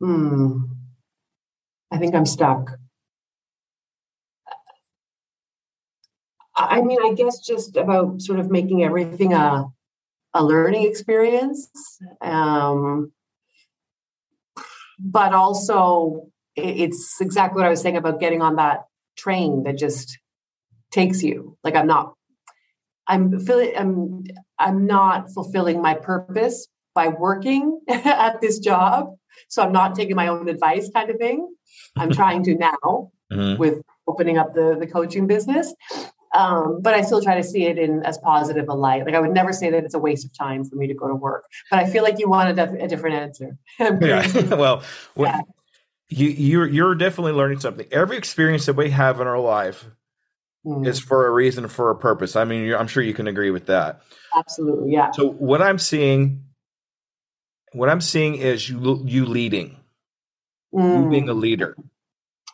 [0.00, 0.58] Hmm.
[1.90, 2.78] I think I'm stuck.
[6.58, 9.66] I mean, I guess just about sort of making everything a
[10.34, 11.68] a learning experience.
[12.20, 13.12] Um,
[14.98, 18.84] but also it's exactly what I was saying about getting on that
[19.16, 20.18] train that just
[20.90, 21.56] takes you.
[21.62, 22.14] Like I'm not,
[23.06, 24.24] I'm feeling, I'm,
[24.58, 29.14] I'm not fulfilling my purpose by working at this job.
[29.48, 31.48] So I'm not taking my own advice, kind of thing.
[31.96, 33.56] I'm trying to now mm-hmm.
[33.56, 35.72] with opening up the the coaching business.
[36.34, 39.04] Um, but I still try to see it in as positive a light.
[39.04, 41.08] Like I would never say that it's a waste of time for me to go
[41.08, 41.44] to work.
[41.70, 43.56] But I feel like you wanted a, a different answer.
[43.78, 44.26] yeah.
[44.54, 44.82] well,
[45.16, 45.40] yeah.
[46.08, 47.86] you you're you're definitely learning something.
[47.90, 49.86] Every experience that we have in our life
[50.66, 50.86] mm.
[50.86, 52.36] is for a reason, for a purpose.
[52.36, 54.02] I mean, I'm sure you can agree with that.
[54.36, 55.10] Absolutely, yeah.
[55.12, 56.44] So what I'm seeing,
[57.72, 59.76] what I'm seeing is you you leading,
[60.74, 61.04] mm.
[61.04, 61.74] you being a leader.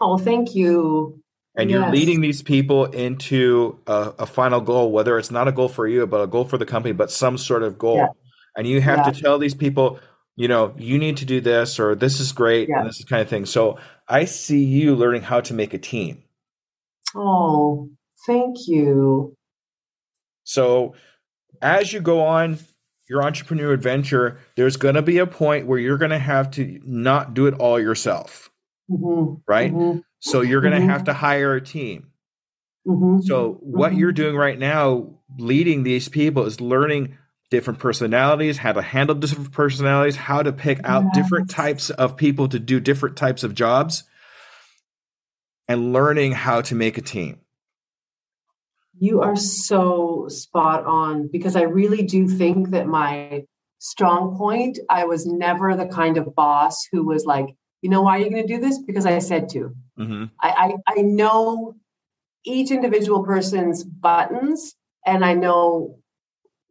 [0.01, 1.24] Oh, thank you
[1.57, 1.79] and yes.
[1.79, 5.87] you're leading these people into a, a, final goal, whether it's not a goal for
[5.87, 7.97] you, but a goal for the company, but some sort of goal.
[7.97, 8.09] Yeah.
[8.57, 9.13] And you have yeah.
[9.13, 10.01] to tell these people,
[10.37, 12.81] you know, you need to do this or this is great yeah.
[12.81, 13.47] and this is kind of thing.
[13.47, 13.79] So
[14.09, 16.25] I see you learning how to make a team.
[17.15, 17.89] Oh,
[18.27, 19.37] thank you.
[20.43, 20.95] So
[21.63, 22.59] as you go on
[23.09, 26.81] your entrepreneur adventure, there's going to be a point where you're going to have to
[26.85, 28.51] not do it all yourself.
[28.91, 29.35] Mm-hmm.
[29.47, 29.73] Right?
[29.73, 30.89] Mm-hmm so you're going to mm-hmm.
[30.89, 32.11] have to hire a team.
[32.87, 33.21] Mm-hmm.
[33.21, 34.01] So what mm-hmm.
[34.01, 37.19] you're doing right now, leading these people, is learning
[37.51, 41.15] different personalities, how to handle different personalities, how to pick out yes.
[41.15, 44.05] different types of people to do different types of jobs,
[45.69, 47.41] and learning how to make a team.
[48.99, 53.45] You are so spot on because I really do think that my
[53.79, 57.55] strong point, I was never the kind of boss who was like,
[57.85, 58.79] you know why you're going to do this?
[58.79, 59.77] Because I said to.
[59.99, 60.25] Mm-hmm.
[60.41, 61.75] I, I, I know
[62.47, 64.75] each individual person's buttons,
[65.05, 65.99] and I know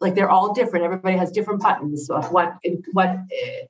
[0.02, 0.85] like they're all different.
[0.85, 2.56] Everybody has different buttons of what
[2.94, 3.64] what uh,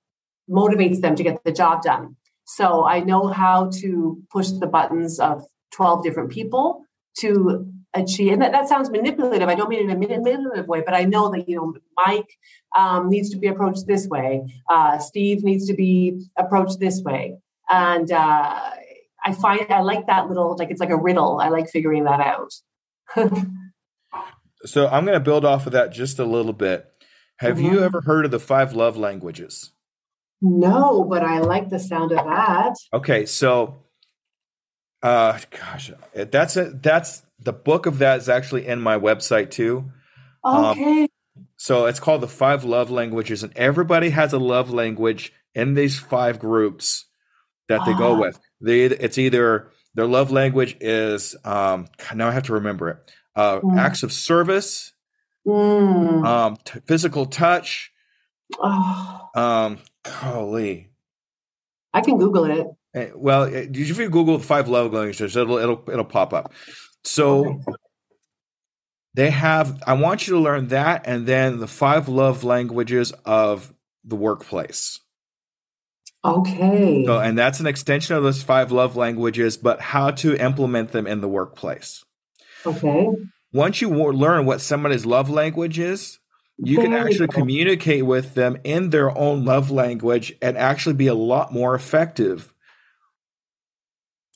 [0.49, 2.15] motivates them to get the job done.
[2.45, 6.85] So I know how to push the buttons of 12 different people
[7.17, 8.33] to achieve.
[8.33, 9.49] And that, that sounds manipulative.
[9.49, 12.37] I don't mean it in a manipulative way, but I know that, you know, Mike
[12.77, 14.41] um, needs to be approached this way.
[14.69, 17.37] Uh, Steve needs to be approached this way.
[17.69, 18.69] And uh,
[19.25, 21.39] I find I like that little, like it's like a riddle.
[21.39, 22.53] I like figuring that out.
[24.65, 26.85] so I'm going to build off of that just a little bit.
[27.37, 27.73] Have mm-hmm.
[27.73, 29.71] you ever heard of the five love languages?
[30.41, 32.75] No, but I like the sound of that.
[32.93, 33.77] Okay, so
[35.01, 39.91] uh gosh, that's a that's the book of that is actually in my website too.
[40.43, 41.03] Um, okay.
[41.03, 41.09] Um,
[41.57, 45.99] so it's called the five love languages, and everybody has a love language in these
[45.99, 47.05] five groups
[47.69, 48.19] that they go ah.
[48.19, 48.39] with.
[48.61, 53.11] They it's either their love language is um now I have to remember it.
[53.35, 53.79] Uh, mm.
[53.79, 54.93] acts of service,
[55.47, 56.25] mm.
[56.25, 57.91] um, t- physical touch.
[58.59, 59.29] Oh.
[59.35, 60.91] Um, golly,
[61.93, 62.67] I can Google it.
[62.93, 66.53] Eh, well, eh, if you Google five love languages, it'll it'll it'll pop up.
[67.03, 67.61] So
[69.13, 73.73] they have, I want you to learn that and then the five love languages of
[74.03, 74.99] the workplace.
[76.25, 77.03] Okay.
[77.05, 81.05] So, and that's an extension of those five love languages, but how to implement them
[81.05, 82.03] in the workplace.
[82.65, 83.09] Okay.
[83.51, 86.19] Once you learn what somebody's love language is,
[86.57, 91.13] you can actually communicate with them in their own love language and actually be a
[91.13, 92.53] lot more effective.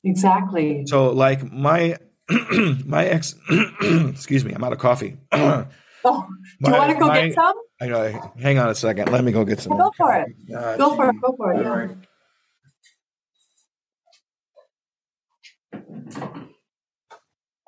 [0.03, 0.84] Exactly.
[0.88, 1.98] So, like my
[2.85, 3.35] my ex,
[3.81, 5.17] excuse me, I'm out of coffee.
[6.05, 6.25] Oh,
[6.63, 7.55] do you want to go my- get some?
[7.81, 8.31] I know.
[8.39, 9.11] Hang on a second.
[9.11, 9.75] Let me go get some.
[9.75, 10.27] Go for it.
[10.55, 11.15] Uh, Go for it.
[11.21, 11.61] Go for it.
[11.63, 11.67] Yeah.
[11.67, 11.97] right.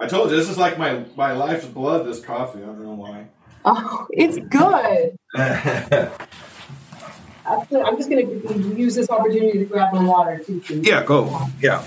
[0.02, 2.06] I told you this is like my my life's blood.
[2.06, 2.60] This coffee.
[2.62, 3.28] I don't know why.
[3.66, 5.18] Oh, it's good.
[7.46, 10.62] Actually, I'm just going to use this opportunity to grab my water too.
[10.62, 10.86] please.
[10.88, 11.48] yeah, go.
[11.60, 11.82] Yeah,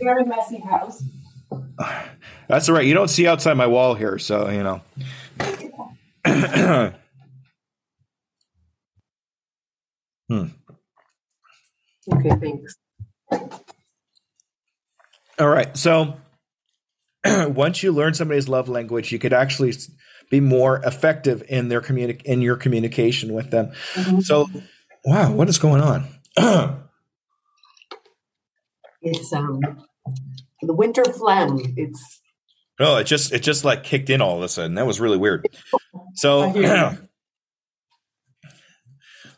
[0.00, 1.04] Very messy house.
[2.48, 2.86] That's all right.
[2.86, 4.80] You don't see outside my wall here, so you know.
[10.28, 10.46] hmm.
[12.12, 12.76] Okay, thanks.
[15.38, 15.76] All right.
[15.76, 16.16] So
[17.26, 19.72] once you learn somebody's love language, you could actually
[20.30, 23.72] be more effective in their communi- in your communication with them.
[23.94, 24.22] Mhm.
[24.22, 24.48] So,
[25.04, 26.06] wow, what is going on?
[29.02, 29.60] It's um
[30.62, 31.60] the winter phlegm.
[31.76, 32.20] It's
[32.80, 34.74] oh, it just it just like kicked in all of a sudden.
[34.74, 35.46] That was really weird.
[36.14, 36.52] So,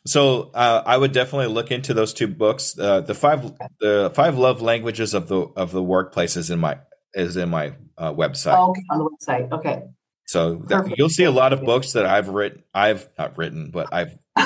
[0.06, 2.78] so uh, I would definitely look into those two books.
[2.78, 6.78] Uh, the five the five love languages of the of the workplace is in my
[7.14, 8.56] is in my uh, website.
[8.56, 9.52] oh, okay on the website.
[9.52, 9.82] Okay.
[10.26, 12.62] So that, you'll see a lot of books that I've written.
[12.72, 14.16] I've not written, but I've.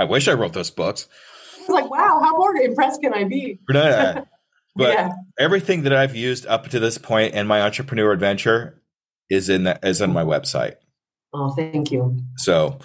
[0.00, 1.08] I wish I wrote those books.
[1.58, 3.60] I was like, wow, how more impressed can I be?
[4.80, 5.10] but yeah.
[5.38, 8.82] everything that I've used up to this point in my entrepreneur adventure
[9.28, 10.76] is in that is on my website.
[11.32, 12.18] Oh, thank you.
[12.36, 12.78] So,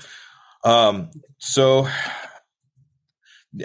[0.63, 1.09] um,
[1.39, 1.87] so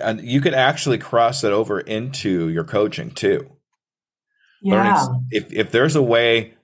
[0.01, 3.51] and you can actually cross that over into your coaching too.
[4.63, 5.07] Learning Yeah.
[5.31, 6.55] if if there's a way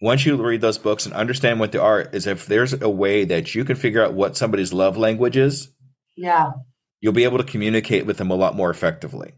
[0.00, 3.24] once you read those books and understand what they are is if there's a way
[3.24, 5.68] that you can figure out what somebody's love language is
[6.16, 6.52] Yeah.
[7.00, 9.34] you'll be able to communicate with them a lot more effectively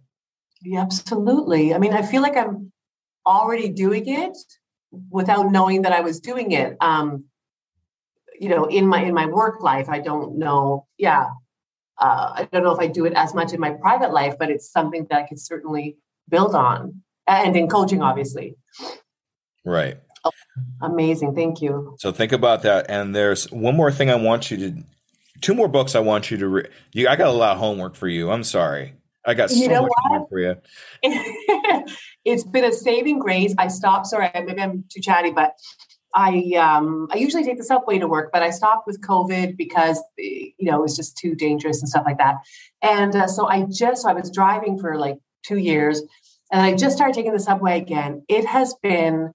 [0.62, 1.74] Yeah, absolutely.
[1.74, 2.72] I mean, I feel like I'm
[3.26, 4.36] already doing it
[5.10, 6.76] without knowing that I was doing it.
[6.80, 7.24] Um,
[8.38, 10.86] you know, in my in my work life, I don't know.
[10.98, 11.26] Yeah,
[11.98, 14.50] uh, I don't know if I do it as much in my private life, but
[14.50, 15.96] it's something that I could certainly
[16.28, 18.56] build on, and in coaching, obviously.
[19.64, 19.98] right
[20.82, 21.94] Amazing, thank you.
[21.98, 24.82] so think about that and there's one more thing i want you to
[25.40, 26.68] two more books i want you to read
[27.08, 28.94] i got a lot of homework for you i'm sorry
[29.26, 30.28] i got so know much what?
[30.28, 30.56] for you
[32.26, 33.54] it's been a saving grace.
[33.56, 34.08] I stopped.
[34.08, 35.54] Sorry, maybe I'm too chatty, but
[36.14, 40.02] I um, I usually take the subway to work, but I stopped with COVID because
[40.18, 42.36] you know it was just too dangerous and stuff like that.
[42.82, 46.02] And uh, so I just so I was driving for like two years,
[46.52, 48.24] and I just started taking the subway again.
[48.28, 49.32] It has been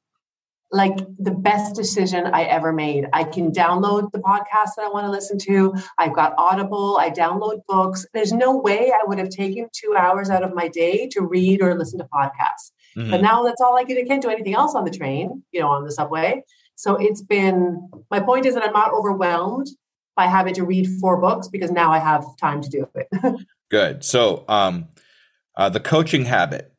[0.71, 3.07] like the best decision I ever made.
[3.11, 5.73] I can download the podcast that I want to listen to.
[5.97, 6.97] I've got Audible.
[6.97, 8.05] I download books.
[8.13, 11.61] There's no way I would have taken two hours out of my day to read
[11.61, 12.71] or listen to podcasts.
[12.95, 13.11] Mhm.
[13.11, 13.97] But now that's all I can.
[13.97, 16.43] I can't do anything else on the train, you know, on the subway.
[16.75, 17.89] So it's been.
[18.09, 19.67] My point is that I'm not overwhelmed
[20.15, 23.07] by having to read four books because now I have time to do it.
[23.71, 24.87] good so um
[25.57, 26.70] uh, the coaching habit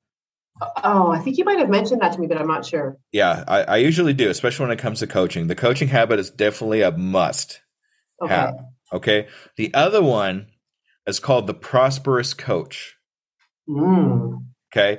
[0.85, 2.97] oh, I think you might have mentioned that to me, but I'm not sure.
[3.13, 6.31] yeah I, I usually do especially when it comes to coaching the coaching habit is
[6.31, 7.61] definitely a must
[8.23, 8.33] Okay.
[8.35, 8.55] have
[8.93, 9.27] okay
[9.57, 10.47] the other one
[11.07, 12.97] is called the prosperous coach
[13.69, 14.45] Mm.
[14.75, 14.99] Okay.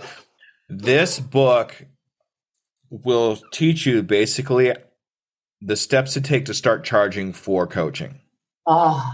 [0.70, 1.86] This book
[2.90, 4.74] will teach you basically
[5.62, 8.22] the steps to take to start charging for coaching
[8.66, 9.12] Oh,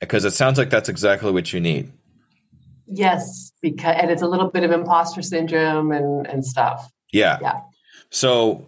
[0.00, 1.92] because it sounds like that's exactly what you need.
[2.90, 6.90] Yes, because and it's a little bit of imposter syndrome and and stuff.
[7.12, 7.38] Yeah.
[7.40, 7.60] Yeah.
[8.10, 8.66] So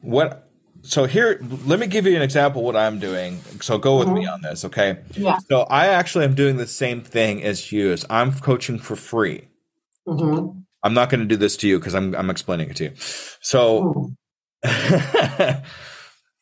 [0.00, 0.48] what
[0.82, 3.40] so here let me give you an example of what I'm doing.
[3.60, 4.98] So go with me on this, okay?
[5.16, 5.38] Yeah.
[5.48, 7.92] So I actually am doing the same thing as you.
[7.92, 9.48] Is I'm coaching for free.
[10.06, 10.50] hmm
[10.82, 12.92] I'm not going to do this to you because I'm I'm explaining it to you.
[13.40, 14.12] So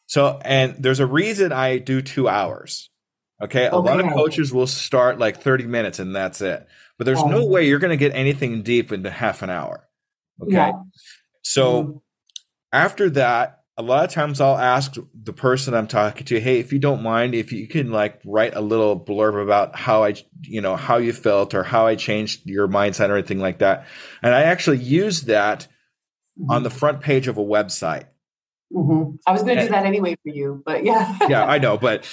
[0.06, 2.90] so, and there's a reason I do two hours.
[3.42, 3.66] Okay.
[3.66, 6.66] A lot of coaches will start like 30 minutes and that's it.
[6.98, 7.46] But there's no Oh.
[7.46, 9.88] way you're going to get anything deep into half an hour.
[10.42, 10.52] Okay.
[10.52, 10.72] Yeah.
[11.42, 12.00] So Mhm.
[12.72, 16.72] after that, a lot of times I'll ask the person I'm talking to, hey, if
[16.72, 20.60] you don't mind, if you can like write a little blurb about how I, you
[20.60, 23.84] know, how you felt or how I changed your mindset or anything like that.
[24.22, 25.66] And I actually use that
[26.48, 28.04] on the front page of a website.
[28.72, 29.18] Mhm.
[29.26, 31.16] I was going to do that anyway for you, but yeah.
[31.28, 32.04] yeah, I know, but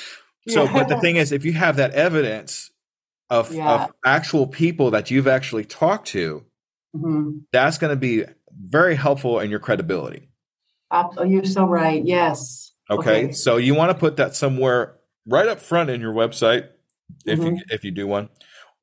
[0.47, 2.70] so but the thing is, if you have that evidence
[3.31, 3.85] of Yeah.
[3.85, 6.43] of actual people that you've actually talked to,
[6.95, 7.45] Mhm.
[7.51, 10.29] that's going to be very helpful in your credibility.
[10.91, 12.05] Oh, you're so right.
[12.05, 12.73] Yes.
[12.89, 13.23] Okay?
[13.23, 13.31] Okay.
[13.31, 16.67] So you want to put that somewhere right up front in your website
[17.25, 17.61] if you Mhm.
[17.69, 18.27] if you do one.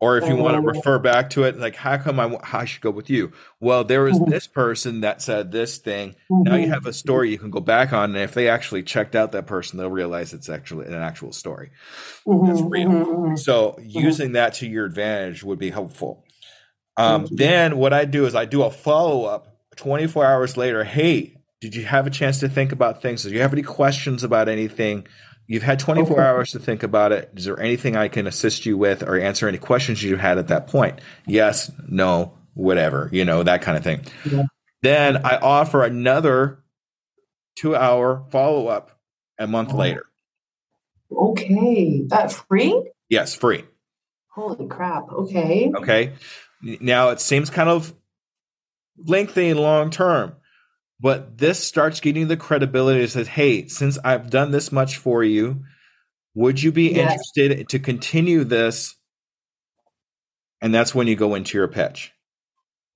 [0.00, 0.72] Or if you want to Oh.
[0.72, 3.32] refer back to it, like how come I, I should go with you?
[3.60, 4.28] Well, there was Mhm.
[4.30, 6.14] this person that said this thing.
[6.30, 6.72] Now you Mhm.
[6.74, 9.46] have a story you can go back on, and if they actually checked out that
[9.48, 11.70] person, they'll realize it's actually an actual story.
[12.44, 12.90] that's Mhm, real.
[12.90, 13.38] mhm, mhm.
[13.38, 16.24] So using that to your advantage would be helpful.
[16.96, 20.84] Um, then what I do is I do a follow up 24 hours later.
[20.84, 23.24] Hey, did you have a chance to think about things?
[23.24, 25.06] Do you have any questions about anything?
[25.48, 26.22] You've had 24 Okay.
[26.28, 27.30] hours to think about it.
[27.34, 30.48] Is there anything I can assist you with or answer any questions you had at
[30.48, 31.00] that point?
[31.26, 34.02] Yes, no, whatever, you know, that kind of thing.
[34.30, 34.42] Yeah.
[34.82, 36.62] Then I offer another
[37.56, 39.00] two hour follow up
[39.38, 39.78] a month Oh.
[39.78, 40.04] later.
[41.10, 42.02] Okay.
[42.08, 42.90] That free?
[43.08, 43.64] Yes, free.
[44.28, 45.08] Holy crap.
[45.10, 45.72] Okay.
[45.74, 46.12] Okay.
[46.62, 47.94] Now it seems kind of
[48.98, 50.34] lengthy and long term,
[51.00, 55.22] but this starts getting the credibility that says, hey, since I've done this much for
[55.22, 55.64] you,
[56.34, 57.12] would you be Yes.
[57.12, 58.94] interested to continue this?
[60.60, 62.12] And that's when you go into your pitch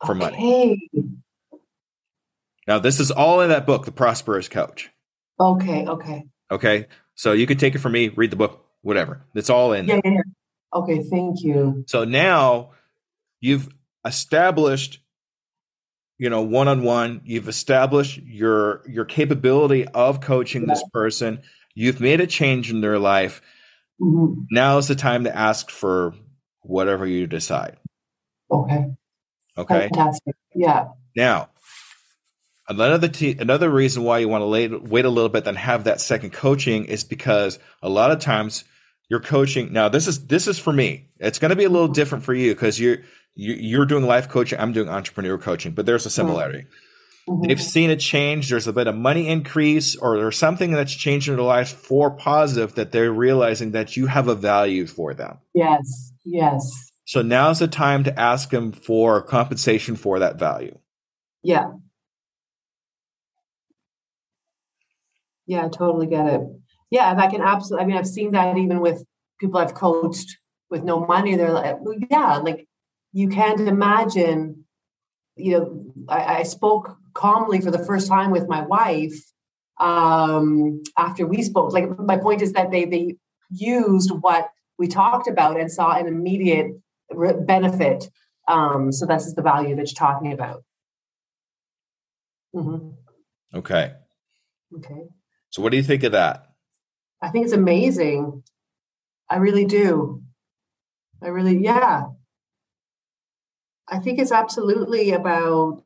[0.05, 0.91] for money.
[2.67, 4.91] Now, this is all in that book, The Prosperous Coach.
[5.39, 5.87] Okay.
[5.87, 6.25] Okay.
[6.51, 6.87] Okay.
[7.15, 9.25] So you could take it from me, read the book, whatever.
[9.35, 9.87] It's all in.
[9.87, 10.21] Yeah, yeah.
[10.75, 11.03] Okay.
[11.03, 11.85] Thank you.
[11.89, 12.71] So now
[13.41, 13.69] you've
[14.05, 15.02] established,
[16.23, 17.21] you know, one on one.
[17.25, 21.41] You've established your your capability of coaching this person.
[21.75, 23.43] You've made a change in their life.
[24.01, 24.47] Mhm.
[24.53, 26.15] Now is the time to ask for
[26.61, 27.77] whatever you decide.
[28.53, 28.87] Okay.
[29.59, 29.81] Okay.
[29.81, 30.37] Fantastic.
[30.55, 30.91] Yeah.
[31.17, 31.49] Now,
[32.69, 35.83] another t- another reason why you want to wait, wait a little bit then have
[35.85, 38.63] that second coaching is because a lot of times
[39.11, 39.73] you're coaching.
[39.73, 41.09] Now, this is this is for me.
[41.19, 44.29] It's going to be a little different for you because you're you, you're doing life
[44.29, 44.59] coaching.
[44.59, 46.67] I'm doing entrepreneur coaching, but there's a similarity.
[47.29, 47.47] Mhm.
[47.47, 48.51] They've seen a change.
[48.51, 52.11] There's a bit of money increase, or there's something that's changed in their life for
[52.11, 55.39] positive that they're realizing that you have a value for them.
[55.55, 56.13] Yes.
[56.25, 56.91] Yes.
[57.05, 60.79] So now's the time to ask them for compensation for that value.
[61.43, 61.73] Yeah.
[65.47, 66.41] Yeah, I totally get it.
[66.91, 67.85] Yeah, and I can absolutely.
[67.85, 69.05] I mean, I've seen that even with
[69.41, 70.39] people I've coached
[70.71, 71.37] with no money.
[71.37, 71.77] They're like,
[72.11, 72.67] yeah, like
[73.13, 74.65] you can't imagine.
[75.37, 79.15] You know, I, I spoke calmly for the first time with my wife
[79.81, 81.73] um, after we spoke.
[81.73, 83.17] Like, my point is that they they
[83.51, 86.73] used what we talked about and saw an immediate
[87.11, 88.09] re- benefit.
[88.49, 90.65] Um, so this is the value that you're talking about.
[92.53, 92.91] hmm
[93.55, 93.93] Okay.
[94.77, 95.03] Okay.
[95.51, 96.47] So what do you think of that?
[97.21, 98.43] I think it's amazing.
[99.29, 100.23] I really do.
[101.23, 102.05] I really, yeah.
[103.89, 105.83] I think it's absolutely about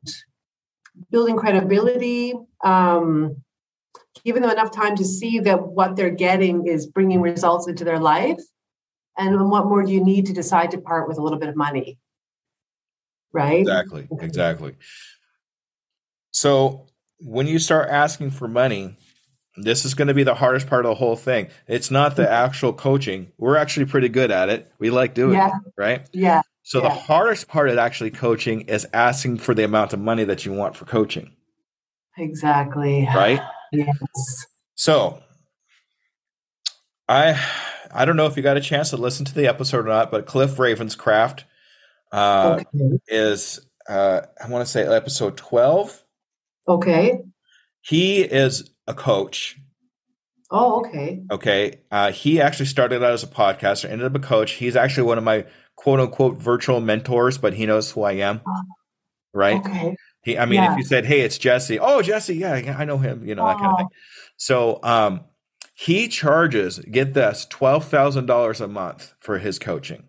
[1.11, 2.33] building credibility,
[2.63, 3.37] um,
[4.23, 7.99] giving them enough time to see that what they're getting is bringing results into their
[7.99, 8.39] life.
[9.17, 11.55] And what more do you need to decide to part with a little bit of
[11.55, 11.97] money?
[13.33, 13.61] Right?
[13.61, 14.07] Exactly.
[14.21, 14.75] Exactly.
[16.31, 16.87] So
[17.19, 18.95] when you start asking for money,
[19.55, 21.47] this is going to be the hardest part of the whole thing.
[21.67, 23.31] It's not the actual coaching.
[23.37, 24.71] We're actually pretty good at it.
[24.77, 25.47] We like doing Yeah.
[25.65, 26.07] it, right?
[26.13, 26.41] Yeah.
[26.67, 30.45] So the hardest part of actually coaching is asking for the amount of money that
[30.45, 31.31] you want for coaching,
[32.17, 33.07] Exactly.
[33.15, 33.39] right?
[33.71, 34.45] Yes.
[34.75, 35.21] So
[37.07, 37.41] I
[37.93, 40.11] I don't know if you got a chance to listen to the episode or not,
[40.11, 41.43] but Cliff Ravenscraft
[42.11, 42.99] uh, Okay.
[43.07, 46.03] is uh, I want to say episode twelve.
[46.67, 47.19] Okay.
[47.81, 49.57] He is a coach.
[50.51, 51.21] Oh, okay.
[51.31, 54.51] Okay, uh, he actually started out as a podcaster, ended up a coach.
[54.51, 55.45] He's actually one of my
[55.77, 58.41] quote unquote virtual mentors, but he knows who I am,
[59.33, 59.59] right?
[59.65, 59.95] Okay.
[60.23, 60.73] He, I mean, Yeah.
[60.73, 63.57] if you said, "Hey, it's Jesse," oh, Jesse, yeah, I know him, you know that
[63.59, 63.77] kind of Oh.
[63.77, 63.87] thing.
[64.35, 65.21] So, um,
[65.73, 70.03] he charges get this twelve thousand dollars a month for his coaching.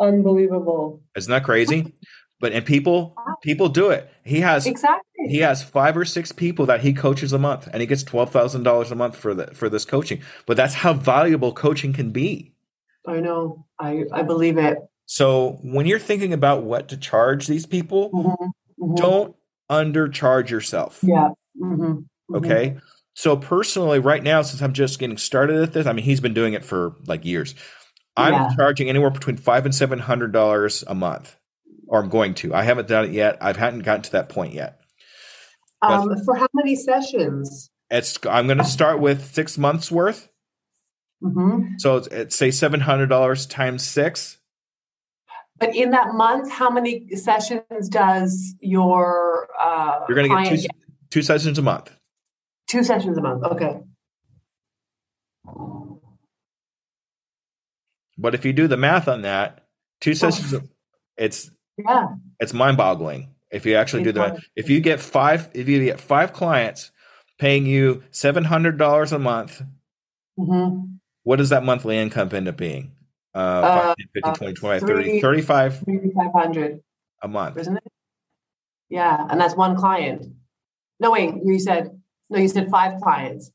[0.00, 1.02] Unbelievable.
[1.16, 1.94] Isn't that crazy?
[2.40, 4.10] But and people people do it.
[4.24, 5.11] He has Exactly.
[5.28, 8.30] He has five or six people that he coaches a month, and he gets twelve
[8.30, 10.22] thousand dollars a month for the for this coaching.
[10.46, 12.52] But that's how valuable coaching can be.
[13.06, 13.66] I know.
[13.80, 14.78] I, I believe it.
[15.06, 18.36] So when you're thinking about what to charge these people, Mhm.
[18.80, 18.96] Mhm.
[18.96, 19.36] don't
[19.70, 21.00] undercharge yourself.
[21.02, 21.30] Yeah.
[21.58, 21.98] hmm
[22.34, 22.76] Okay.
[23.14, 26.32] So personally, right now, since I'm just getting started at this, I mean, he's been
[26.34, 27.54] doing it for like years.
[28.16, 28.48] I'm Yeah.
[28.56, 31.36] charging anywhere between five and seven hundred dollars a month,
[31.88, 32.54] or I'm going to.
[32.54, 33.36] I haven't done it yet.
[33.40, 34.78] I haven't gotten to that point yet.
[35.82, 37.70] Um, for how many sessions?
[37.90, 40.30] It's I'm going to start with six months worth.
[41.22, 44.38] hmm So it's, it's say seven hundred dollars times six.
[45.58, 50.68] But in that month, how many sessions does your uh, You're going to get two,
[51.10, 51.90] two sessions a month.
[52.66, 53.44] two sessions a month?
[53.44, 53.80] Okay.
[58.18, 59.66] But if you do the math on that,
[60.00, 60.54] two sessions,
[61.16, 62.08] it's Yeah.
[62.40, 63.31] it's mind-boggling.
[63.52, 66.90] If you actually do the if you get five, if you get five clients
[67.38, 69.62] paying you seven hundred dollars a month,
[70.36, 70.84] hmm
[71.24, 72.90] what does that monthly income end up being?
[73.32, 76.80] Uh, Uh, 5, 10, 15, uh, 20, 25, 30, 35 Thirty-five hundred,
[77.22, 77.56] a month.
[77.58, 77.84] isn't it?
[78.88, 80.26] Yeah, and that's one client.
[80.98, 82.38] No, wait, you said no.
[82.40, 83.50] You said five clients.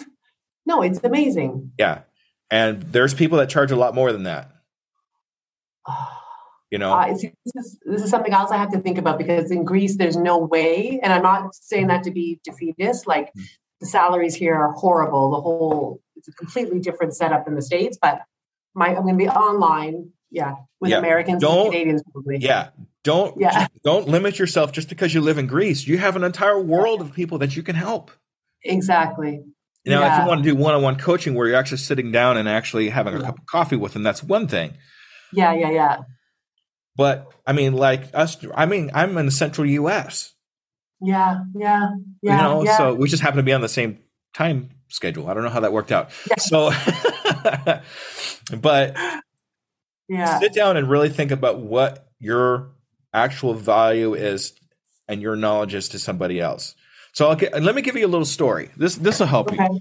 [0.66, 1.72] no, it's amazing.
[1.78, 2.02] Yeah.
[2.50, 4.50] And there's people that charge a lot more than that.
[6.72, 9.18] You know, Uh, see, this is this is something else I have to think about
[9.18, 13.06] because in Greece there's no way, and I'm not saying that to be defeatist.
[13.06, 13.42] Like Hmm.
[13.80, 15.30] the salaries here are horrible.
[15.32, 17.98] The whole it's a completely different setup in the states.
[18.00, 18.22] But
[18.74, 22.38] my I'm going to be online, yeah, with Yeah, Americans don't- and Canadians probably.
[22.38, 22.68] yeah.
[23.04, 23.66] Don't Yeah.
[23.84, 25.86] don't limit yourself just because you live in Greece.
[25.86, 28.10] You have an entire world of people that you can help.
[28.64, 29.42] exactly.
[29.84, 32.88] Now, if you want to do one-on-one coaching where you're actually sitting down and actually
[32.90, 33.26] having a Yeah.
[33.26, 34.74] cup of coffee with them, that's one thing.
[35.32, 35.96] Yeah, yeah, yeah,
[36.96, 40.32] But I mean, like us, I mean, I'm in the central U.S.
[41.00, 41.90] yeah, yeah,
[42.22, 42.36] yeah.
[42.36, 42.76] you know, yeah.
[42.76, 43.98] so we just happen to be on the same
[44.34, 45.28] time schedule.
[45.28, 46.10] I don't know how that worked out.
[46.28, 46.36] Yeah.
[46.38, 46.70] So,
[48.56, 48.96] but
[50.08, 52.72] yeah, sit down and really think about what your
[53.14, 54.52] actual value is
[55.08, 56.74] and your knowledge is to somebody else.
[57.12, 58.70] So I'll get, let me give you a little story.
[58.76, 59.58] This this will help you.
[59.60, 59.80] okay.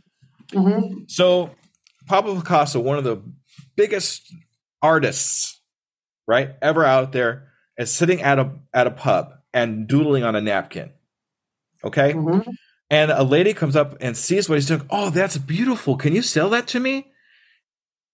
[0.53, 1.51] hmm So
[2.07, 3.21] Pablo Picasso, one of the
[3.75, 4.33] biggest
[4.81, 5.60] artists,
[6.31, 10.41] right, ever out there, is sitting at a at a pub and doodling on a
[10.41, 10.91] napkin.
[11.83, 12.13] Okay?
[12.13, 12.39] hmm
[12.89, 14.85] And a lady comes up and sees what he's doing.
[14.89, 15.97] Oh, that's beautiful.
[15.97, 17.07] Can you sell that to me?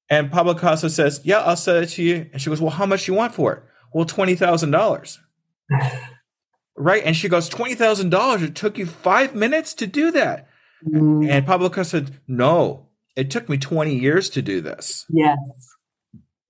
[0.10, 2.30] And Pablo Picasso says, Yeah, I'll sell it to you.
[2.31, 3.64] And she goes, Well, how much do you want for it?
[3.94, 5.19] Well, twenty thousand dollars.
[6.80, 7.02] Right?
[7.03, 8.44] And she goes, twenty thousand dollars.
[8.44, 10.48] It took you five minutes to do that.
[10.88, 15.03] Mm, And Pablo Picasso said, No, it took me 20 years to do this.
[15.10, 15.38] yes,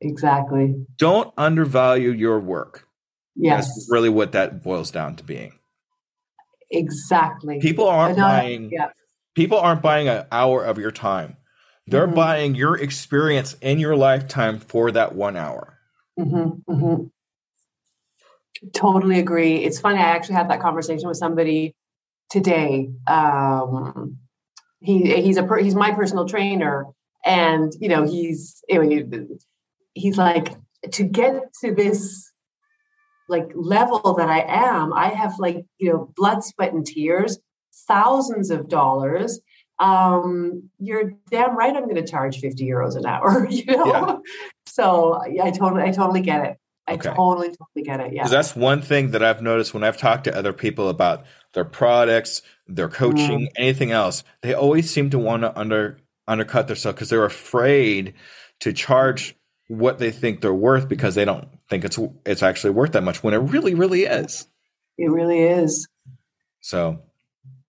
[0.02, 0.86] exactly.
[0.98, 2.88] Don't undervalue your work.
[3.36, 5.54] Yes, That's really what that boils down to being.
[6.72, 7.60] exactly.
[7.60, 8.90] People aren't buying Yeah,
[9.36, 11.38] people aren't buying an hour of your time.
[11.86, 12.16] They're Mhm.
[12.16, 15.78] buying your experience in your lifetime for that one hour.
[16.18, 17.04] hmm hmm
[18.74, 19.58] Totally agree.
[19.58, 20.00] It's funny.
[20.00, 21.76] I actually had that conversation with somebody
[22.32, 22.90] today.
[23.06, 24.18] Um,
[24.80, 26.88] he he's a he's my personal trainer,
[27.24, 29.04] and you know he's anyway,
[29.98, 30.54] he's like
[30.92, 32.32] to get to this
[33.30, 34.94] like level that I am.
[34.94, 37.40] I have like you know blood, sweat, and tears,
[37.88, 39.40] thousands of dollars.
[39.80, 41.76] Um, you're damn right.
[41.76, 43.48] I'm going to charge fifty euros an hour.
[43.52, 44.16] You know, Yeah.
[44.66, 46.58] so yeah, I totally I totally get it.
[46.88, 47.10] I Okay.
[47.14, 48.14] totally totally get it.
[48.14, 48.28] Yeah.
[48.28, 52.42] That's one thing that I've noticed when I've talked to other people about their products,
[52.66, 53.52] their coaching, Mm.
[53.58, 54.24] anything else.
[54.42, 58.14] They always seem to want to under undercut themselves because they're afraid
[58.62, 59.36] to charge
[59.68, 63.24] what they think they're worth because they don't think it's it's actually worth that much
[63.24, 64.48] when it really really is.
[64.98, 65.88] It really is.
[66.62, 67.00] So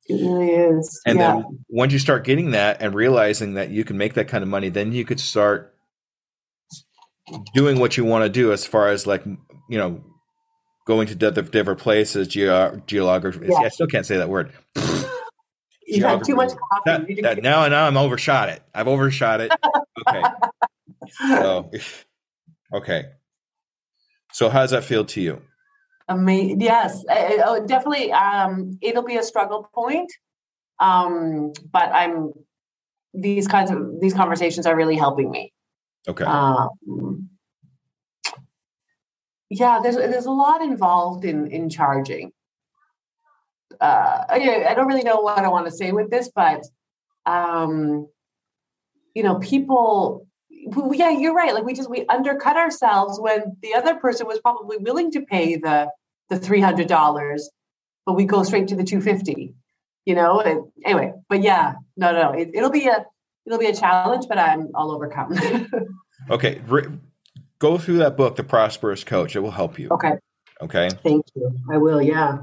[0.07, 1.01] It really is.
[1.07, 1.35] And yeah.
[1.35, 4.49] then once you start getting that and realizing that you can make that kind of
[4.49, 5.75] money, then you could start
[7.55, 10.03] doing what you want to do as far as like, you know,
[10.87, 13.47] going to different, places, geo- geography.
[13.49, 13.59] Yeah.
[13.59, 14.53] I still can't say that word.
[15.87, 16.83] You've had too much coffee.
[16.87, 18.63] That, You that, now, now I'm overshot it.
[18.75, 19.53] I've overshot it.
[20.09, 20.23] Okay.
[21.17, 21.71] So,
[22.75, 23.05] okay.
[24.33, 25.43] So how does that feel to you?
[26.09, 28.13] Ama- yes, I- I- oh, definitely.
[28.13, 30.13] Um, it'll be a struggle point,
[30.81, 32.33] um, but I'm.
[33.15, 35.53] These kinds of these conversations are really helping me.
[36.07, 36.25] Okay.
[36.25, 37.29] Um,
[39.51, 42.33] yeah, there's there's a lot involved in in charging.
[43.81, 46.65] Uh, I, I don't really know what I want to say with this, but
[47.27, 48.07] um,
[49.15, 50.28] you know, people.
[50.93, 51.55] Yeah, you're right.
[51.55, 55.57] Like we just we undercut ourselves when the other person was probably willing to pay
[55.57, 55.91] the
[56.29, 57.49] the three hundred dollars,
[58.07, 59.55] but we go straight to the two fifty.
[60.05, 60.41] You know.
[60.41, 63.05] And anyway, but yeah, no, no, it, it'll be a
[63.47, 65.35] it'll be a challenge, but I'm I'll overcome.
[66.31, 66.61] Okay.
[66.67, 66.85] Re-
[67.59, 69.35] go through that book, The Prosperous Coach.
[69.37, 69.89] It will help you.
[69.93, 70.15] okay,
[70.61, 70.91] Okay.
[71.03, 71.57] thank you.
[71.71, 72.03] I will.
[72.03, 72.39] Yeah.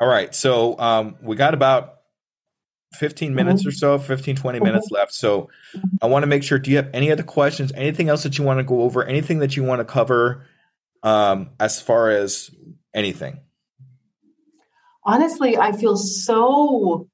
[0.00, 0.34] All right.
[0.34, 1.97] So um, we got about
[2.94, 5.12] 15 minutes or so, 15, 20 minutes left.
[5.12, 5.50] So
[6.00, 7.72] I want to make sure, do you have any other questions?
[7.74, 9.04] Anything else that you want to go over?
[9.04, 10.46] Anything that you want to cover
[11.02, 12.50] um, as far as
[12.94, 13.40] anything?
[15.04, 17.08] Honestly, I feel so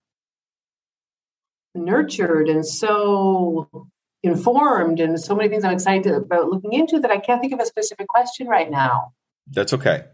[1.75, 3.89] nurtured and so
[4.23, 7.61] informed and so many things I'm excited about looking into that I can't think of
[7.61, 9.13] a specific question right now.
[9.51, 10.05] That's okay.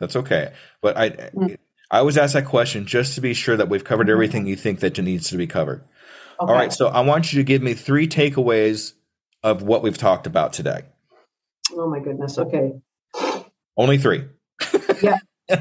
[0.00, 0.52] That's okay.
[0.80, 1.58] But I Mm.
[1.90, 4.80] I always ask that question just to be sure that we've covered everything you think
[4.80, 5.82] that needs to be covered.
[6.40, 6.52] Okay.
[6.52, 6.72] All right.
[6.72, 8.92] So I want you to give me three takeaways
[9.42, 10.82] of what we've talked about today.
[11.72, 12.38] Oh my goodness.
[12.38, 12.74] Okay.
[13.76, 14.24] Only three.
[15.02, 15.18] Yeah.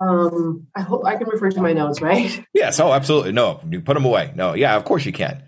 [0.00, 2.44] um, I hope I can refer to my notes, right?
[2.54, 2.78] yes.
[2.78, 3.32] Oh, absolutely.
[3.32, 4.32] No, you put them away.
[4.36, 4.54] No.
[4.54, 4.76] Yeah.
[4.76, 5.42] Of course you can.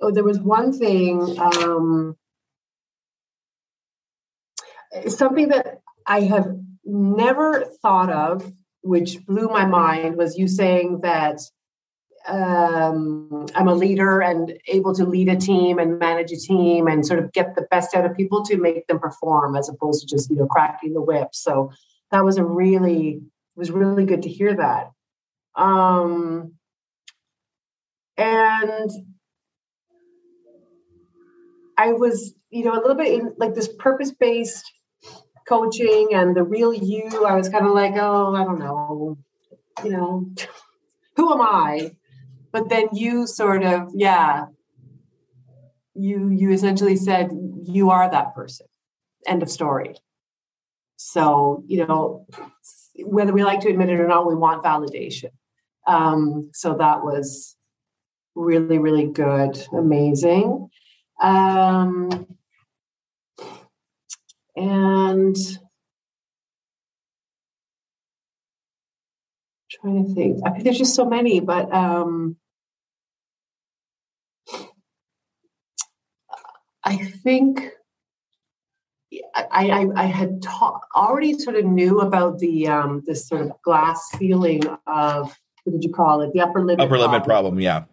[0.00, 1.38] Oh, there was one thing.
[1.38, 2.16] Um,
[5.08, 6.46] something that I have
[6.84, 8.52] never thought of,
[8.82, 11.40] which blew my mind, was you saying that
[12.26, 17.04] um, I'm a leader and able to lead a team and manage a team and
[17.04, 20.14] sort of get the best out of people to make them perform, as opposed to
[20.14, 21.28] just you know cracking the whip.
[21.32, 21.72] So
[22.10, 23.20] that was a really
[23.56, 24.90] it was really good to hear that.
[25.54, 26.54] Um,
[28.16, 28.90] and
[31.76, 34.64] I was, you know, a little bit in like this purpose based
[35.46, 37.24] coaching and the real you.
[37.26, 39.18] I was kind of like, oh, I don't know,
[39.84, 40.30] you know,
[41.16, 41.92] who am I?
[42.52, 44.46] But then you sort of, yeah,
[45.94, 47.30] you you essentially said
[47.64, 48.66] you are that person.
[49.26, 49.94] End of story.
[50.96, 52.26] So you know,
[53.04, 55.30] whether we like to admit it or not, we want validation.
[55.86, 57.56] Um, so that was
[58.34, 60.68] really, really good, amazing.
[61.20, 62.36] Um,
[64.56, 65.36] and
[69.70, 70.40] trying to think.
[70.44, 72.36] I mean, there's just so many, but um,
[76.84, 77.70] I think
[79.34, 83.52] I, I, I had ta- already sort of knew about the um, this sort of
[83.62, 86.32] glass ceiling of what did you call it?
[86.32, 86.80] The upper limit.
[86.80, 87.60] Upper limit problem.
[87.60, 87.84] Yeah.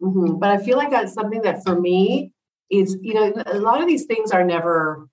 [0.00, 2.32] hmm But I feel like that's something that for me
[2.70, 5.08] is, you know, a lot of these things are never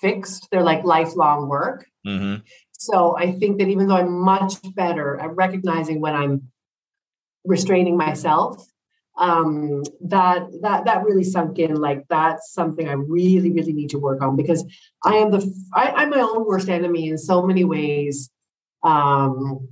[0.00, 0.48] fixed.
[0.50, 1.86] They're like lifelong work.
[2.04, 2.36] hmm
[2.72, 6.50] So I think that even though I'm much better at recognizing when I'm
[7.44, 8.66] restraining myself,
[9.16, 11.76] um, that that that really sunk in.
[11.76, 14.64] Like that's something I really, really need to work on because
[15.04, 15.40] I am the
[15.72, 18.30] I, I'm my own worst enemy in so many ways.
[18.82, 19.68] Um,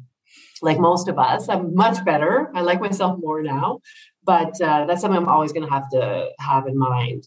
[0.63, 2.51] like most of us, I'm much better.
[2.55, 3.81] I like myself more now,
[4.23, 7.27] but uh, that's something I'm always going to have to have in mind.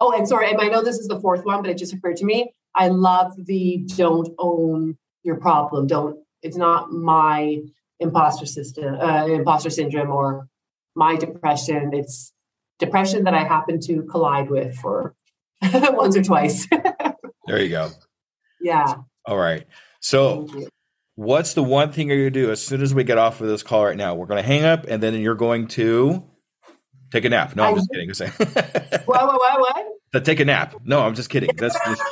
[0.00, 2.24] Oh, and sorry, I know this is the fourth one, but it just occurred to
[2.24, 2.52] me.
[2.74, 5.86] I love the don't own your problem.
[5.86, 6.16] Don't.
[6.42, 7.58] It's not my
[7.98, 10.48] imposter system, uh, imposter syndrome, or
[10.94, 11.90] my depression.
[11.92, 12.32] It's
[12.78, 15.14] depression that I happen to collide with for
[15.72, 16.66] once or twice.
[17.46, 17.90] There you go.
[18.60, 18.94] yeah.
[19.26, 19.66] All right.
[20.00, 20.46] So
[21.16, 23.48] what's the one thing you're going to do as soon as we get off of
[23.48, 24.14] this call right now?
[24.14, 26.22] We're going to hang up and then you're going to
[27.10, 27.56] take a nap.
[27.56, 28.08] No, I'm I- just kidding.
[29.06, 29.26] What?
[29.26, 29.60] What?
[29.60, 29.86] What?
[30.12, 30.74] To take a nap.
[30.84, 31.50] No, I'm just kidding.
[31.56, 32.02] That's just,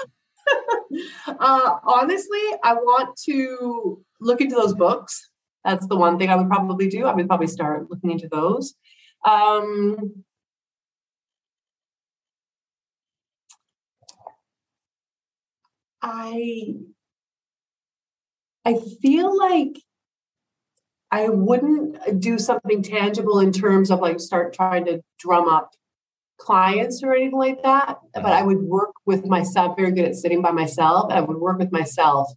[1.27, 5.31] uh, honestly, I want to look into those books.
[5.65, 7.07] That's the one thing I would probably do.
[7.07, 8.75] I would probably start looking into those.
[9.25, 10.25] Um,
[16.01, 16.75] I
[18.65, 19.79] I feel like
[21.11, 25.73] I wouldn't do something tangible in terms of like start trying to drum up
[26.39, 27.98] clients or anything like that.
[28.15, 28.35] But uh-huh.
[28.35, 31.12] I would work with myself, very good at sitting by myself.
[31.12, 32.28] I would work with myself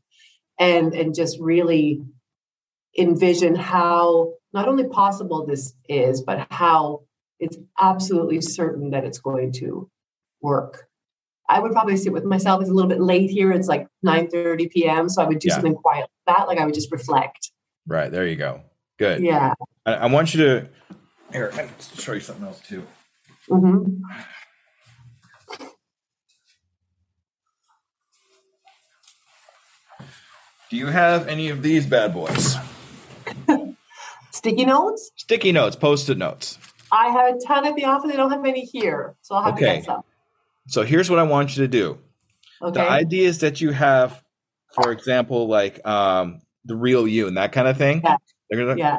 [0.59, 2.01] and and just really
[2.97, 7.03] envision how not only possible this is, but how
[7.39, 9.89] it's absolutely certain that it's going to
[10.41, 10.87] work.
[11.49, 12.61] I would probably sit with myself.
[12.61, 13.51] It's a little bit late here.
[13.51, 15.09] It's like 9 30 p.m.
[15.09, 15.55] So I would do Yeah.
[15.55, 16.47] something quiet like that.
[16.47, 17.51] Like I would just reflect.
[17.87, 18.11] right.
[18.11, 18.61] There you go.
[18.97, 19.21] Good.
[19.21, 19.53] Yeah.
[19.85, 20.69] I, I want you to
[21.31, 21.51] here.
[21.97, 22.85] Show you something else too.
[23.51, 24.01] Hmm
[30.69, 32.55] Do you have any of these bad boys?
[34.31, 35.11] Sticky notes.
[35.17, 36.57] Sticky notes, post-it notes.
[36.91, 38.11] I have a ton at the office.
[38.11, 39.15] I don't have many here.
[39.21, 39.75] So I'll have to Okay.
[39.77, 40.01] get some.
[40.67, 41.99] So here's what I want you to do.
[42.61, 42.79] Okay.
[42.79, 44.23] The ideas that you have,
[44.73, 48.01] for example, like um, the real you and that kind of thing.
[48.03, 48.17] Yeah.
[48.53, 48.97] gonna- yeah.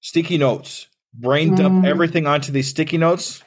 [0.00, 0.88] Sticky notes.
[1.14, 1.86] Brain dump Mm.
[1.88, 3.42] everything onto these sticky notes.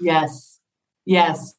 [0.00, 0.60] Yes.
[1.04, 1.54] Yes.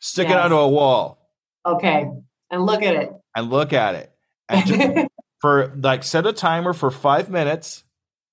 [0.00, 1.18] Stick it onto a wall
[1.66, 2.06] Okay.
[2.50, 3.10] And look at it.
[3.34, 4.12] and look at it.
[4.48, 5.08] And just
[5.40, 7.84] for like set a timer for five minutes.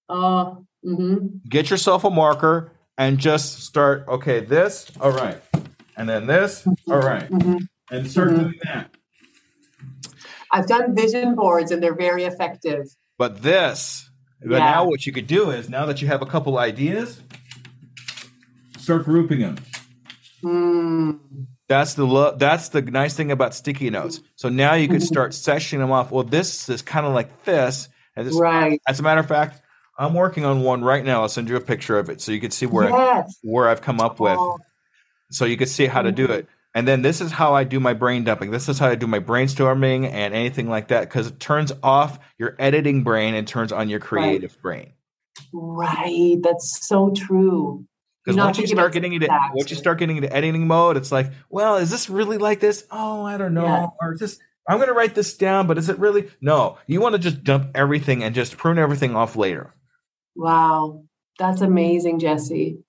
[0.10, 0.66] oh.
[0.84, 1.18] hmm
[1.50, 4.06] Get yourself a marker and just start.
[4.08, 4.92] Okay, this.
[5.02, 5.42] All right,
[5.98, 6.68] and then this.
[6.88, 7.58] All right, hmm
[7.90, 8.40] and start Mhm.
[8.40, 8.92] doing that.
[10.52, 12.86] I've done vision boards and they're very effective.
[13.18, 14.10] But this,
[14.46, 14.72] but Yeah.
[14.72, 17.22] now what you could do is now that you have a couple ideas,
[18.78, 19.58] start grouping them.
[20.44, 21.20] Mm.
[21.70, 24.20] That's the lo- that's the nice thing about sticky notes.
[24.36, 25.06] So now you could Mhm.
[25.08, 26.12] start sectioning them off.
[26.12, 27.88] Well, this is kind of like this.
[28.16, 28.80] And this, Right.
[28.88, 29.62] as a matter of fact,
[29.98, 31.22] I'm working on one right now.
[31.22, 33.82] I'll send you a picture of it so you can see where I, where I've
[33.82, 34.36] come up with.
[34.38, 34.60] Oh,
[35.32, 36.48] So you can see how to do it.
[36.76, 38.52] And then this is how I do my brain dumping.
[38.52, 42.20] This is how I do my brainstorming and anything like that because it turns off
[42.40, 44.94] your editing brain and turns on your creative brain.
[45.52, 46.38] right.
[46.42, 47.86] That's so true.
[48.26, 51.12] Because once you start getting into syntax once you start getting into editing mode, it's
[51.12, 52.88] like, well, is this really like this?
[52.90, 53.66] Oh, I don't know.
[53.66, 53.88] Yeah.
[54.00, 56.78] Or is this I'm gonna write this down, but is it really no?
[56.88, 59.74] You want to just dump everything and just prune everything off later.
[60.36, 61.04] Wow.
[61.38, 62.80] That's amazing, Jesse.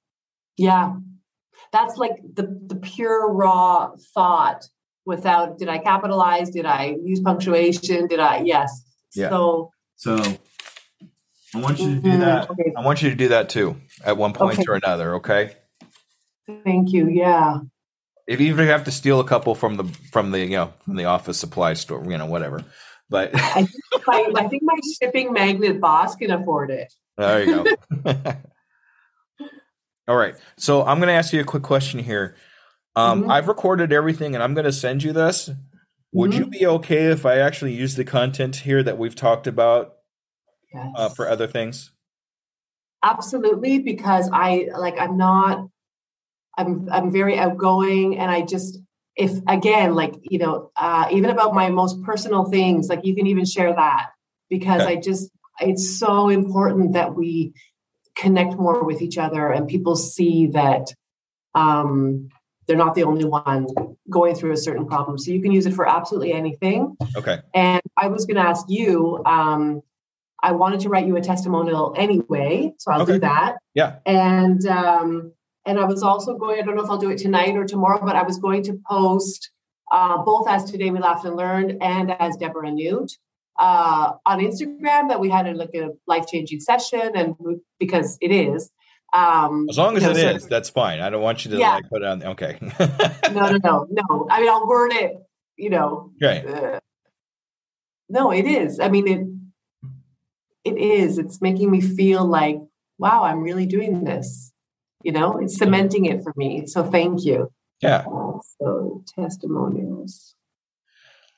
[0.56, 0.94] Yeah.
[1.74, 4.68] That's like the, the pure raw thought
[5.04, 6.50] without did I capitalize?
[6.50, 8.06] Did I use punctuation?
[8.06, 8.70] Did I yes.
[9.14, 9.30] Yeah.
[9.30, 10.16] So So
[11.54, 12.20] I want you to do Mhm.
[12.20, 12.50] that.
[12.50, 12.72] Okay.
[12.76, 14.64] I want you to do that too at one point Okay.
[14.68, 15.50] or another, okay?
[16.64, 17.08] Thank you.
[17.08, 17.58] Yeah.
[18.28, 20.72] If even if you have to steal a couple from the from the you know
[20.84, 22.62] from the office supply store, you know, whatever.
[23.10, 26.92] But I think my, I think my shipping magnet boss can afford it.
[27.18, 27.64] There you go.
[30.06, 30.34] All right.
[30.56, 32.36] So I'm going to ask you a quick question here.
[32.96, 33.30] Um, Mhm.
[33.30, 35.50] I've recorded everything and I'm going to send you this.
[36.12, 36.42] Would Mm-hmm.
[36.42, 39.94] you be okay if I actually use the content here that we've talked about
[40.72, 40.92] Yes.
[40.96, 41.90] uh, for other things?
[43.02, 45.68] Absolutely, because I like I'm not
[46.56, 48.78] I'm I'm very outgoing and I just
[49.16, 53.26] if again like you know uh even about my most personal things like you can
[53.26, 54.10] even share that
[54.48, 54.92] because Okay.
[54.92, 57.52] I just it's so important that we
[58.16, 60.92] connect more with each other and people see that
[61.54, 62.28] um
[62.66, 63.66] they're not the only one
[64.08, 67.38] going through a certain problem so you can use it for absolutely anything Okay.
[67.54, 69.82] and I was going to ask you, um,
[70.42, 73.14] I wanted to write you a testimonial anyway, so I'll Okay.
[73.14, 73.56] do that.
[73.74, 73.96] Yeah.
[74.04, 75.32] And um,
[75.64, 76.60] and I was also going.
[76.60, 78.78] I don't know if I'll do it tonight or tomorrow, but I was going to
[78.90, 79.50] post
[79.90, 83.16] uh, both as today we laughed and learned and as Deborah Newt
[83.58, 87.34] uh, on Instagram that we had a, like a life changing session, and
[87.78, 88.70] because it is.
[89.12, 90.98] Um, As long as you it is, that's fine.
[91.00, 91.74] I don't want you to Yeah.
[91.74, 92.22] like put it on.
[92.24, 92.58] Okay.
[93.32, 94.26] No, no, no, no.
[94.30, 95.12] I mean, I'll word it.
[95.56, 96.44] You know, Right.
[96.44, 96.80] uh,
[98.08, 98.80] no, it is.
[98.80, 99.26] I mean, it
[100.64, 101.18] it is.
[101.18, 102.58] It's making me feel like,
[102.98, 104.52] wow, I'm really doing this.
[105.04, 106.66] You know, it's cementing it for me.
[106.66, 107.50] So thank you.
[107.80, 108.04] Yeah.
[108.58, 110.34] So testimonials.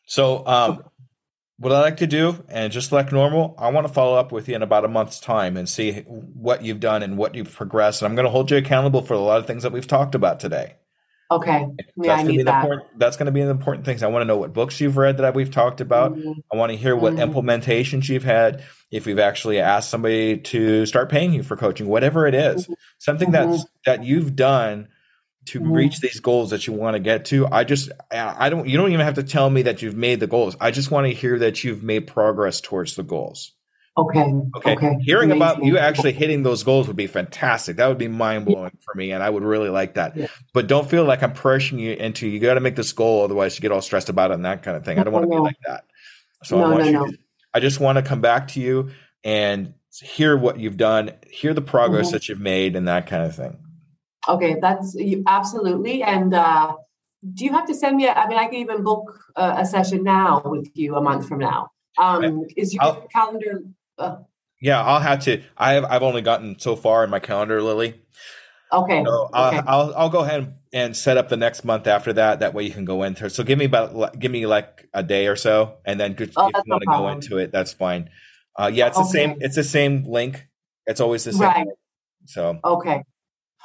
[0.06, 0.84] So, um,
[1.58, 4.48] what I like to do, and just like normal, I want to follow up with
[4.48, 8.02] you in about a month's time and see what you've done and what you've progressed.
[8.02, 10.14] And I'm going to hold you accountable for a lot of things that we've talked
[10.14, 10.74] about today.
[11.28, 11.66] Okay.
[11.76, 12.62] Yeah, that's I gonna be that.
[12.62, 12.98] important.
[13.00, 14.04] That's going to be the important things.
[14.04, 16.14] I want to know what books you've read that we've talked about.
[16.16, 16.34] Mhm.
[16.52, 17.32] I want to hear what Mhm.
[17.32, 18.62] implementations you've had.
[18.92, 22.68] If you've actually asked somebody to start paying you for coaching, whatever it is,
[22.98, 24.86] something that's that you've done
[25.47, 25.74] to Mhm.
[25.74, 27.47] reach these goals that you want to get to.
[27.51, 28.68] I just, I don't.
[28.68, 30.56] You don't even have to tell me that you've made the goals.
[30.60, 33.52] I just want to hear that you've made progress towards the goals.
[33.98, 34.20] Okay.
[34.56, 34.73] Okay.
[34.74, 34.97] Okay.
[35.01, 37.77] Hearing about you actually hitting those goals would be fantastic.
[37.78, 40.14] That would be mind blowing for me, and I would really like that.
[40.16, 40.27] Yeah.
[40.52, 43.56] But don't feel like I'm pressuring you into you got to make this goal, otherwise
[43.56, 44.98] you get all stressed about it and that kind of thing.
[44.98, 45.85] I don't want to be like that.
[46.44, 47.12] So I No, want no, you.
[47.12, 47.18] To,
[47.55, 48.90] I just want to come back to you
[49.24, 52.12] and hear what you've done, hear the progress Mhm.
[52.12, 53.56] that you've made, and that kind of thing.
[54.28, 56.02] Okay, that's you, absolutely.
[56.02, 56.74] And uh,
[57.34, 58.06] do you have to send me?
[58.06, 61.28] A, I mean, I can even book a, a session now with you a month
[61.28, 61.70] from now.
[61.98, 63.62] Um, is your I'll- calendar?
[63.98, 64.16] Uh,
[64.60, 65.42] Yeah, I'll have to.
[65.56, 65.84] I have.
[65.84, 68.00] I've only gotten so far in my calendar, Lily.
[68.72, 69.04] okay.
[69.04, 69.62] So I'll, okay.
[69.66, 72.40] I'll I'll go ahead and, set up the next month after that.
[72.40, 73.30] That way you can go into it.
[73.30, 76.54] So give me about give me like a day or so, and then Oh, if
[76.66, 78.10] you want to go into it, that's fine.
[78.58, 79.36] Uh, yeah, it's the same.
[79.40, 80.46] It's the same link.
[80.86, 81.42] It's always the same.
[81.42, 81.66] Right.
[82.26, 83.02] So Okay.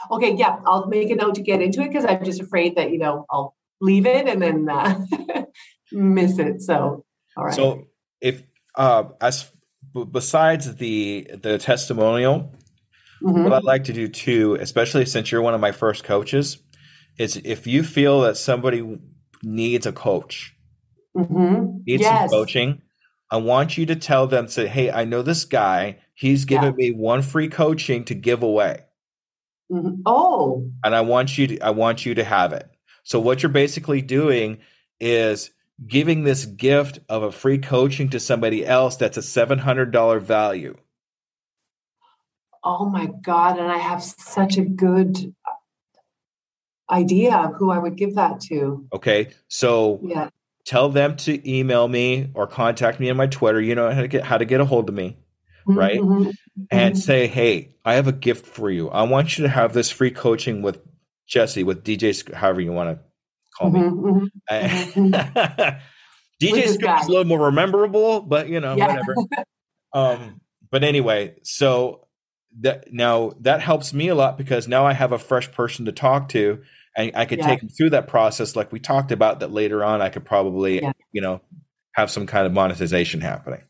[0.09, 0.35] Okay.
[0.35, 2.97] Yeah, I'll make a note to get into it because I'm just afraid that you
[2.97, 5.05] know I'll leave it and then uh,
[5.91, 6.61] miss it.
[6.61, 7.05] So,
[7.37, 7.53] all right.
[7.53, 7.87] so
[8.21, 8.43] if
[8.75, 9.49] uh as
[9.93, 12.53] b- besides the the testimonial,
[13.23, 13.43] Mhm.
[13.43, 16.57] what I'd like to do too, especially since you're one of my first coaches,
[17.19, 18.97] is if you feel that somebody
[19.43, 20.55] needs a coach,
[21.15, 21.83] Mhm.
[21.85, 22.29] needs Yes.
[22.31, 22.81] some coaching,
[23.29, 25.97] I want you to tell them, say, hey, I know this guy.
[26.15, 28.81] He's given me one free coaching to give away.
[29.71, 30.01] Mhm.
[30.05, 30.69] Oh.
[30.83, 32.69] And I want you to I want you to have it.
[33.03, 34.59] So what you're basically doing
[34.99, 35.51] is
[35.87, 40.75] giving this gift of a free coaching to somebody else that's a $700 value.
[42.63, 43.57] Oh my God!
[43.57, 45.33] And I have such a good
[46.91, 48.85] idea of who I would give that to.
[48.93, 49.29] Okay?
[49.47, 50.29] So Yeah.
[50.65, 53.59] tell them to email me or contact me on my Twitter.
[53.59, 55.17] You know how to get how to get a hold of me.
[55.65, 55.99] Right.
[56.71, 56.97] And Mhm.
[56.97, 58.89] say, "Hey, I have a gift for you.
[58.89, 60.79] I want you to have this free coaching with
[61.27, 63.03] Jesse with DJ, however you want to
[63.57, 65.01] call Mhm, mhm.
[65.11, 65.11] me.
[66.41, 68.87] DJ With this Scoob is a little more rememberable, but you know, Yeah.
[68.87, 69.15] whatever.
[69.93, 70.41] um,
[70.71, 72.07] but anyway, so
[72.61, 75.91] that now that helps me a lot because now I have a fresh person to
[75.93, 76.61] talk to,
[76.97, 77.47] and I could Yeah.
[77.47, 79.39] take them through that process, like we talked about.
[79.39, 80.91] That later on, I could probably, Yeah.
[81.13, 81.41] you know,
[81.95, 83.61] have some kind of monetization happening.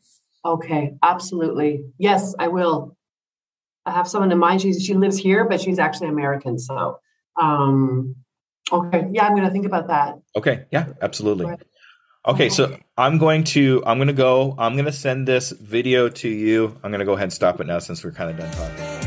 [0.44, 1.84] Okay, absolutely.
[1.98, 2.96] Yes, I will.
[3.86, 4.62] I have someone in mind.
[4.62, 6.58] She's she lives here, but she's actually American.
[6.58, 6.98] So,
[7.40, 8.16] um,
[8.72, 10.14] okay, yeah, I'm going to think about that.
[10.36, 11.46] Okay, yeah, absolutely.
[11.46, 11.62] Right.
[12.24, 14.54] Okay, so I'm going to I'm going to go.
[14.58, 16.78] I'm going to send this video to you.
[16.82, 19.02] I'm going to go ahead and stop it now since we're kind of done talking.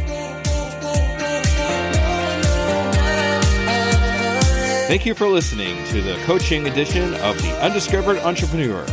[4.87, 8.85] Thank you for listening to the coaching edition of The Undiscovered Entrepreneur,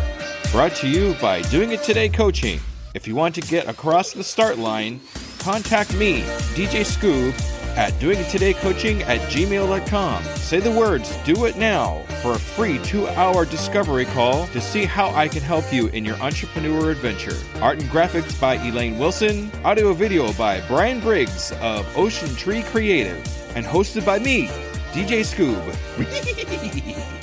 [0.53, 2.61] brought to you by Doing It Today Coaching.
[2.93, 5.01] If you want to get across the start line,
[5.39, 6.21] contact me,
[6.53, 7.33] DJ Scoob,
[7.75, 10.23] at doingitoday.coaching at gmail.com.
[10.23, 14.85] Say the words do it now for a free two hour discovery call to see
[14.85, 17.39] how I can help you in your entrepreneur adventure.
[17.63, 23.17] Art and graphics by Elaine Wilson, audio video by Brian Briggs of Ocean Tree Creative,
[23.57, 24.49] and hosted by me,
[24.93, 25.65] DJ Scoob.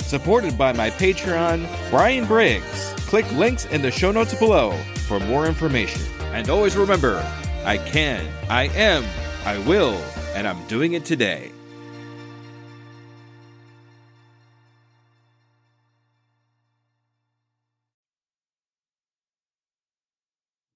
[0.02, 2.99] Supported by my Patreon, Brian Briggs.
[3.10, 4.70] Click links in the show notes below
[5.08, 6.00] for more information.
[6.32, 7.16] And always remember
[7.64, 9.04] I can, I am,
[9.44, 9.94] I will,
[10.36, 11.50] and I'm doing it today.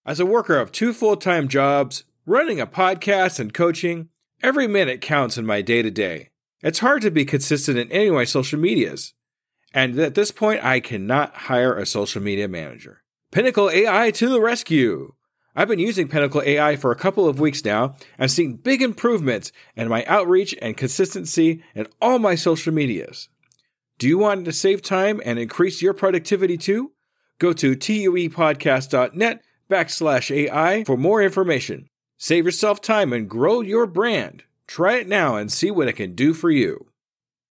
[0.04, 4.08] As a worker of two full time jobs, running a podcast and coaching,
[4.42, 6.30] every minute counts in my day to day.
[6.64, 9.14] It's hard to be consistent in any of my social medias.
[9.74, 13.02] And at this point, I cannot hire a social media manager.
[13.32, 15.14] Pinnacle AI to the rescue!
[15.56, 19.52] I've been using Pinnacle AI for a couple of weeks now and seeing big improvements
[19.76, 23.28] in my outreach and consistency in all my social medias.
[23.98, 26.92] Do you want to save time and increase your productivity too?
[27.38, 31.88] Go to tuepodcast.net backslash AI for more information.
[32.18, 34.44] Save yourself time and grow your brand.
[34.66, 36.86] Try it now and see what it can do for you.